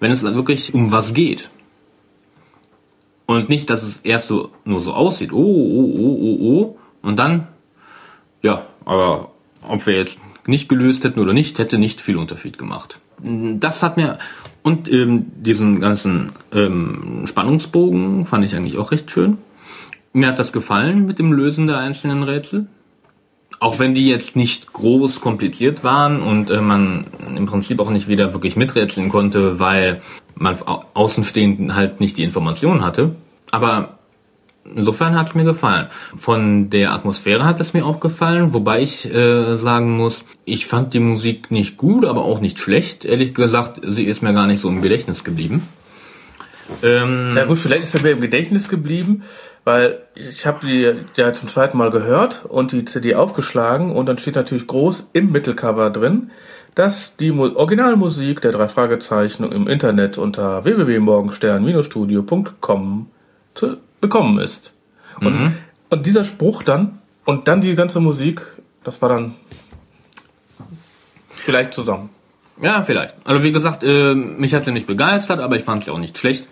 wenn 0.00 0.10
es 0.10 0.22
dann 0.22 0.34
wirklich 0.34 0.74
um 0.74 0.92
was 0.92 1.14
geht. 1.14 1.50
Und 3.26 3.48
nicht, 3.48 3.70
dass 3.70 3.82
es 3.82 3.98
erst 3.98 4.28
so 4.28 4.50
nur 4.64 4.80
so 4.80 4.92
aussieht, 4.92 5.32
oh, 5.32 5.36
oh, 5.36 5.94
oh, 5.98 6.18
oh, 6.20 6.38
oh, 6.40 6.78
und 7.02 7.18
dann, 7.18 7.48
ja, 8.42 8.66
aber 8.84 9.32
ob 9.62 9.86
wir 9.86 9.96
jetzt 9.96 10.20
nicht 10.46 10.68
gelöst 10.68 11.02
hätten 11.02 11.20
oder 11.20 11.32
nicht, 11.32 11.58
hätte 11.58 11.78
nicht 11.78 12.00
viel 12.00 12.16
Unterschied 12.16 12.56
gemacht. 12.56 13.00
Das 13.18 13.82
hat 13.82 13.96
mir, 13.96 14.18
und 14.62 14.90
ähm, 14.92 15.26
diesen 15.36 15.80
ganzen 15.80 16.32
ähm, 16.52 17.24
Spannungsbogen 17.26 18.26
fand 18.26 18.44
ich 18.44 18.54
eigentlich 18.54 18.78
auch 18.78 18.92
recht 18.92 19.10
schön. 19.10 19.38
Mir 20.12 20.28
hat 20.28 20.38
das 20.38 20.52
gefallen 20.52 21.06
mit 21.06 21.18
dem 21.18 21.32
Lösen 21.32 21.66
der 21.66 21.78
einzelnen 21.78 22.22
Rätsel 22.22 22.68
auch 23.58 23.78
wenn 23.78 23.94
die 23.94 24.08
jetzt 24.08 24.36
nicht 24.36 24.72
groß 24.72 25.20
kompliziert 25.20 25.82
waren 25.82 26.20
und 26.20 26.50
äh, 26.50 26.60
man 26.60 27.06
im 27.36 27.46
Prinzip 27.46 27.80
auch 27.80 27.90
nicht 27.90 28.08
wieder 28.08 28.32
wirklich 28.32 28.56
miträtseln 28.56 29.08
konnte, 29.08 29.58
weil 29.58 30.02
man 30.34 30.56
au- 30.66 30.84
Außenstehenden 30.94 31.74
halt 31.74 32.00
nicht 32.00 32.18
die 32.18 32.22
Information 32.22 32.84
hatte. 32.84 33.14
Aber 33.50 33.98
insofern 34.74 35.16
hat 35.18 35.28
es 35.28 35.34
mir 35.34 35.44
gefallen. 35.44 35.86
Von 36.16 36.68
der 36.70 36.92
Atmosphäre 36.92 37.44
hat 37.44 37.60
es 37.60 37.72
mir 37.72 37.86
auch 37.86 38.00
gefallen, 38.00 38.52
wobei 38.52 38.82
ich 38.82 39.06
äh, 39.10 39.56
sagen 39.56 39.96
muss, 39.96 40.24
ich 40.44 40.66
fand 40.66 40.92
die 40.92 41.00
Musik 41.00 41.50
nicht 41.50 41.76
gut, 41.76 42.04
aber 42.04 42.24
auch 42.24 42.40
nicht 42.40 42.58
schlecht. 42.58 43.04
Ehrlich 43.04 43.32
gesagt, 43.32 43.80
sie 43.82 44.04
ist 44.04 44.22
mir 44.22 44.34
gar 44.34 44.46
nicht 44.46 44.60
so 44.60 44.68
im 44.68 44.82
Gedächtnis 44.82 45.24
geblieben. 45.24 45.62
Ähm, 46.82 47.34
Ja 47.36 47.44
gut, 47.44 47.58
vielleicht 47.58 47.84
ist 47.84 47.94
er 47.94 48.02
mir 48.02 48.10
im 48.10 48.20
Gedächtnis 48.20 48.68
geblieben, 48.68 49.22
weil 49.66 49.98
ich 50.14 50.46
habe 50.46 50.64
die 50.64 50.94
ja 51.16 51.32
zum 51.32 51.48
zweiten 51.48 51.76
Mal 51.76 51.90
gehört 51.90 52.44
und 52.44 52.70
die 52.70 52.84
CD 52.84 53.16
aufgeschlagen 53.16 53.90
und 53.90 54.06
dann 54.06 54.16
steht 54.16 54.36
natürlich 54.36 54.68
groß 54.68 55.08
im 55.12 55.32
Mittelcover 55.32 55.90
drin, 55.90 56.30
dass 56.76 57.16
die 57.16 57.32
Mu 57.32 57.52
Originalmusik 57.52 58.40
der 58.40 58.52
drei 58.52 58.68
Fragezeichen 58.68 59.42
im 59.50 59.66
Internet 59.66 60.18
unter 60.18 60.64
www.morgenstern-studio.com 60.64 63.10
zu 63.54 63.78
bekommen 64.00 64.38
ist. 64.38 64.72
Und, 65.20 65.56
und 65.90 66.06
dieser 66.06 66.24
Spruch 66.24 66.62
dann 66.62 67.00
und 67.24 67.48
dann 67.48 67.60
die 67.60 67.74
ganze 67.74 67.98
Musik, 67.98 68.42
das 68.84 69.02
war 69.02 69.08
dann 69.08 69.34
vielleicht 71.34 71.74
zusammen. 71.74 72.10
Ja, 72.62 72.84
vielleicht. 72.84 73.16
Also 73.24 73.42
wie 73.42 73.50
gesagt, 73.50 73.82
äh, 73.82 74.14
mich 74.14 74.54
hat 74.54 74.62
sie 74.62 74.70
nicht 74.70 74.86
begeistert, 74.86 75.40
aber 75.40 75.56
ich 75.56 75.64
fand 75.64 75.82
sie 75.82 75.90
auch 75.90 75.98
nicht 75.98 76.16
schlecht. 76.16 76.46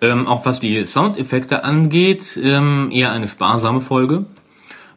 Ähm, 0.00 0.26
auch 0.26 0.44
was 0.44 0.60
die 0.60 0.84
Soundeffekte 0.86 1.64
angeht, 1.64 2.38
ähm, 2.42 2.90
eher 2.92 3.12
eine 3.12 3.28
sparsame 3.28 3.80
Folge. 3.80 4.26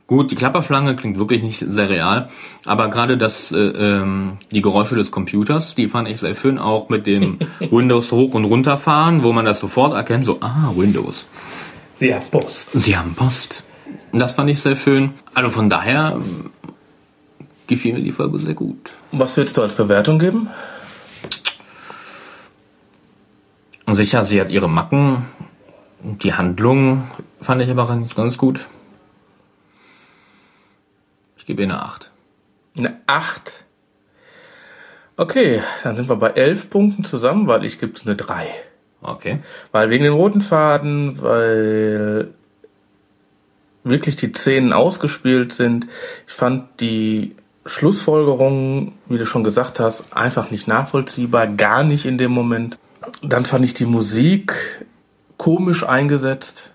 Gut, 0.07 0.31
die 0.31 0.35
Klapperschlange 0.35 0.95
klingt 0.95 1.19
wirklich 1.19 1.43
nicht 1.43 1.59
sehr 1.59 1.89
real, 1.89 2.29
aber 2.65 2.89
gerade 2.89 3.17
das, 3.17 3.51
äh, 3.51 3.57
ähm, 3.57 4.37
die 4.51 4.61
Geräusche 4.61 4.95
des 4.95 5.11
Computers, 5.11 5.75
die 5.75 5.89
fand 5.89 6.07
ich 6.07 6.19
sehr 6.19 6.33
schön, 6.33 6.59
auch 6.59 6.87
mit 6.87 7.07
dem 7.07 7.39
Windows 7.59 8.13
hoch 8.13 8.33
und 8.33 8.45
runterfahren, 8.45 9.23
wo 9.23 9.33
man 9.33 9.43
das 9.43 9.59
sofort 9.59 9.93
erkennt, 9.93 10.23
so, 10.23 10.37
ah, 10.39 10.71
Windows. 10.75 11.27
Sie 11.97 12.13
haben 12.15 12.25
Post. 12.31 12.71
Sie 12.71 12.95
haben 12.95 13.15
Post. 13.15 13.65
Das 14.13 14.31
fand 14.31 14.49
ich 14.49 14.61
sehr 14.61 14.77
schön. 14.77 15.11
Also 15.33 15.49
von 15.49 15.69
daher 15.69 16.13
ähm, 16.15 16.51
gefiel 17.67 17.93
mir 17.93 18.01
die 18.01 18.11
Folge 18.11 18.37
sehr 18.39 18.53
gut. 18.53 18.93
Was 19.11 19.35
würdest 19.35 19.57
du 19.57 19.61
als 19.61 19.73
Bewertung 19.73 20.19
geben? 20.19 20.47
Und 23.85 23.86
sicher, 23.97 24.23
sie 24.23 24.39
hat 24.39 24.49
ihre 24.49 24.69
Macken. 24.69 25.25
Die 26.01 26.33
Handlung 26.33 27.03
fand 27.41 27.61
ich 27.61 27.69
aber 27.69 27.87
ganz 28.15 28.37
gut. 28.37 28.67
Ich 31.37 31.45
gebe 31.45 31.63
ihr 31.63 31.67
eine 31.67 31.81
8. 31.81 32.11
Eine 32.77 33.01
8. 33.07 33.65
Okay, 35.17 35.61
dann 35.83 35.95
sind 35.95 36.07
wir 36.07 36.15
bei 36.15 36.29
11 36.29 36.69
Punkten 36.69 37.03
zusammen, 37.03 37.47
weil 37.47 37.65
ich 37.65 37.79
gebe 37.79 37.93
es 37.93 38.05
eine 38.05 38.15
3. 38.15 38.47
Okay. 39.01 39.39
Weil 39.71 39.89
wegen 39.89 40.03
den 40.03 40.13
roten 40.13 40.41
Faden, 40.41 41.21
weil 41.21 42.33
wirklich 43.83 44.15
die 44.15 44.31
Szenen 44.31 44.73
ausgespielt 44.73 45.53
sind. 45.53 45.87
Ich 46.27 46.33
fand 46.33 46.79
die 46.81 47.35
Schlussfolgerungen, 47.65 48.93
wie 49.07 49.17
du 49.17 49.25
schon 49.25 49.43
gesagt 49.43 49.79
hast, 49.79 50.15
einfach 50.15 50.51
nicht 50.51 50.67
nachvollziehbar, 50.67 51.47
gar 51.47 51.83
nicht 51.83 52.05
in 52.05 52.17
dem 52.17 52.31
Moment. 52.31 52.77
Dann 53.21 53.45
fand 53.45 53.65
ich 53.65 53.73
die 53.73 53.85
Musik 53.85 54.53
komisch 55.37 55.83
eingesetzt. 55.83 56.71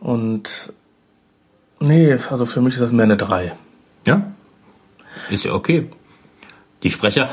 Und 0.00 0.72
nee, 1.80 2.16
also 2.30 2.46
für 2.46 2.60
mich 2.60 2.74
ist 2.74 2.80
das 2.80 2.92
mehr 2.92 3.04
eine 3.04 3.16
3. 3.16 3.52
Ja. 4.06 4.32
Ist 5.30 5.44
ja 5.44 5.52
okay. 5.52 5.88
Die 6.82 6.90
Sprecher, 6.90 7.28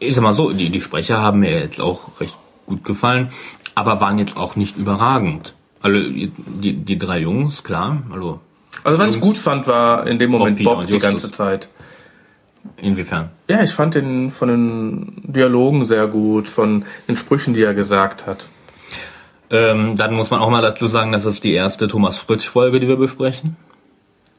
ist 0.00 0.18
immer 0.18 0.34
so, 0.34 0.52
die, 0.52 0.70
die 0.70 0.80
Sprecher 0.80 1.18
haben 1.18 1.40
mir 1.40 1.60
jetzt 1.60 1.80
auch 1.80 2.20
recht 2.20 2.36
gut 2.66 2.84
gefallen, 2.84 3.30
aber 3.74 4.00
waren 4.00 4.18
jetzt 4.18 4.36
auch 4.36 4.56
nicht 4.56 4.76
überragend. 4.76 5.54
Also 5.80 6.00
die, 6.00 6.32
die, 6.74 6.98
drei 6.98 7.20
Jungs, 7.20 7.64
klar, 7.64 8.02
also 8.12 8.40
Also 8.84 8.98
was 8.98 9.14
ich 9.14 9.20
gut 9.20 9.36
fand, 9.36 9.66
war 9.66 10.06
in 10.06 10.18
dem 10.18 10.30
Moment 10.30 10.62
Bob, 10.62 10.78
Bob, 10.78 10.86
die 10.86 10.98
ganze 10.98 11.30
Zeit. 11.30 11.68
Inwiefern? 12.76 13.30
Ja, 13.48 13.62
ich 13.62 13.72
fand 13.72 13.94
den 13.94 14.30
von 14.30 14.48
den 14.48 15.22
Dialogen 15.24 15.84
sehr 15.84 16.06
gut, 16.06 16.48
von 16.48 16.84
den 17.08 17.16
Sprüchen, 17.16 17.54
die 17.54 17.62
er 17.62 17.74
gesagt 17.74 18.26
hat. 18.26 18.48
Ähm, 19.50 19.96
dann 19.96 20.14
muss 20.14 20.30
man 20.30 20.40
auch 20.40 20.50
mal 20.50 20.62
dazu 20.62 20.86
sagen, 20.86 21.12
das 21.12 21.26
ist 21.26 21.44
die 21.44 21.52
erste 21.52 21.86
Thomas 21.88 22.18
Fritsch-Folge, 22.20 22.80
die 22.80 22.88
wir 22.88 22.96
besprechen. 22.96 23.56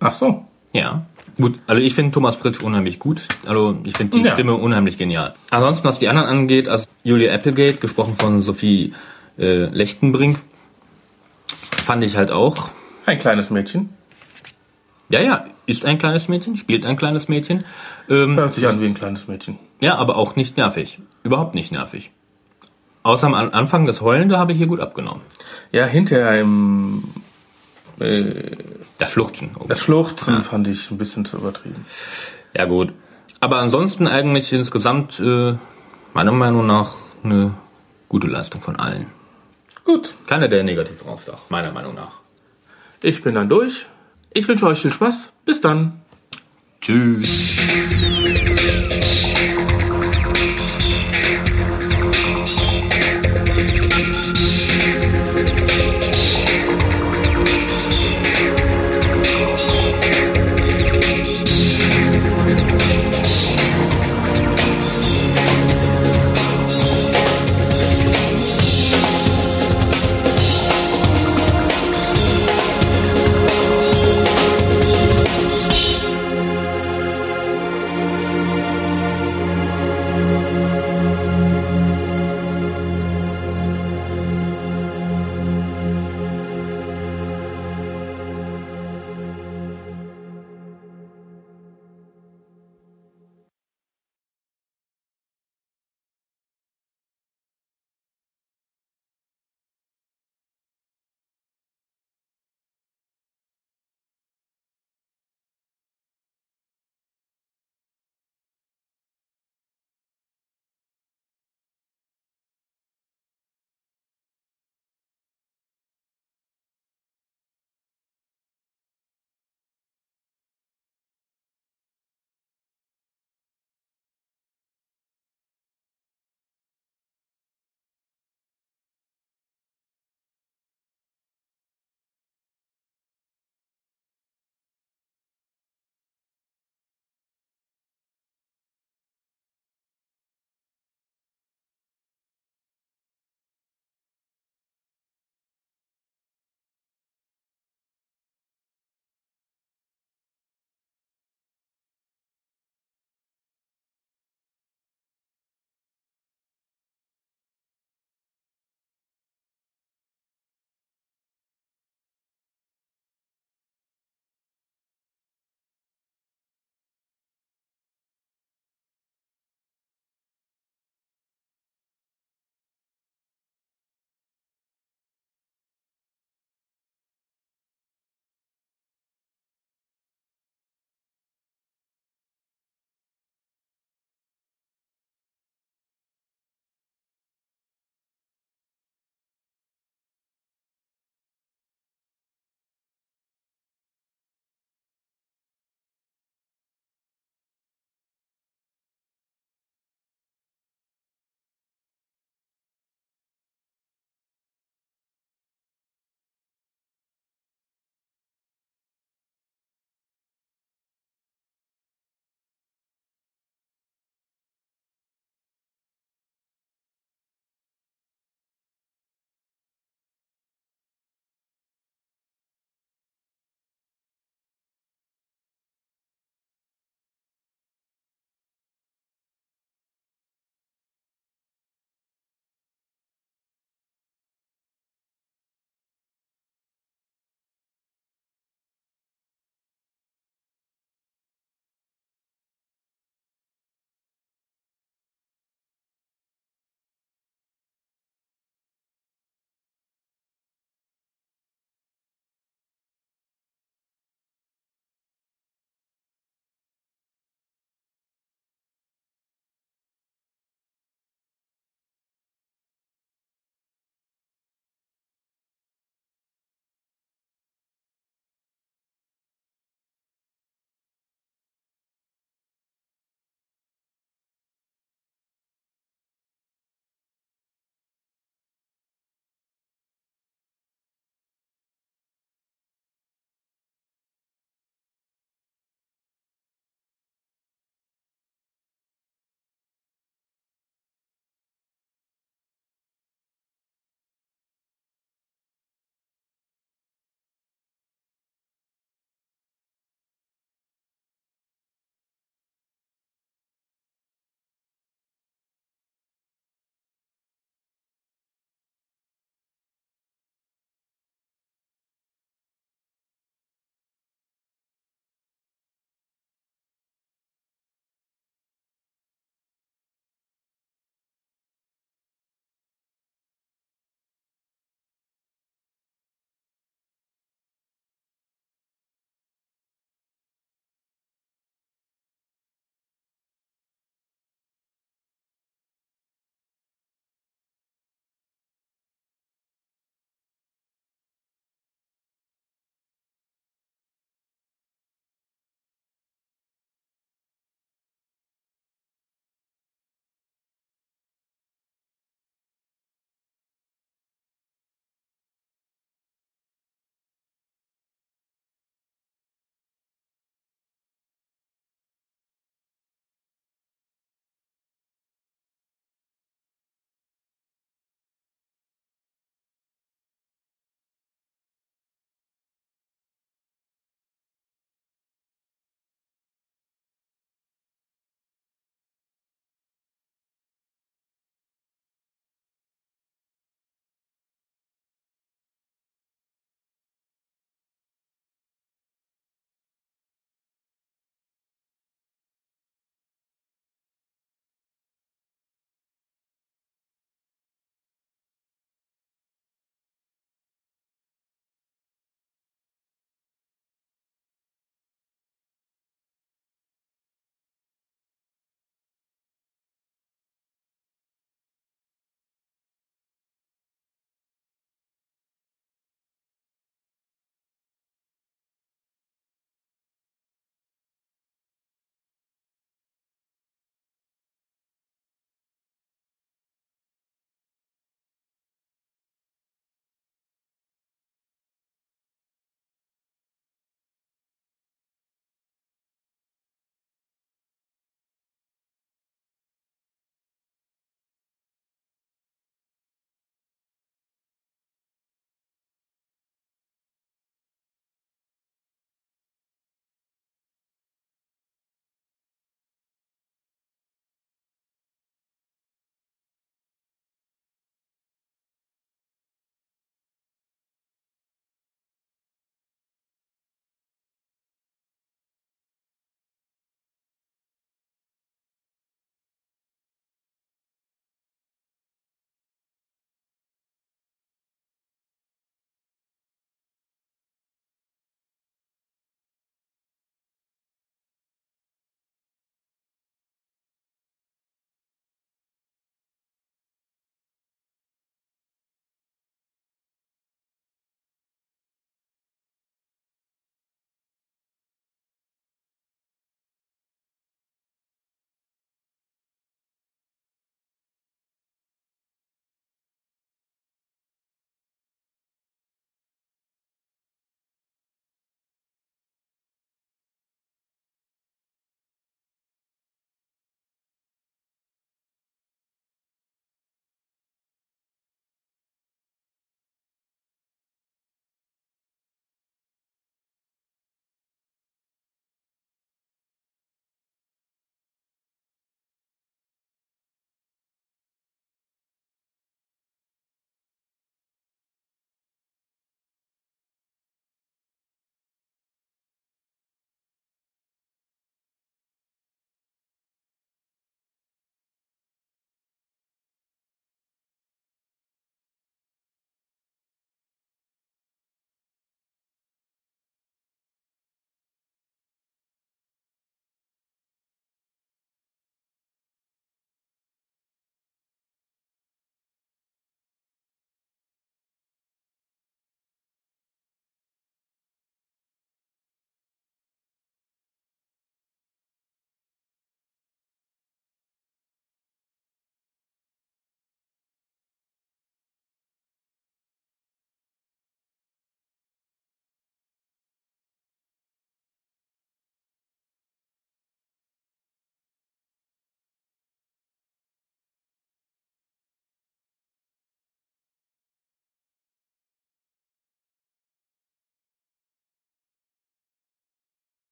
Ach 0.00 0.14
so. 0.14 0.44
Ja. 0.72 1.06
Gut, 1.38 1.58
also 1.66 1.82
ich 1.82 1.94
finde 1.94 2.12
Thomas 2.12 2.36
Fritsch 2.36 2.62
unheimlich 2.62 2.98
gut. 2.98 3.22
Also 3.44 3.76
ich 3.84 3.96
finde 3.96 4.18
die 4.18 4.24
Ja. 4.24 4.32
Stimme 4.32 4.54
unheimlich 4.54 4.96
genial. 4.96 5.34
Ansonsten, 5.50 5.86
was 5.86 5.98
die 5.98 6.08
anderen 6.08 6.28
angeht, 6.28 6.68
also 6.68 6.86
Julia 7.04 7.32
Applegate, 7.34 7.76
gesprochen 7.78 8.16
von 8.18 8.40
Sophie 8.40 8.94
äh, 9.38 9.66
Lechtenbrink, 9.66 10.38
fand 11.84 12.02
ich 12.04 12.16
halt 12.16 12.30
auch. 12.30 12.70
Ein 13.04 13.18
kleines 13.18 13.50
Mädchen. 13.50 13.90
Ja, 15.08 15.20
ja, 15.20 15.44
ist 15.66 15.84
ein 15.84 15.98
kleines 15.98 16.28
Mädchen, 16.28 16.56
spielt 16.56 16.84
ein 16.84 16.96
kleines 16.96 17.28
Mädchen. 17.28 17.64
Ähm, 18.08 18.36
Hört 18.36 18.54
sich 18.54 18.66
an 18.66 18.80
wie 18.80 18.86
ein 18.86 18.94
kleines 18.94 19.28
Mädchen. 19.28 19.58
ja, 19.80 19.94
aber 19.96 20.16
auch 20.16 20.34
nicht 20.36 20.56
nervig. 20.56 20.98
Überhaupt 21.22 21.54
nicht 21.54 21.72
nervig. 21.72 22.10
Außer 23.04 23.26
am 23.28 23.34
An- 23.34 23.50
Anfang 23.52 23.86
das 23.86 24.00
Heulende 24.00 24.36
habe 24.38 24.50
ich 24.52 24.58
hier 24.58 24.66
gut 24.66 24.80
abgenommen. 24.80 25.22
Ja, 25.70 25.84
hinterher 25.86 26.40
im 26.40 27.04
äh, 28.00 28.56
Das 28.98 29.12
Schluchzen. 29.12 29.50
Oh. 29.60 29.66
das 29.68 29.78
Schluchzen 29.80 30.42
fand 30.42 30.66
ich 30.66 30.90
ein 30.90 30.98
bisschen 30.98 31.24
zu 31.24 31.36
übertrieben. 31.36 31.84
Ja 32.54 32.64
gut. 32.64 32.92
Aber 33.38 33.58
ansonsten 33.58 34.08
eigentlich 34.08 34.52
insgesamt 34.52 35.20
äh, 35.20 35.54
meiner 36.14 36.32
Meinung 36.32 36.66
nach 36.66 36.94
eine 37.22 37.54
gute 38.08 38.26
Leistung 38.26 38.60
von 38.60 38.76
allen. 38.76 39.06
Gut, 39.84 40.14
Keiner, 40.26 40.48
der 40.48 40.64
negativ 40.64 41.06
rausstach, 41.06 41.42
meiner 41.48 41.70
Meinung 41.70 41.94
nach. 41.94 42.18
ich 43.02 43.22
bin 43.22 43.36
dann 43.36 43.48
durch. 43.48 43.86
Ich 44.36 44.46
wünsche 44.46 44.66
euch 44.66 44.82
viel 44.82 44.92
Spaß. 44.92 45.32
Bis 45.46 45.62
dann. 45.62 46.02
Tschüss. 46.82 47.85